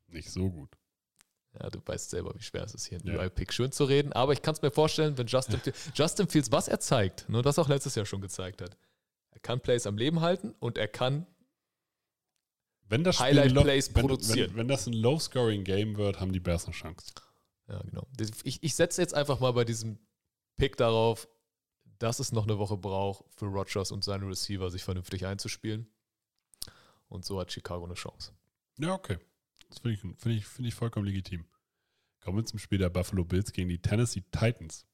nicht 0.08 0.30
so 0.30 0.50
gut. 0.50 0.70
Ja, 1.60 1.70
du 1.70 1.80
weißt 1.86 2.10
selber, 2.10 2.34
wie 2.36 2.42
schwer 2.42 2.64
es 2.64 2.74
ist, 2.74 2.86
hier 2.86 3.00
einen 3.00 3.08
Ja. 3.14 3.20
UI-Pick 3.20 3.52
schön 3.54 3.72
zu 3.74 3.84
reden. 3.84 4.14
Aber 4.14 4.32
ich 4.34 4.42
kann 4.42 4.54
es 4.56 4.62
mir 4.62 4.72
vorstellen, 4.72 5.18
wenn 5.18 5.28
Justin, 5.28 5.60
Fields- 5.64 5.92
Justin 5.96 6.28
Fields, 6.30 6.52
was 6.52 6.68
er 6.70 6.80
zeigt, 6.80 7.28
nur 7.28 7.44
das 7.44 7.60
auch 7.60 7.68
letztes 7.68 7.96
Jahr 7.96 8.06
schon 8.06 8.22
gezeigt 8.22 8.62
hat. 8.62 8.78
Er 9.32 9.40
kann 9.42 9.60
Plays 9.60 9.86
am 9.86 9.98
Leben 9.98 10.22
halten 10.22 10.54
und 10.60 10.78
er 10.78 10.88
kann, 10.88 11.26
Wenn 12.88 13.04
das 13.04 13.16
Spiel 13.16 13.28
Highlight 13.28 13.54
Plays 13.64 13.94
wenn, 13.96 14.02
produzieren. 14.02 14.50
Wenn, 14.52 14.58
wenn 14.58 14.68
das 14.68 14.88
ein 14.88 14.94
Low-Scoring-Game 14.94 15.98
wird, 15.98 16.20
haben 16.20 16.32
die 16.34 16.40
Bears 16.40 16.66
eine 16.66 16.74
Chance. 16.74 17.12
ja 17.68 17.80
genau. 17.84 18.06
Ich, 18.44 18.64
ich 18.64 18.76
setze 18.76 19.02
jetzt 19.02 19.14
einfach 19.14 19.40
mal 19.40 19.52
bei 19.52 19.64
diesem 19.66 19.98
Pick 20.58 20.78
darauf, 20.78 21.28
dass 22.00 22.20
es 22.20 22.32
noch 22.32 22.44
eine 22.44 22.58
Woche 22.58 22.78
braucht 22.78 23.26
für 23.36 23.46
Rodgers 23.46 23.92
und 23.92 24.04
seine 24.04 24.28
Receiver, 24.28 24.70
sich 24.70 24.84
vernünftig 24.84 25.26
einzuspielen. 25.26 25.88
Und 27.12 27.26
so 27.26 27.42
hat 27.42 27.52
Chicago 27.52 27.84
eine 27.84 27.94
Chance. 27.96 28.32
Ja, 28.80 28.94
okay. 28.94 29.20
Das 29.68 29.80
finde 29.80 29.96
ich, 29.96 30.00
find 30.00 30.36
ich, 30.38 30.46
find 30.46 30.68
ich 30.68 30.74
vollkommen 30.74 31.06
legitim. 31.06 31.46
Kommen 32.22 32.38
wir 32.38 32.46
zum 32.46 32.58
Spiel 32.58 32.78
der 32.78 32.90
Buffalo 32.90 33.26
Bills 33.26 33.52
gegen 33.52 33.68
die 33.68 33.82
Tennessee 33.82 34.24
Titans. 34.32 34.86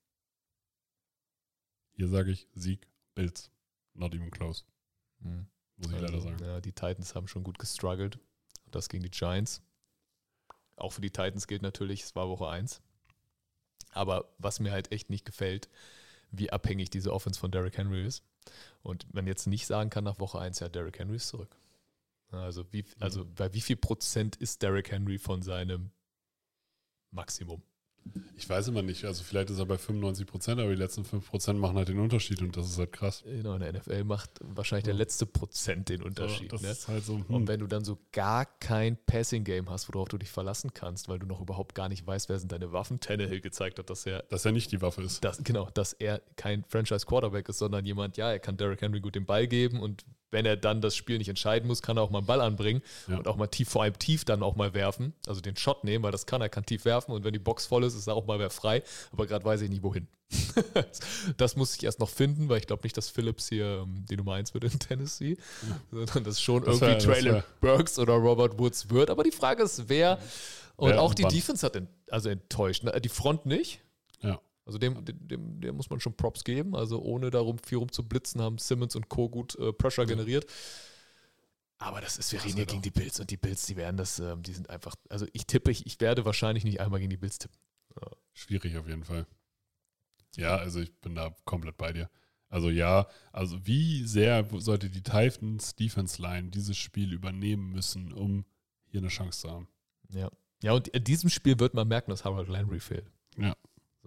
Hier 1.94 2.08
sage 2.08 2.32
ich 2.32 2.48
Sieg 2.56 2.88
Bills. 3.14 3.52
Not 3.94 4.16
even 4.16 4.32
close, 4.32 4.64
Hm. 5.22 5.48
muss 5.76 5.88
ich 5.92 5.94
leider 5.94 6.14
Also, 6.14 6.22
sagen. 6.30 6.44
Ja, 6.44 6.60
die 6.60 6.72
Titans 6.74 7.14
haben 7.14 7.28
schon 7.28 7.44
gut 7.44 7.60
gestruggelt. 7.60 8.18
Und 8.66 8.74
das 8.74 8.90
gegen 8.90 9.04
die 9.04 9.12
Giants. 9.12 9.62
Auch 10.76 10.94
für 10.94 11.02
die 11.02 11.12
Titans 11.12 11.46
gilt 11.48 11.62
natürlich, 11.62 12.02
es 12.04 12.16
war 12.16 12.28
Woche 12.30 12.48
1. 12.50 12.82
Aber 13.92 14.34
was 14.40 14.60
mir 14.60 14.72
halt 14.72 14.92
echt 14.92 15.12
nicht 15.12 15.26
gefällt, 15.26 15.70
wie 16.32 16.52
abhängig 16.52 16.90
diese 16.90 17.14
Offense 17.14 17.40
von 17.40 17.52
Derrick 17.52 17.78
Henry 17.78 18.04
ist. 18.06 18.24
Und 18.82 19.14
man 19.14 19.28
jetzt 19.28 19.46
nicht 19.46 19.68
sagen 19.68 19.92
kann 19.92 20.04
nach 20.04 20.20
Woche 20.20 20.40
1, 20.40 20.60
ja, 20.60 20.70
Derrick 20.70 20.98
Henry 20.98 21.18
ist 21.18 21.28
zurück. 21.28 21.56
Also, 22.32 22.66
wie, 22.72 22.84
also 23.00 23.26
bei 23.26 23.54
wie 23.54 23.62
viel 23.62 23.78
Prozent 23.78 24.36
ist 24.36 24.62
Derrick 24.62 24.92
Henry 24.92 25.18
von 25.18 25.42
seinem 25.42 25.92
Maximum? 27.12 27.62
Ich 28.38 28.48
weiß 28.48 28.70
immer 28.70 28.84
nicht. 28.84 29.04
Also 29.04 29.22
vielleicht 29.24 29.50
ist 29.50 29.60
er 29.60 29.66
bei 29.66 29.78
95 29.78 30.26
Prozent, 30.28 30.62
aber 30.62 30.70
die 30.70 30.78
letzten 30.78 31.04
5 31.04 31.30
Prozent 31.30 31.60
machen 31.60 31.76
halt 31.76 31.90
den 31.90 32.00
Unterschied 32.00 32.42
und 32.42 32.56
das 32.56 32.70
ist 32.70 32.78
halt 32.78 32.94
krass. 32.94 33.22
Genau, 33.26 33.56
in 33.56 33.60
der 33.60 33.74
NFL 33.74 34.06
macht 34.06 34.30
wahrscheinlich 34.42 34.86
der 34.86 34.94
letzte 34.94 35.26
Prozent 35.26 35.90
den 35.90 36.02
Unterschied. 36.02 36.54
das 36.54 36.62
ne? 36.62 36.70
ist 36.72 36.88
halt 36.88 37.04
so. 37.04 37.16
Und 37.16 37.28
Hm. 37.28 37.48
wenn 37.50 37.60
du 37.60 37.68
dann 37.68 37.84
so 37.84 37.98
gar 38.14 38.46
kein 38.46 38.96
Passing-Game 39.08 39.70
hast, 39.70 39.94
worauf 39.94 40.08
du 40.08 40.18
dich 40.18 40.30
verlassen 40.30 40.74
kannst, 40.74 41.10
weil 41.10 41.20
du 41.20 41.26
noch 41.28 41.42
überhaupt 41.42 41.76
gar 41.76 41.90
nicht 41.90 42.08
weißt, 42.08 42.30
wer 42.30 42.40
sind 42.40 42.52
deine 42.54 42.72
Waffen, 42.72 43.02
Tannehill 43.02 43.42
gezeigt 43.42 43.78
hat, 43.78 43.90
dass 43.90 44.06
er, 44.06 44.24
Dass 44.30 44.46
er 44.46 44.54
nicht 44.54 44.72
die 44.72 44.82
Waffe 44.82 45.02
ist. 45.02 45.24
dass, 45.26 45.44
genau, 45.44 45.70
dass 45.72 45.92
er 45.92 46.22
kein 46.38 46.64
Franchise-Quarterback 46.64 47.50
ist, 47.50 47.58
sondern 47.58 47.86
jemand, 47.86 48.16
ja, 48.16 48.32
er 48.32 48.40
kann 48.40 48.56
Derrick 48.56 48.82
Henry 48.82 49.02
gut 49.02 49.16
den 49.16 49.26
Ball 49.26 49.48
geben 49.48 49.82
und 49.82 50.06
wenn 50.32 50.46
er 50.46 50.58
dann 50.58 50.82
das 50.82 50.96
Spiel 50.96 51.18
nicht 51.18 51.30
entscheiden 51.30 51.68
muss, 51.68 51.82
kann 51.82 51.98
er 51.98 52.04
auch 52.04 52.10
mal 52.10 52.20
einen 52.20 52.28
Ball 52.28 52.42
anbringen 52.42 52.82
Ja. 53.08 53.18
und 53.18 53.28
auch 53.28 53.36
mal 53.38 53.48
tief, 53.48 53.70
vor 53.70 53.84
allem 53.84 53.98
tief 53.98 54.26
dann 54.26 54.44
auch 54.44 54.56
mal 54.56 54.74
werfen, 54.74 55.14
also 55.26 55.42
den 55.42 55.56
Shot 55.56 55.84
nehmen, 55.84 56.04
weil 56.04 56.12
das 56.12 56.26
kann 56.26 56.42
er, 56.42 56.50
kann 56.50 56.66
tief 56.66 56.86
werfen 56.86 57.12
und 57.14 57.24
wenn 57.24 57.34
die 57.34 57.40
Box 57.40 57.66
voll 57.66 57.84
ist, 57.84 57.96
ist 57.96 58.08
er 58.08 58.16
auch 58.16 58.26
mal 58.26 58.40
wer 58.40 58.50
frei, 58.50 58.84
aber 59.12 59.26
gerade 59.28 59.46
weiß 59.46 59.62
ich 59.62 59.70
nicht 59.70 59.84
wohin. 59.84 60.08
das 61.38 61.56
muss 61.56 61.76
ich 61.76 61.84
erst 61.84 62.00
noch 62.00 62.10
finden, 62.10 62.50
weil 62.50 62.58
ich 62.60 62.68
glaube 62.68 62.84
nicht, 62.84 62.98
dass 62.98 63.10
Phillips 63.10 63.48
hier 63.50 63.84
ähm, 63.84 64.06
die 64.10 64.18
Nummer 64.18 64.34
1 64.34 64.54
wird 64.54 64.66
in 64.66 64.78
Tennessee, 64.80 65.38
sondern 65.92 66.24
das 66.24 66.42
schon 66.42 66.64
Das 66.64 66.82
irgendwie 66.82 67.06
Traylon 67.06 67.44
Burks 67.62 67.98
oder 67.98 68.14
Robert 68.14 68.60
Woods 68.60 68.90
wird. 68.90 69.10
Aber 69.10 69.24
die 69.24 69.32
Frage 69.32 69.64
ist, 69.64 69.88
wer. 69.88 70.20
Und 70.76 70.90
Wer 70.90 71.02
auch 71.02 71.10
und 71.10 71.18
die 71.20 71.24
wann. 71.24 71.34
Defense 71.34 71.66
hat 71.66 71.76
ent, 71.76 71.90
also 72.12 72.30
enttäuscht. 72.30 72.84
Ne? 72.84 72.92
Die 73.02 73.10
Front 73.10 73.46
nicht. 73.46 73.80
Ja. 74.22 74.40
Also 74.68 74.78
dem, 74.78 75.04
dem, 75.06 75.62
dem, 75.62 75.76
muss 75.76 75.90
man 75.90 76.00
schon 76.02 76.16
Props 76.16 76.44
geben. 76.44 76.76
Also 76.76 77.02
ohne 77.02 77.32
darum 77.32 77.58
viel 77.58 77.78
rumzublitzen, 77.78 78.42
haben 78.42 78.58
Simmons 78.58 78.96
und 78.96 79.08
Co. 79.08 79.30
gut 79.30 79.56
äh, 79.56 79.72
Pressure 79.72 80.06
generiert. 80.06 80.46
Aber 81.80 82.02
das 82.02 82.18
ist, 82.18 82.34
wir 82.34 82.44
reden 82.44 82.58
hier 82.58 82.66
gegen 82.66 82.82
die 82.82 82.92
Bills 82.92 83.20
und 83.20 83.30
die 83.30 83.38
Bills, 83.38 83.66
die 83.66 83.78
werden 83.78 83.98
das, 83.98 84.20
ähm, 84.20 84.44
die 84.44 84.54
sind 84.54 84.70
einfach, 84.70 84.96
also 85.10 85.26
ich 85.32 85.46
tippe, 85.48 85.72
ich, 85.72 85.86
ich 85.86 86.00
werde 86.02 86.26
wahrscheinlich 86.26 86.64
nicht 86.64 86.82
einmal 86.82 87.00
gegen 87.00 87.12
die 87.12 87.18
Bills 87.18 87.38
tippen. 87.38 87.58
Schwierig 88.34 88.78
auf 88.78 88.88
jeden 88.88 89.04
Fall. 89.04 89.26
Ja, 90.36 90.58
also 90.58 90.80
ich 90.80 90.94
bin 91.00 91.16
da 91.16 91.36
komplett 91.46 91.78
bei 91.78 91.94
dir. 91.94 92.10
Also 92.50 92.70
ja, 92.70 93.08
also 93.32 93.66
wie 93.66 94.06
sehr 94.06 94.48
sollte 94.60 94.90
die 94.90 95.02
Titans 95.02 95.76
Defense 95.76 96.22
Line 96.22 96.50
dieses 96.50 96.78
Spiel 96.78 97.14
übernehmen 97.14 97.72
müssen, 97.72 98.12
um 98.14 98.46
hier 98.86 99.00
eine 99.00 99.10
Chance 99.10 99.42
zu 99.42 99.52
haben? 99.52 99.68
Ja. 100.10 100.30
Ja, 100.62 100.74
und 100.74 100.88
in 100.88 101.04
diesem 101.04 101.30
Spiel 101.30 101.60
wird 101.60 101.74
man 101.74 101.88
merken, 101.88 102.12
dass 102.12 102.26
Harold 102.26 102.48
Landry 102.48 102.80
fehlt. 102.80 103.12
Ja. 103.38 103.56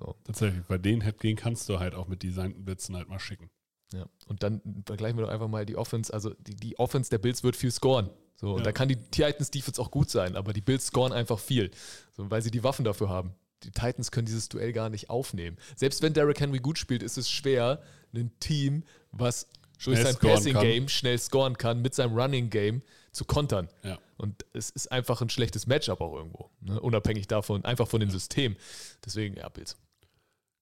So. 0.00 0.16
Tatsächlich, 0.24 0.64
bei 0.64 0.78
den, 0.78 1.04
den 1.22 1.36
kannst 1.36 1.68
du 1.68 1.78
halt 1.78 1.94
auch 1.94 2.08
mit 2.08 2.22
designten 2.22 2.64
Blitzen 2.64 2.96
halt 2.96 3.08
mal 3.08 3.18
schicken. 3.20 3.50
Ja, 3.92 4.06
und 4.26 4.42
dann 4.42 4.60
vergleichen 4.86 5.18
wir 5.18 5.26
doch 5.26 5.32
einfach 5.32 5.48
mal 5.48 5.66
die 5.66 5.76
Offense. 5.76 6.12
Also 6.12 6.30
die, 6.38 6.56
die 6.56 6.78
Offense 6.78 7.10
der 7.10 7.18
Bills 7.18 7.42
wird 7.44 7.56
viel 7.56 7.70
scoren. 7.70 8.08
So, 8.36 8.52
und 8.52 8.58
Ja. 8.58 8.64
da 8.64 8.72
kann 8.72 8.88
die 8.88 8.96
Titans 8.96 9.50
Defense 9.50 9.80
auch 9.80 9.90
gut 9.90 10.10
sein, 10.10 10.36
aber 10.36 10.52
die 10.54 10.62
Bills 10.62 10.86
scoren 10.86 11.12
einfach 11.12 11.38
viel, 11.38 11.70
so, 12.12 12.30
weil 12.30 12.40
sie 12.40 12.50
die 12.50 12.64
Waffen 12.64 12.84
dafür 12.84 13.10
haben. 13.10 13.34
Die 13.64 13.70
Titans 13.70 14.10
können 14.10 14.24
dieses 14.26 14.48
Duell 14.48 14.72
gar 14.72 14.88
nicht 14.88 15.10
aufnehmen. 15.10 15.58
Selbst 15.76 16.00
wenn 16.00 16.14
Derrick 16.14 16.40
Henry 16.40 16.58
gut 16.60 16.78
spielt, 16.78 17.02
ist 17.02 17.18
es 17.18 17.28
schwer, 17.30 17.82
ein 18.14 18.30
Team, 18.40 18.84
was 19.12 19.46
durch 19.84 20.00
sein 20.00 20.16
Passing 20.16 20.54
kann. 20.54 20.62
Game 20.62 20.88
schnell 20.88 21.18
scoren 21.18 21.58
kann, 21.58 21.82
mit 21.82 21.94
seinem 21.94 22.16
Running 22.16 22.48
Game 22.48 22.80
zu 23.12 23.24
kontern. 23.26 23.68
Ja. 23.82 23.98
Und 24.16 24.46
es 24.54 24.70
ist 24.70 24.90
einfach 24.90 25.20
ein 25.20 25.28
schlechtes 25.30 25.66
Matchup 25.66 26.00
auch 26.00 26.14
irgendwo. 26.14 26.50
Ne? 26.60 26.80
Unabhängig 26.80 27.26
davon, 27.26 27.64
einfach 27.64 27.88
von 27.88 28.00
dem 28.00 28.10
System. 28.10 28.56
Deswegen, 29.04 29.36
ja, 29.36 29.48
Bills. 29.48 29.76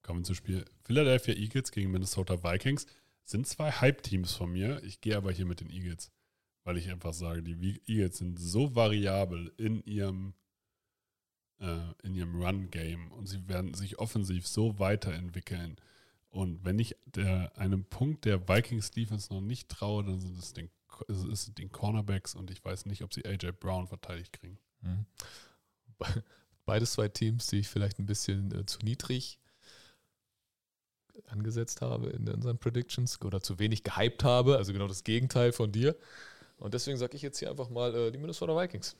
Kommen 0.09 0.21
wir 0.21 0.25
zum 0.25 0.37
Spiel. 0.37 0.65
Philadelphia 0.85 1.35
Eagles 1.35 1.71
gegen 1.71 1.91
Minnesota 1.91 2.43
Vikings 2.43 2.87
sind 3.25 3.47
zwei 3.47 3.71
Hype-Teams 3.71 4.33
von 4.33 4.51
mir. 4.51 4.83
Ich 4.83 5.03
gehe 5.03 5.15
aber 5.15 5.31
hier 5.31 5.45
mit 5.45 5.61
den 5.61 5.69
Eagles, 5.69 6.11
weil 6.65 6.79
ich 6.79 6.89
einfach 6.89 7.13
sage, 7.13 7.43
die 7.43 7.83
Eagles 7.85 8.17
sind 8.17 8.39
so 8.41 8.75
variabel 8.75 9.53
in 9.59 9.85
ihrem, 9.85 10.33
äh, 11.61 12.09
ihrem 12.09 12.43
Run-Game 12.43 13.13
und 13.13 13.27
sie 13.27 13.47
werden 13.51 13.75
sich 13.75 13.99
offensiv 13.99 14.47
so 14.47 14.79
weiterentwickeln. 14.79 15.77
Und 16.31 16.65
wenn 16.65 16.79
ich 16.79 16.97
der, 17.05 17.55
einem 17.59 17.85
Punkt 17.85 18.25
der 18.25 18.49
Vikings 18.49 18.91
Defense 18.91 19.31
noch 19.31 19.43
nicht 19.43 19.69
traue, 19.69 20.05
dann 20.05 20.21
sind 20.21 20.39
es 20.39 20.55
den, 20.55 20.71
es 21.07 21.53
den 21.53 21.71
Cornerbacks 21.71 22.35
und 22.35 22.51
ich 22.51 22.65
weiß 22.65 22.87
nicht, 22.87 23.03
ob 23.03 23.13
sie 23.13 23.27
AJ 23.27 23.53
Brown 23.61 23.87
verteidigt 23.87 24.33
kriegen. 24.33 24.59
Mhm. 24.81 25.05
Beides 26.65 26.93
zwei 26.93 27.09
Teams, 27.09 27.49
die 27.49 27.59
ich 27.59 27.69
vielleicht 27.69 27.99
ein 27.99 28.07
bisschen 28.07 28.59
äh, 28.59 28.65
zu 28.65 28.79
niedrig 28.79 29.39
angesetzt 31.27 31.81
habe 31.83 32.11
in 32.11 32.29
unseren 32.29 32.59
Predictions 32.59 33.21
oder 33.23 33.41
zu 33.41 33.59
wenig 33.59 33.83
gehypt 33.83 34.25
habe, 34.25 34.57
also 34.57 34.73
genau 34.73 34.87
das 34.89 35.05
Gegenteil 35.05 35.53
von 35.53 35.73
dir. 35.73 35.97
Und 36.59 36.75
deswegen 36.75 36.97
sage 36.99 37.17
ich 37.17 37.23
jetzt 37.23 37.39
hier 37.39 37.51
einfach 37.51 37.69
mal 37.71 37.95
äh, 37.95 38.11
die 38.11 38.19
Minnesota 38.19 38.57
Vikings. 38.57 38.97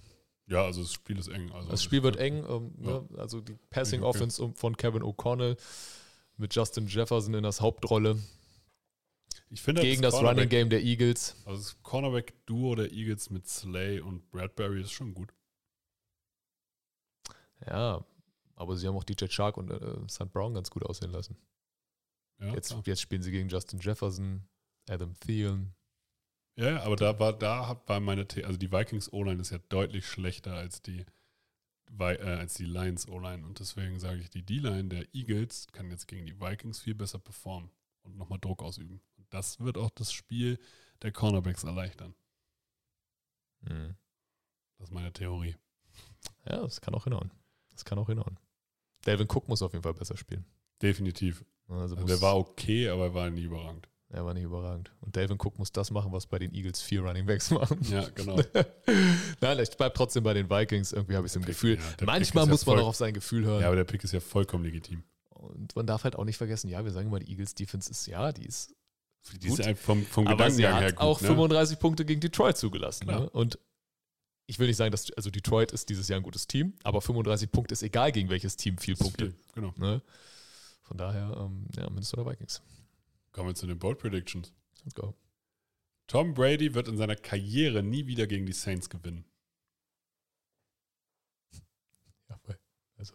Ja, 0.47 0.65
also 0.65 0.83
das 0.83 0.93
Spiel 0.93 1.19
ist 1.19 1.29
eng. 1.29 1.51
Also 1.53 1.69
Das 1.69 1.83
Spiel 1.83 2.03
wird 2.03 2.17
eng, 2.17 2.45
ähm, 2.49 2.73
ne? 2.79 3.07
also 3.19 3.41
die 3.41 3.55
Passing 3.71 4.01
Okay. 4.03 4.09
Offense 4.09 4.53
von 4.55 4.77
Kevin 4.77 5.03
O'Connell 5.03 5.57
mit 6.37 6.55
Justin 6.55 6.87
Jefferson 6.87 7.35
in 7.35 7.43
das 7.43 7.61
Hauptrolle 7.61 8.19
Ich 9.51 9.61
finde, 9.61 9.83
gegen 9.83 10.01
das 10.03 10.15
Cornerback- 10.15 10.29
Running 10.37 10.49
Game 10.49 10.71
der 10.71 10.83
Eagles. 10.83 11.37
Also 11.45 11.61
das 11.63 11.83
Cornerback-Duo 11.83 12.77
der 12.77 12.93
Eagles 12.93 13.29
mit 13.31 13.47
Slay 13.49 14.01
und 14.01 14.31
Bradbury 14.31 14.81
ist 14.83 14.93
schon 14.93 15.13
gut. 15.15 15.35
Ja, 17.67 18.05
aber 18.55 18.77
sie 18.77 18.87
haben 18.87 18.97
auch 18.97 19.05
DJ 19.05 19.27
Shark 19.29 19.57
und 19.57 19.71
äh, 19.71 20.09
St. 20.09 20.33
Brown 20.33 20.55
ganz 20.55 20.71
gut 20.71 20.85
aussehen 20.85 21.11
lassen. 21.11 21.37
Ja, 22.41 22.55
Jetzt, 22.55 22.69
klar. 22.71 22.83
jetzt 22.87 23.01
spielen 23.01 23.23
sie 23.23 23.31
gegen 23.33 23.49
Justin 23.49 23.81
Jefferson, 23.81 24.49
Adam 24.89 25.15
Thielen. 25.21 25.75
ja, 26.57 26.71
ja, 26.71 26.83
aber 26.83 26.97
da 26.97 27.19
war, 27.19 27.33
da 27.33 27.83
war 27.87 28.01
meine, 28.01 28.27
The 28.33 28.45
also 28.45 28.59
die 28.59 28.71
Vikings 28.71 29.13
O-Line 29.13 29.41
ist 29.41 29.51
ja 29.51 29.59
deutlich 29.69 30.07
schlechter 30.07 30.55
als 30.55 30.81
die, 30.83 31.05
äh, 31.99 32.05
als 32.23 32.55
die 32.55 32.65
Lions 32.65 33.09
O-Line 33.09 33.45
und 33.45 33.59
deswegen 33.59 33.99
sage 33.99 34.21
ich, 34.21 34.31
die 34.31 34.45
D-Line 34.45 34.89
der 34.89 35.15
Eagles 35.15 35.67
kann 35.73 35.91
jetzt 35.91 36.07
gegen 36.07 36.27
die 36.27 36.41
Vikings 36.41 36.81
viel 36.81 36.95
besser 36.95 37.19
performen 37.19 37.71
und 38.03 38.17
nochmal 38.17 38.39
Druck 38.39 38.63
ausüben. 38.63 39.01
Und 39.17 39.27
das 39.31 39.59
wird 39.61 39.77
auch 39.77 39.91
das 39.91 40.13
Spiel 40.13 40.59
der 41.03 41.13
Cornerbacks 41.13 41.65
erleichtern. 41.65 42.15
Mhm. 43.63 43.97
Das 44.79 44.89
ist 44.89 44.95
meine 44.95 45.13
Theorie. 45.13 45.57
Ja, 46.45 46.59
das 46.63 46.81
kann 46.81 46.95
auch 46.95 47.05
hinhauen. 47.05 47.33
Das 47.73 47.85
kann 47.85 47.99
auch 47.99 48.07
hinhauen. 48.09 48.39
Delvin 49.07 49.27
Cook 49.29 49.49
muss 49.49 49.63
auf 49.63 49.73
jeden 49.73 49.83
Fall 49.83 49.95
besser 49.95 50.17
spielen. 50.17 50.45
Definitiv. 50.81 51.45
Also 51.69 51.83
Also 51.83 51.97
muss, 51.97 52.07
der 52.07 52.21
war 52.23 52.37
okay, 52.37 52.89
aber 52.89 53.05
er 53.07 53.15
war 53.15 53.31
nicht 53.31 53.45
überragend. 53.45 53.89
er 54.11 54.25
war 54.25 54.35
nicht 54.35 54.45
überragend. 54.45 54.91
Und 55.01 55.17
Delvin 55.17 55.37
Cook 55.39 55.59
muss 55.59 55.71
das 55.73 55.91
machen, 55.91 56.13
was 56.13 56.27
bei 56.27 56.39
den 56.39 56.55
Eagles 56.55 56.81
vier 56.81 57.03
Running 57.03 57.27
Backs 57.27 57.51
machen. 57.51 57.79
Ja, 57.91 58.09
genau. 58.15 58.41
Nein, 59.41 59.59
ich 59.61 59.71
bleibe 59.77 59.95
trotzdem 59.95 60.23
bei 60.25 60.35
den 60.35 60.49
Vikings. 60.49 60.93
Irgendwie 60.93 61.17
habe 61.17 61.27
ich 61.27 61.33
so 61.33 61.41
ein 61.41 61.45
Gefühl. 61.45 61.77
ja, 61.77 62.07
Manchmal 62.07 62.45
ist 62.45 62.49
ja 62.49 62.53
muss 62.53 62.67
man 62.67 62.79
auch 62.79 62.89
auf 62.89 62.97
sein 62.97 63.13
Gefühl 63.15 63.45
hören. 63.45 63.61
Ja, 63.61 63.67
aber 63.69 63.77
der 63.77 63.85
Pick 63.85 64.03
ist 64.05 64.13
ja 64.13 64.21
vollkommen 64.21 64.65
legitim. 64.65 65.03
Und 65.31 65.77
man 65.77 65.87
darf 65.87 66.05
halt 66.05 66.17
auch 66.17 66.25
nicht 66.25 66.37
vergessen, 66.39 66.69
ja, 66.69 66.85
wir 66.85 66.91
sagen 66.91 67.09
immer, 67.09 67.21
die 67.21 67.31
Eagles 67.31 67.55
Defense 67.55 67.91
ist, 67.91 68.07
ja, 68.07 68.33
die 68.33 68.45
ist 68.47 68.75
Die 69.41 69.49
Gut. 69.49 69.59
ist 69.61 69.79
vom, 69.81 70.05
vom 70.05 70.27
aber 70.27 70.51
sie 70.51 70.63
Gedankengang 70.63 70.75
hat 70.75 70.83
her 70.83 70.93
gut. 70.93 71.01
auch 71.01 71.21
ne? 71.21 71.27
35 71.29 71.79
Punkte 71.79 72.05
gegen 72.05 72.21
Detroit 72.21 72.57
zugelassen. 72.57 73.07
Ne? 73.07 73.29
Und 73.31 73.59
ich 74.47 74.59
will 74.59 74.67
nicht 74.69 74.79
sagen, 74.79 74.91
dass 74.91 75.13
also 75.13 75.31
Detroit 75.31 75.71
ist 75.73 75.91
dieses 75.91 76.09
Jahr 76.09 76.19
ein 76.19 76.23
gutes 76.23 76.47
Team, 76.47 76.73
aber 76.83 77.03
35 77.03 77.53
Punkte 77.53 77.75
ist 77.75 77.83
egal, 77.83 78.11
gegen 78.13 78.31
welches 78.31 78.57
Team 78.57 78.79
viel 78.79 78.97
Punkte. 78.97 79.27
viel, 79.27 79.35
Genau. 79.55 79.75
Ne? 79.77 80.01
Von 80.89 80.97
daher, 80.97 81.37
ähm, 81.39 81.67
ja, 81.77 81.89
Minnesota 81.91 82.25
Vikings. 82.29 82.63
Kommen 83.33 83.49
wir 83.51 83.55
zu 83.55 83.67
den 83.67 83.79
Bold 83.79 83.99
Predictions. 83.99 84.53
Let's 84.85 84.95
go. 84.95 85.15
Tom 86.07 86.33
Brady 86.33 86.75
wird 86.75 86.89
in 86.89 86.97
seiner 86.97 87.15
Karriere 87.17 87.83
nie 87.83 88.07
wieder 88.07 88.27
gegen 88.27 88.47
die 88.47 88.55
Saints 88.55 88.89
gewinnen. 88.89 89.27
Ja, 92.31 92.41
also, 92.97 93.15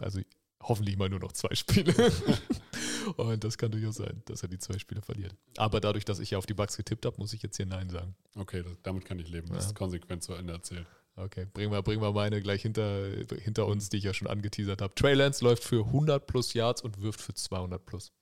also 0.00 0.20
hoffentlich 0.62 0.96
mal 0.96 1.08
nur 1.08 1.18
noch 1.20 1.32
zwei 1.32 1.54
Spiele. 1.54 1.92
Und 3.16 3.42
das 3.44 3.58
kann 3.58 3.70
durchaus 3.70 3.96
sein, 3.96 4.22
dass 4.26 4.42
er 4.42 4.48
die 4.48 4.58
zwei 4.58 4.78
Spiele 4.78 5.02
verliert. 5.02 5.34
Aber 5.56 5.80
dadurch, 5.80 6.04
dass 6.04 6.18
ich 6.20 6.30
ja 6.30 6.38
auf 6.38 6.46
die 6.46 6.54
Bugs 6.54 6.76
getippt 6.76 7.04
habe, 7.06 7.16
muss 7.18 7.32
ich 7.32 7.42
jetzt 7.42 7.56
hier 7.56 7.66
Nein 7.66 7.88
sagen. 7.90 8.14
Okay, 8.34 8.62
das, 8.62 8.80
damit 8.82 9.04
kann 9.04 9.18
ich 9.18 9.28
leben. 9.28 9.48
Das 9.48 9.64
Ja. 9.64 9.70
ist 9.70 9.74
konsequent 9.74 10.22
zu 10.22 10.34
Ende 10.34 10.52
erzählt. 10.52 10.86
Okay, 11.18 11.46
bringen 11.46 11.72
wir, 11.72 11.82
bringen 11.82 12.02
wir 12.02 12.12
meine 12.12 12.42
gleich 12.42 12.60
hinter, 12.60 13.08
hinter 13.38 13.66
uns, 13.66 13.88
die 13.88 13.96
ich 13.96 14.04
ja 14.04 14.12
schon 14.12 14.28
angeteasert 14.28 14.82
habe. 14.82 14.94
Trey 14.94 15.14
Lance 15.14 15.42
läuft 15.42 15.64
für 15.64 15.86
100 15.86 16.26
plus 16.26 16.52
Yards 16.52 16.82
und 16.82 17.00
wirft 17.00 17.22
für 17.22 17.32
200 17.32 17.84
plus. 17.84 18.12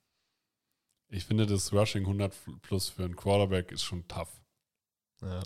Ich 1.09 1.25
finde, 1.25 1.45
das 1.45 1.73
Rushing 1.73 2.03
100 2.03 2.33
plus 2.61 2.89
für 2.89 3.03
einen 3.03 3.17
Quarterback 3.17 3.73
ist 3.73 3.83
schon 3.83 4.07
tough. 4.07 4.41
Ja, 5.21 5.43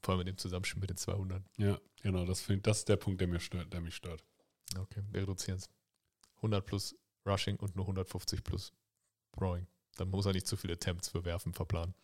vor 0.00 0.12
allem 0.12 0.20
in 0.20 0.26
dem 0.26 0.38
Zusammenspiel 0.38 0.80
mit 0.80 0.90
den 0.90 0.96
200. 0.96 1.42
Ja, 1.58 1.80
genau. 2.02 2.24
Das, 2.24 2.40
find, 2.40 2.66
das 2.66 2.78
ist 2.78 2.88
der 2.88 2.96
Punkt, 2.96 3.20
der, 3.20 3.28
mir 3.28 3.40
stört, 3.40 3.72
der 3.72 3.80
mich 3.80 3.96
stört. 3.96 4.24
Okay, 4.78 5.02
wir 5.10 5.22
reduzieren 5.22 5.58
es. 5.58 5.68
100 6.36 6.64
plus 6.64 6.96
Rushing 7.26 7.56
und 7.56 7.74
nur 7.74 7.84
150 7.84 8.44
plus 8.44 8.72
Throwing. 9.32 9.66
Dann 9.96 10.08
muss 10.08 10.26
er 10.26 10.32
nicht 10.32 10.46
zu 10.46 10.56
viele 10.56 10.74
Attempts 10.74 11.08
für 11.08 11.24
Werfen 11.24 11.52
verplanen. 11.52 11.94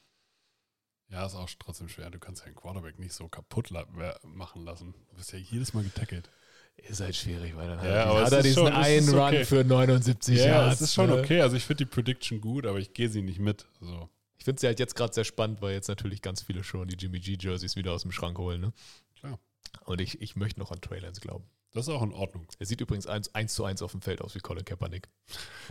Ja, 1.10 1.24
ist 1.24 1.34
auch 1.34 1.48
trotzdem 1.58 1.88
schwer. 1.88 2.10
Du 2.10 2.18
kannst 2.18 2.42
ja 2.42 2.46
einen 2.46 2.54
Quarterback 2.56 2.98
nicht 2.98 3.14
so 3.14 3.28
kaputt 3.28 3.70
la 3.70 3.86
machen 4.22 4.64
lassen. 4.64 4.94
Du 5.10 5.18
wirst 5.18 5.32
ja 5.32 5.38
jedes 5.38 5.72
Mal 5.72 5.82
getackelt. 5.84 6.30
Ist 6.76 7.00
halt 7.00 7.16
schwierig, 7.16 7.56
weil 7.56 7.66
dann 7.68 7.84
Ja, 7.84 8.14
hat, 8.24 8.32
er 8.32 8.42
diesen 8.42 8.64
schon- 8.66 8.72
einen 8.72 9.08
Run 9.08 9.18
okay. 9.20 9.44
für 9.44 9.64
79 9.64 10.38
Ja, 10.38 10.46
Yards. 10.46 10.76
es 10.76 10.80
ist 10.82 10.94
schon 10.94 11.08
ne? 11.10 11.18
okay. 11.20 11.40
Also 11.40 11.56
ich 11.56 11.64
finde 11.64 11.84
die 11.84 11.90
Prediction 11.90 12.40
gut, 12.40 12.66
aber 12.66 12.78
ich 12.78 12.92
gehe 12.94 13.08
sie 13.08 13.22
nicht 13.22 13.40
mit. 13.40 13.66
So. 13.80 14.08
Ich 14.36 14.44
finde 14.44 14.62
ja 14.62 14.68
halt 14.68 14.78
jetzt 14.78 14.94
gerade 14.94 15.12
sehr 15.12 15.24
spannend, 15.24 15.60
weil 15.60 15.72
jetzt 15.72 15.88
natürlich 15.88 16.22
ganz 16.22 16.42
viele 16.42 16.62
schon 16.62 16.86
die 16.86 16.94
Jimmy 16.96 17.18
G-Jerseys 17.18 17.74
wieder 17.74 17.92
aus 17.92 18.02
dem 18.02 18.12
Schrank 18.12 18.38
holen. 18.38 18.60
Ne? 18.60 18.72
Klar. 19.18 19.40
Und 19.86 20.00
ich, 20.00 20.20
ich 20.22 20.36
möchte 20.36 20.60
noch 20.60 20.70
an 20.70 20.80
Trey 20.80 21.00
Lance 21.00 21.20
glauben. 21.20 21.44
Das 21.72 21.88
ist 21.88 21.92
auch 21.92 22.02
in 22.02 22.12
Ordnung. 22.12 22.46
Er 22.60 22.66
sieht 22.66 22.80
übrigens 22.80 23.06
eins, 23.08 23.34
eins 23.34 23.54
zu 23.54 23.64
eins 23.64 23.82
auf 23.82 23.90
dem 23.90 24.00
Feld 24.00 24.20
aus 24.20 24.34
wie 24.36 24.40
Colin 24.40 24.64
Kaepernick. 24.64 25.08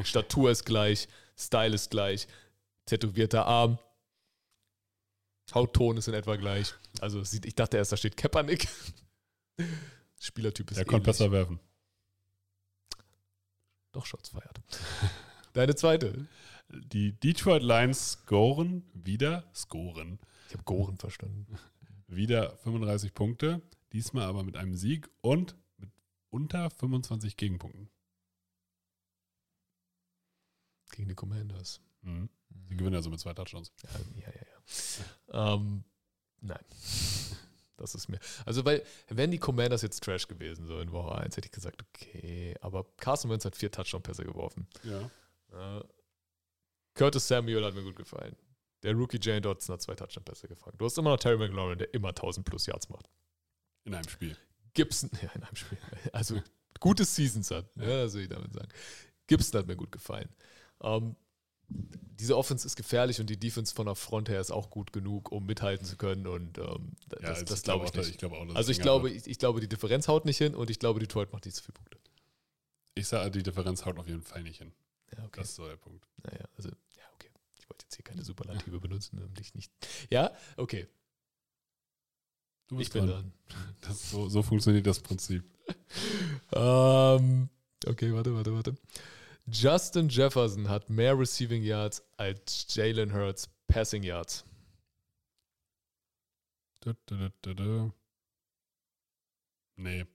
Statur 0.04 0.52
ist 0.52 0.66
gleich, 0.66 1.08
Style 1.38 1.74
ist 1.74 1.90
gleich, 1.90 2.28
tätowierter 2.86 3.46
Arm, 3.46 3.80
Hautton 5.54 5.98
ist 5.98 6.08
in 6.08 6.14
etwa 6.14 6.36
gleich. 6.36 6.74
Also 7.00 7.24
sieht, 7.24 7.46
ich 7.46 7.56
dachte 7.56 7.78
erst, 7.78 7.92
da 7.92 7.98
steht 7.98 8.18
Kaepernick. 8.18 8.68
Spielertyp 10.20 10.72
ist 10.72 10.78
Der 10.78 10.86
konnte 10.86 11.10
ähnlich. 11.10 11.18
besser 11.20 11.32
werfen. 11.32 11.60
Doch 13.92 14.06
Shots 14.06 14.30
feiert. 14.30 14.62
Deine 15.54 15.76
zweite. 15.76 16.28
Die 16.70 17.14
Detroit 17.14 17.64
Lions 17.64 18.12
scoren 18.12 18.84
wieder, 18.94 19.50
scoren, 19.56 20.20
Ich 20.48 20.54
habe 20.54 20.64
Goren 20.64 20.98
verstanden. 20.98 21.58
wieder 22.08 22.58
35 22.58 23.14
Punkte. 23.14 23.62
Diesmal 23.94 24.26
aber 24.26 24.44
mit 24.44 24.58
einem 24.58 24.76
Sieg 24.76 25.10
und 25.22 25.56
mit 25.78 25.90
unter 26.30 26.70
25 26.70 27.38
Gegenpunkten. 27.38 27.90
Gegen 30.92 31.08
die 31.08 31.16
Commanders. 31.16 31.80
Mhm. 32.02 32.30
Die 32.50 32.76
gewinnen 32.76 32.96
also 32.96 33.10
mit 33.10 33.20
zwei 33.20 33.34
Touchdowns. 33.34 33.72
Ja, 33.84 33.90
ja, 34.16 34.28
ja. 34.28 34.42
ja. 34.42 34.57
Ähm, 35.32 35.84
nein. 36.42 36.64
Das 37.78 37.94
ist 37.94 38.10
mir. 38.10 38.20
Also, 38.44 38.66
weil, 38.66 38.84
wären 39.08 39.30
die 39.30 39.38
Commanders 39.38 39.84
jetzt 39.84 40.04
Trash 40.04 40.28
gewesen, 40.28 40.66
so 40.66 40.80
in 40.80 40.92
Woche 40.92 41.16
1, 41.16 41.38
hätte 41.38 41.46
ich 41.46 41.52
gesagt, 41.52 41.84
okay. 41.84 42.56
Aber 42.60 42.88
Carson 42.98 43.30
Wentz 43.30 43.46
hat 43.46 43.56
vier 43.56 43.72
Touchdown-Pässe 43.72 44.24
geworfen. 44.24 44.68
Ja. 44.84 45.12
Äh, 45.78 45.84
Curtis 46.96 47.28
Samuel 47.28 47.64
hat 47.64 47.76
mir 47.76 47.84
gut 47.84 47.96
gefallen. 47.96 48.36
Der 48.82 48.94
Rookie 48.94 49.20
Jane 49.22 49.42
Dodson 49.42 49.74
hat 49.74 49.82
zwei 49.82 49.94
Touchdown-Pässe 49.94 50.48
gefangen. 50.48 50.76
Du 50.80 50.86
hast 50.86 50.98
immer 50.98 51.12
noch 51.12 51.20
Terry 51.20 51.38
McLaurin, 51.38 51.78
der 51.78 51.94
immer 51.94 52.10
1000 52.10 52.46
plus 52.46 52.66
Yards 52.66 52.90
macht. 52.90 53.08
In 53.84 53.94
einem 53.94 54.10
Spiel. 54.10 54.36
Gibson, 54.74 55.12
ja, 55.22 55.30
in 55.36 55.44
einem 55.44 55.56
Spiel. 55.56 55.78
Also, 56.12 56.42
gute 56.80 57.06
Seasons 57.06 57.52
hat. 57.52 57.70
Ja, 57.76 58.04
das 58.04 58.14
will 58.16 58.24
ich 58.24 58.30
damit 58.30 58.54
sagen. 58.54 58.70
Gibson 59.28 59.60
hat 59.60 59.68
mir 59.68 59.76
gut 59.76 59.92
gefallen. 59.92 60.30
Ähm, 60.82 61.16
diese 61.70 62.36
Offense 62.38 62.66
ist 62.66 62.76
gefährlich 62.76 63.20
und 63.20 63.30
die 63.30 63.38
Defense 63.38 63.74
von 63.76 63.86
der 63.86 63.96
Front 63.96 64.30
her 64.30 64.40
ist 64.42 64.52
auch 64.52 64.70
gut 64.70 64.92
genug, 64.94 65.32
um 65.32 65.46
mithalten 65.46 65.86
zu 65.86 65.98
können. 65.98 66.26
Und 66.28 66.58
ähm, 66.58 66.94
das, 67.10 67.22
Ja, 67.22 67.28
also 67.30 67.46
das 67.46 67.62
glaube 67.62 67.86
ich 67.86 67.94
nicht. 67.94 68.10
Ich 68.10 68.18
glaube 68.18 68.38
auch, 68.38 68.56
Also 68.56 68.72
ich 68.72 68.80
glaube, 68.80 69.10
ich, 69.12 69.28
ich 69.28 69.38
glaube, 69.38 69.60
die 69.60 69.68
Differenz 69.68 70.08
haut 70.08 70.26
nicht 70.26 70.38
hin 70.38 70.56
und 70.56 70.70
ich 70.70 70.80
glaube, 70.80 71.00
Detroit 71.00 71.32
macht 71.34 71.46
nicht 71.46 71.56
so 71.56 71.62
viele 71.62 71.74
Punkte. 71.74 71.98
ich 72.96 73.08
sage, 73.08 73.30
die 73.32 73.44
Differenz 73.44 73.86
haut 73.86 74.00
auf 74.00 74.08
jeden 74.08 74.22
Fall 74.24 74.42
nicht 74.44 74.58
hin. 74.58 74.72
Ja, 75.16 75.24
okay. 75.26 75.42
Das 75.42 75.50
ist 75.50 75.56
so 75.56 75.68
der 75.68 75.78
Punkt. 75.78 76.06
Naja, 76.24 76.46
also, 76.58 76.70
ja, 76.70 77.04
okay. 77.14 77.30
Ich 77.60 77.70
wollte 77.70 77.86
jetzt 77.86 77.96
hier 77.96 78.04
keine 78.04 78.24
Superlative 78.24 78.80
benutzen, 78.80 79.22
um 79.24 79.34
dich 79.36 79.54
nicht. 79.54 79.72
Ja, 80.10 80.32
okay. 80.58 80.88
Du 82.68 82.76
Ich 82.76 82.80
bist 82.90 82.94
bin 82.94 83.08
dran. 83.08 83.32
dran. 83.50 83.96
So, 83.96 84.28
so 84.28 84.42
funktioniert 84.42 84.88
das 84.88 85.00
Prinzip. 85.00 85.44
Ähm, 86.54 87.50
okay, 87.86 88.14
warte, 88.14 88.34
warte, 88.34 88.54
warte. 88.54 88.76
Justin 89.50 90.10
Jefferson 90.10 90.68
hat 90.70 90.90
mehr 90.90 91.18
Receiving 91.18 91.64
Yards 91.64 92.04
als 92.18 92.66
Jalen 92.74 93.14
Hurts 93.14 93.50
Passing 93.68 94.04
Yards. 94.04 94.44
Du, 96.82 96.94
du, 97.06 97.16
du, 97.18 97.30
du, 97.42 97.54
du. 97.56 97.94
Nee. 99.78 100.06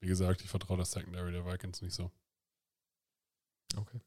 Wie 0.00 0.08
gesagt, 0.08 0.42
ich 0.42 0.48
vertraue 0.48 0.76
der 0.78 0.86
Secondary 0.86 1.32
der 1.32 1.44
Vikings 1.46 1.80
nicht 1.82 1.94
so. 1.94 2.10
Okay. 3.76 4.00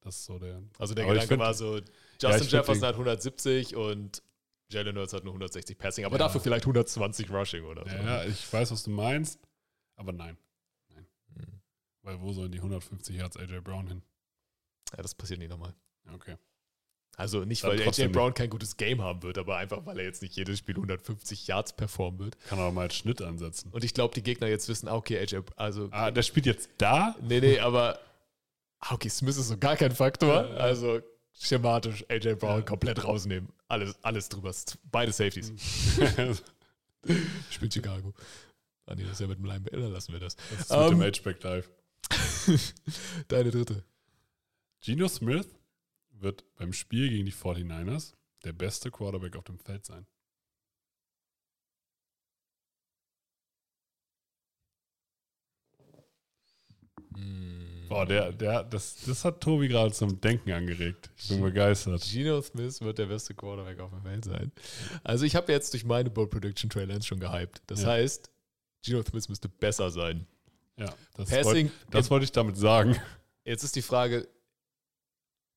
Das 0.00 0.16
ist 0.16 0.24
so 0.24 0.38
der. 0.38 0.62
Also 0.78 0.94
der 0.94 1.06
Gedanke 1.06 1.28
find- 1.28 1.40
war 1.40 1.54
so, 1.54 1.76
Ja, 1.78 1.82
Justin 2.20 2.38
find 2.40 2.52
Jefferson 2.52 2.84
hat 2.88 2.94
170 2.94 3.76
und 3.76 4.22
Jalen 4.70 4.96
Hurts 4.96 5.12
hat 5.12 5.24
nur 5.24 5.32
160 5.34 5.76
Passing, 5.78 6.04
aber 6.04 6.16
Ja. 6.16 6.24
dafür 6.26 6.40
vielleicht 6.40 6.64
120 6.66 7.30
Rushing 7.30 7.64
oder 7.64 7.88
so. 7.88 7.94
Ja, 7.94 8.24
ich 8.24 8.50
weiß, 8.52 8.70
was 8.72 8.82
du 8.84 8.90
meinst, 8.90 9.38
aber 9.96 10.12
nein. 10.12 10.36
Hm. 12.02 12.08
Weil 12.08 12.20
wo 12.20 12.32
sollen 12.32 12.52
die 12.52 12.58
150 12.58 13.16
Yards 13.16 13.36
AJ 13.36 13.60
Brown 13.60 13.86
hin? 13.86 14.02
Ja, 14.96 15.02
das 15.02 15.14
passiert 15.14 15.38
nicht 15.38 15.50
nochmal. 15.50 15.74
Okay. 16.14 16.36
Also 17.16 17.44
nicht, 17.44 17.62
Dann 17.62 17.72
weil 17.78 17.82
AJ 17.88 18.08
Brown 18.08 18.32
kein 18.32 18.48
gutes 18.48 18.76
Game 18.78 19.02
haben 19.02 19.22
wird, 19.22 19.36
aber 19.36 19.58
einfach, 19.58 19.84
weil 19.84 19.98
er 19.98 20.04
jetzt 20.06 20.22
nicht 20.22 20.34
jedes 20.34 20.58
Spiel 20.58 20.76
150 20.76 21.46
Yards 21.46 21.74
performen 21.74 22.18
wird. 22.18 22.40
Kann 22.46 22.58
er 22.58 22.72
mal 22.72 22.82
als 22.82 22.96
Schnitt 22.96 23.20
ansetzen. 23.20 23.70
Und 23.70 23.84
ich 23.84 23.92
glaube, 23.92 24.14
die 24.14 24.22
Gegner 24.22 24.46
jetzt 24.48 24.66
wissen, 24.68 24.88
ah, 24.88 24.94
okay, 24.94 25.18
AJ, 25.18 25.42
also, 25.56 25.88
Ah, 25.92 26.10
der 26.10 26.22
spielt 26.22 26.46
jetzt 26.46 26.70
da? 26.78 27.14
nee, 27.20 27.40
nee, 27.40 27.58
aber, 27.58 28.00
ah, 28.80 28.94
okay, 28.94 29.10
Smith 29.10 29.36
ist 29.36 29.48
so 29.48 29.58
gar 29.58 29.76
kein 29.76 29.92
Faktor. 29.92 30.34
Ja, 30.42 30.48
ja. 30.48 30.56
Also 30.56 31.00
schematisch 31.34 32.02
AJ 32.08 32.36
Brown 32.36 32.60
Ja. 32.60 32.62
komplett 32.62 33.04
rausnehmen. 33.04 33.50
Alles, 33.68 33.94
alles 34.02 34.28
drüber. 34.30 34.52
Beide 34.90 35.12
Safeties. 35.12 35.52
das 36.16 36.42
Spielt 37.50 37.74
Chicago. 37.74 38.14
Ah, 38.86 38.94
nee, 38.94 39.02
das 39.02 39.12
ist 39.12 39.20
ja 39.20 39.26
mit 39.26 39.38
dem 39.38 39.44
Linebacker. 39.44 39.76
Lassen 39.76 40.12
wir 40.12 40.20
das. 40.20 40.36
ist 40.58 40.70
Ähm, 40.70 40.98
mit 40.98 41.16
dem 41.16 41.24
H-Back 41.24 41.40
Dive. 41.40 41.64
Deine 43.28 43.50
dritte. 43.50 43.84
Geno 44.80 45.08
Smith 45.08 45.48
wird 46.10 46.44
beim 46.56 46.72
Spiel 46.72 47.08
gegen 47.08 47.26
die 47.26 47.32
49ers 47.32 48.14
der 48.44 48.52
beste 48.52 48.90
Quarterback 48.90 49.36
auf 49.36 49.44
dem 49.44 49.58
Feld 49.58 49.84
sein. 49.84 50.06
Hm. 57.14 57.86
Boah, 57.88 58.06
der, 58.06 58.32
der, 58.32 58.64
das, 58.64 58.96
das 59.04 59.24
hat 59.24 59.40
Tobi 59.42 59.68
gerade 59.68 59.92
zum 59.92 60.20
Denken 60.20 60.50
angeregt. 60.52 61.10
Ich 61.18 61.28
bin 61.28 61.42
begeistert. 61.42 62.02
Geno 62.10 62.40
Smith 62.40 62.80
wird 62.80 62.98
der 62.98 63.06
beste 63.06 63.34
Quarterback 63.34 63.80
auf 63.80 63.90
der 63.90 64.04
Welt 64.04 64.24
sein. 64.24 64.50
Also 65.04 65.26
ich 65.26 65.36
habe 65.36 65.52
jetzt 65.52 65.72
durch 65.74 65.84
meine 65.84 66.08
Bold 66.10 66.30
Prediction 66.30 66.70
Lance 66.88 67.06
schon 67.06 67.20
gehypt. 67.20 67.62
Das 67.66 67.82
Ja. 67.82 67.88
heißt, 67.88 68.30
Geno 68.82 69.02
Smith 69.02 69.28
müsste 69.28 69.48
besser 69.48 69.90
sein. 69.90 70.26
Ja, 70.76 70.94
das, 71.14 71.30
Passing, 71.30 71.68
wollt, 71.68 71.72
das 71.90 72.10
wollte 72.10 72.24
ich 72.24 72.32
damit 72.32 72.56
sagen. 72.56 72.96
jetzt 73.44 73.62
ist 73.62 73.76
die 73.76 73.82
Frage, 73.82 74.26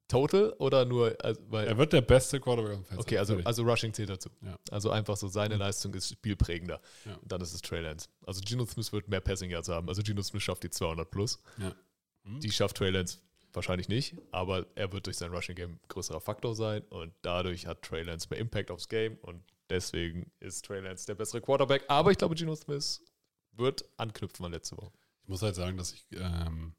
total 0.08 0.54
oder 0.60 0.86
nur, 0.86 1.16
also, 1.24 1.42
Er 1.52 1.78
wird 1.78 1.94
der 1.94 2.02
beste 2.02 2.40
Quarterback 2.40 2.74
dem 2.74 2.86
Feld 2.86 3.00
okay, 3.00 3.18
also, 3.18 3.40
also 3.44 3.64
Rushing 3.64 3.94
zählt 3.94 4.10
dazu. 4.10 4.30
Ja. 4.42 4.56
Also 4.72 4.92
einfach 4.92 5.18
so, 5.18 5.28
seine 5.28 5.56
Leistung 5.56 5.94
ist 5.94 6.10
spielprägender. 6.12 6.80
Ja. 7.06 7.16
Und 7.16 7.32
dann 7.32 7.42
ist 7.42 7.54
es 7.54 7.62
Trey 7.62 7.82
Lance. 7.82 8.08
Also 8.26 8.42
Geno 8.46 8.66
Smith 8.66 8.92
wird 8.94 9.08
mehr 9.08 9.22
Passing 9.22 9.50
Yards 9.50 9.70
haben. 9.70 9.88
Also 9.90 10.02
Geno 10.04 10.22
Smith 10.22 10.44
schafft 10.44 10.64
die 10.64 10.70
200 10.70 11.10
plus. 11.10 11.42
Hm? 11.58 12.40
Die 12.40 12.52
schafft 12.52 12.78
Trey 12.78 12.92
Lance 12.92 13.20
wahrscheinlich 13.54 13.88
nicht, 13.88 14.16
aber 14.32 14.66
er 14.76 14.92
wird 14.92 15.06
durch 15.06 15.18
sein 15.18 15.32
Rushing 15.32 15.56
Game 15.56 15.80
größerer 15.88 16.20
Faktor 16.20 16.56
sein 16.56 16.84
und 16.90 17.14
dadurch 17.22 17.68
hat 17.68 17.82
Trey 17.82 18.04
Lance 18.04 18.28
mehr 18.30 18.40
Impact 18.40 18.70
aufs 18.70 18.90
Game 18.90 19.18
und 19.22 19.42
deswegen 19.70 20.30
ist 20.40 20.66
Trey 20.66 20.82
Lance 20.82 21.06
der 21.06 21.16
bessere 21.16 21.42
Quarterback. 21.42 21.86
Aber 21.88 22.12
ich 22.12 22.18
glaube, 22.18 22.36
Geno 22.36 22.56
Smith 22.56 23.02
wird 23.54 23.86
anknüpfen 23.98 24.46
an 24.46 24.52
letzte 24.52 24.78
Woche. 24.78 24.92
Ich 25.26 25.30
muss 25.30 25.42
halt 25.42 25.56
sagen, 25.56 25.76
dass 25.76 25.92
ich 25.92 26.06
ähm, 26.12 26.76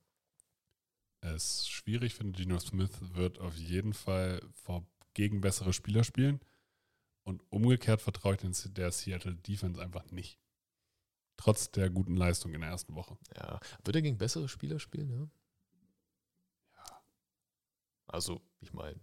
es 1.20 1.66
schwierig 1.66 2.14
finde. 2.14 2.38
Geno 2.38 2.60
Smith 2.60 2.92
wird 3.00 3.40
auf 3.40 3.56
jeden 3.56 3.92
Fall 3.92 4.40
vor, 4.52 4.86
gegen 5.14 5.40
bessere 5.40 5.72
Spieler 5.72 6.04
spielen. 6.04 6.38
Und 7.24 7.42
umgekehrt 7.50 8.00
vertraue 8.00 8.36
ich 8.36 8.40
den, 8.40 8.54
der 8.74 8.92
Seattle 8.92 9.34
Defense 9.34 9.82
einfach 9.82 10.12
nicht. 10.12 10.38
Trotz 11.36 11.72
der 11.72 11.90
guten 11.90 12.16
Leistung 12.16 12.54
in 12.54 12.60
der 12.60 12.70
ersten 12.70 12.94
Woche. 12.94 13.18
Ja, 13.34 13.58
wird 13.82 13.96
er 13.96 14.02
gegen 14.02 14.16
bessere 14.16 14.48
Spieler 14.48 14.78
spielen? 14.78 15.10
Ja. 15.10 17.02
Also, 18.06 18.40
ich 18.60 18.72
meine, 18.72 19.00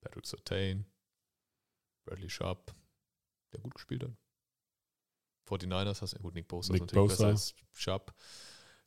Patrick 0.00 0.26
Sertain, 0.26 0.86
Bradley 2.04 2.30
Sharp, 2.30 2.74
der 3.52 3.60
gut 3.60 3.76
gespielt 3.76 4.02
hat. 4.02 4.16
49ers 5.48 6.02
hast 6.02 6.14
du, 6.14 6.18
gut, 6.18 6.34
Nick 6.34 6.48
Bosa 6.48 6.72
Nick 6.72 6.82
ist 6.82 6.86
natürlich 6.88 7.10
Bosa. 7.10 7.14
besser 7.14 7.26
als 7.28 7.54
Sharp. 7.70 8.12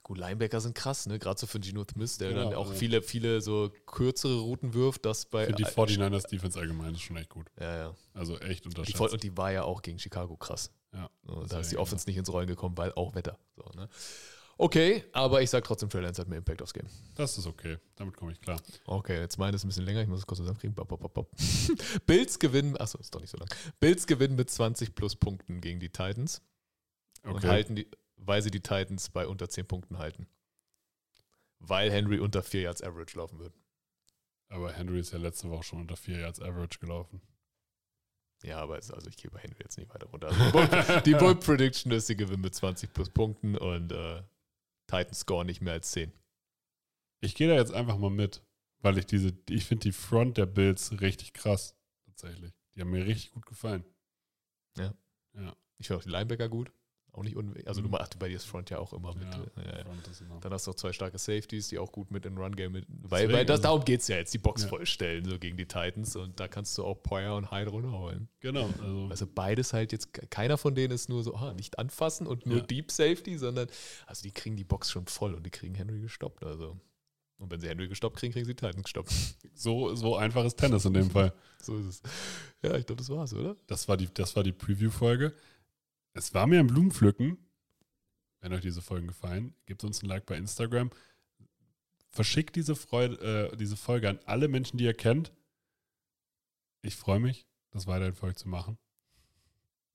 Gut, 0.07 0.19
Linebacker 0.19 0.61
sind 0.61 0.75
krass, 0.75 1.07
ne? 1.07 1.17
Gerade 1.17 1.39
so 1.39 1.47
für 1.47 1.59
Geno 1.59 1.83
Smith, 1.91 2.19
der 2.19 2.29
Ja, 2.29 2.37
dann 2.43 2.53
auch 2.53 2.67
also- 2.67 2.73
viele, 2.77 3.01
viele 3.01 3.41
so 3.41 3.71
kürzere 3.87 4.39
Routen 4.39 4.75
wirft, 4.75 5.03
das 5.03 5.25
bei. 5.25 5.47
Für 5.47 5.53
die 5.53 5.65
49ers 5.65 6.27
Defense 6.27 6.59
allgemein 6.59 6.93
ist 6.93 7.01
schon 7.01 7.17
echt 7.17 7.29
gut. 7.29 7.47
Ja, 7.59 7.75
ja. 7.75 7.95
Also 8.13 8.37
echt 8.39 8.67
unterschätzt. 8.67 8.97
Voll- 8.97 9.09
und 9.09 9.23
die 9.23 9.35
war 9.35 9.51
ja 9.51 9.63
auch 9.63 9.81
gegen 9.81 9.97
Chicago 9.97 10.37
krass. 10.37 10.69
ja, 10.93 11.09
So, 11.23 11.43
da 11.47 11.59
ist 11.59 11.71
die 11.71 11.75
ja 11.75 11.81
Offense 11.81 12.07
nicht 12.07 12.17
ins 12.17 12.31
Rollen 12.31 12.45
gekommen, 12.47 12.77
weil 12.77 12.93
auch 12.93 13.15
Wetter. 13.15 13.39
So, 13.55 13.63
ne? 13.75 13.89
Okay, 14.57 15.03
aber 15.11 15.41
ich 15.41 15.49
sag 15.49 15.63
trotzdem, 15.63 15.89
Trey 15.89 16.01
Lance 16.01 16.21
hat 16.21 16.29
mehr 16.29 16.37
Impact 16.37 16.61
aufs 16.61 16.73
Game. 16.73 16.85
das 17.15 17.37
ist 17.39 17.47
okay. 17.47 17.77
Damit 17.95 18.15
komme 18.15 18.31
ich 18.31 18.39
klar. 18.39 18.61
Okay, 18.85 19.19
jetzt 19.19 19.37
meine 19.39 19.55
ist 19.55 19.65
ein 19.65 19.69
bisschen 19.69 19.83
länger, 19.85 20.01
ich 20.03 20.07
muss 20.07 20.19
es 20.19 20.27
kurz 20.27 20.37
zusammenkriegen. 20.37 20.75
Bop, 20.75 20.87
bop, 20.87 21.01
bop, 21.01 21.13
bop. 21.15 21.31
Bills 22.05 22.37
gewinnen, 22.39 22.77
achso, 22.77 22.97
ist 22.99 23.13
doch 23.13 23.19
nicht 23.21 23.31
so 23.31 23.37
lang. 23.37 23.49
Bills 23.79 24.05
gewinnen 24.07 24.35
mit 24.35 24.49
20 24.51 24.93
plus 24.95 25.15
Punkten 25.15 25.59
gegen 25.61 25.79
die 25.79 25.89
Titans 25.89 26.41
und 27.23 27.37
Okay. 27.37 27.47
halten 27.47 27.75
die, 27.75 27.87
weil 28.17 28.41
sie 28.41 28.51
die 28.51 28.61
Titans 28.61 29.09
bei 29.09 29.27
unter 29.27 29.49
10 29.49 29.67
Punkten 29.67 29.97
halten. 29.97 30.27
Weil 31.59 31.91
Henry 31.91 32.19
unter 32.19 32.43
4 32.43 32.61
Yards 32.61 32.81
Average 32.83 33.17
laufen 33.17 33.39
wird. 33.39 33.53
Aber 34.49 34.71
Henry 34.71 34.99
ist 34.99 35.11
ja 35.11 35.17
letzte 35.17 35.49
Woche 35.49 35.63
schon 35.63 35.81
unter 35.81 35.95
4 35.95 36.19
Yards 36.19 36.41
Average 36.41 36.79
gelaufen. 36.79 37.21
Ja, 38.43 38.59
aber 38.59 38.77
es, 38.77 38.91
also 38.91 39.07
ich 39.07 39.17
gehe 39.17 39.31
bei 39.31 39.39
Henry 39.39 39.63
jetzt 39.63 39.77
nicht 39.77 39.91
weiter 39.93 40.07
runter. 40.07 40.27
Also 40.27 40.99
die 40.99 41.15
Bold 41.15 41.39
Prediction 41.45 41.91
ist, 41.91 42.07
sie 42.07 42.15
gewinnen 42.15 42.41
mit 42.41 42.53
20 42.53 42.93
plus 42.93 43.09
Punkten 43.09 43.57
und 43.57 43.91
äh, 43.91 44.21
Titans 44.87 45.19
scoren 45.19 45.47
nicht 45.47 45.61
mehr 45.61 45.73
als 45.73 45.91
10. 45.91 46.11
Ich 47.21 47.33
gehe 47.33 47.47
da 47.47 47.55
jetzt 47.55 47.73
einfach 47.73 47.97
mal 47.97 48.11
mit, 48.11 48.43
weil 48.79 48.97
ich 48.97 49.05
diese, 49.05 49.33
ich 49.49 49.65
finde 49.65 49.83
die 49.83 49.91
Front 49.93 50.37
der 50.37 50.45
Bills 50.45 51.01
richtig 51.01 51.33
krass. 51.33 51.75
tatsächlich. 52.05 52.53
Die 52.75 52.81
haben 52.81 52.91
mir 52.91 53.05
richtig 53.05 53.31
gut 53.31 53.45
gefallen. 53.45 53.83
Ich 55.77 55.87
finde 55.87 55.99
auch 55.99 56.03
die 56.03 56.09
Linebacker 56.09 56.49
gut. 56.49 56.71
Auch 57.15 57.23
nicht 57.23 57.37
unwichtig. 57.37 57.65
Also 57.67 57.79
Mhm. 57.79 57.85
du 57.85 57.91
machst 57.91 58.19
bei 58.19 58.27
dir 58.27 58.35
ist 58.35 58.43
Front 58.45 58.69
ja 58.69 58.77
auch 58.79 58.91
immer 58.91 59.13
mit. 59.15 59.23
Ja, 59.23 59.41
äh, 59.63 59.65
ja, 59.67 59.77
ja. 59.77 59.81
Immer- 59.83 60.39
Dann 60.41 60.51
hast 60.51 60.67
du 60.67 60.71
auch 60.71 60.75
zwei 60.75 60.91
starke 60.91 61.17
Safeties, 61.17 61.69
die 61.69 61.79
auch 61.79 61.89
gut 61.91 62.11
mit 62.11 62.25
in 62.25 62.37
Run-Game 62.37 62.73
mit. 62.73 62.85
Weil, 62.89 63.31
weil 63.31 63.45
das, 63.45 63.59
also- 63.59 63.63
darum 63.63 63.85
geht 63.85 64.01
es 64.01 64.09
ja 64.09 64.17
jetzt, 64.17 64.33
die 64.33 64.37
Box 64.37 64.65
vollstellen, 64.65 65.23
so 65.23 65.39
gegen 65.39 65.55
die 65.55 65.65
Titans. 65.65 66.17
Und 66.17 66.39
da 66.41 66.49
kannst 66.49 66.77
du 66.77 66.83
auch 66.83 66.95
Poyer 67.01 67.37
und 67.37 67.51
Hyde 67.51 67.69
runterholen. 67.69 68.27
Genau, 68.41 68.69
also 68.81 69.07
Also 69.09 69.27
beides 69.27 69.71
halt 69.71 69.93
jetzt, 69.93 70.11
keiner 70.29 70.57
von 70.57 70.75
denen 70.75 70.93
ist 70.93 71.07
nur 71.07 71.23
so, 71.23 71.35
ah, 71.35 71.53
nicht 71.53 71.79
anfassen 71.79 72.27
und 72.27 72.45
nur. 72.45 72.61
Deep 72.61 72.91
Safety, 72.91 73.37
sondern, 73.37 73.69
also 74.07 74.21
die 74.23 74.31
kriegen 74.31 74.57
die 74.57 74.65
Box 74.65 74.91
schon 74.91 75.05
voll 75.07 75.33
und 75.35 75.45
die 75.45 75.51
kriegen 75.51 75.73
Henry 75.75 76.01
gestoppt. 76.01 76.43
Also. 76.43 76.77
Und 77.37 77.51
wenn 77.51 77.59
sie 77.59 77.67
Henry 77.69 77.87
gestoppt 77.87 78.17
kriegen, 78.17 78.31
kriegen 78.33 78.45
sie 78.45 78.55
Titans 78.55 78.83
gestoppt. 78.83 79.09
so, 79.53 79.93
so 79.95 80.15
einfach 80.17 80.43
ist 80.45 80.55
Tennis 80.57 80.83
in 80.85 80.93
dem 80.93 81.09
Fall. 81.09 81.33
so 81.61 81.77
ist 81.77 81.85
es. 81.85 82.01
Ja, 82.61 82.75
ich 82.77 82.85
glaube, 82.85 82.99
das 83.01 83.09
war's, 83.09 83.33
oder? 83.33 83.55
Das 83.67 83.87
war 83.87 83.95
die, 83.97 84.07
das 84.13 84.35
war 84.35 84.43
die 84.43 84.51
Preview-Folge. 84.53 85.33
Es 86.15 86.33
war 86.33 86.47
mir 86.47 86.61
ein 86.61 86.67
Blumenpflücken. 86.67 87.37
Wenn 88.39 88.53
euch 88.53 88.61
diese 88.61 88.81
Folgen 88.81 89.07
gefallen, 89.07 89.53
gebt 89.65 89.83
uns 89.83 90.01
ein 90.01 90.07
Like 90.07 90.25
bei 90.25 90.37
Instagram. 90.37 90.91
Verschickt 92.09 92.55
diese, 92.55 92.75
Freude, 92.75 93.51
äh, 93.51 93.57
diese 93.57 93.75
Folge 93.75 94.09
an 94.09 94.19
alle 94.25 94.47
Menschen, 94.47 94.77
die 94.77 94.85
ihr 94.85 94.93
kennt. 94.93 95.33
Ich 96.81 96.95
freue 96.95 97.19
mich, 97.19 97.45
das 97.71 97.85
weiterhin 97.85 98.15
für 98.15 98.27
euch 98.27 98.37
zu 98.37 98.47
machen. 98.47 98.77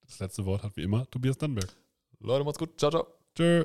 Das 0.02 0.18
letzte 0.18 0.44
Wort 0.44 0.62
hat 0.62 0.76
wie 0.76 0.82
immer 0.82 1.08
Tobias 1.10 1.38
Dannberg. 1.38 1.74
Leute, 2.18 2.44
macht's 2.44 2.58
gut. 2.58 2.78
Ciao, 2.78 2.90
ciao. 2.90 3.06
Tschö. 3.34 3.64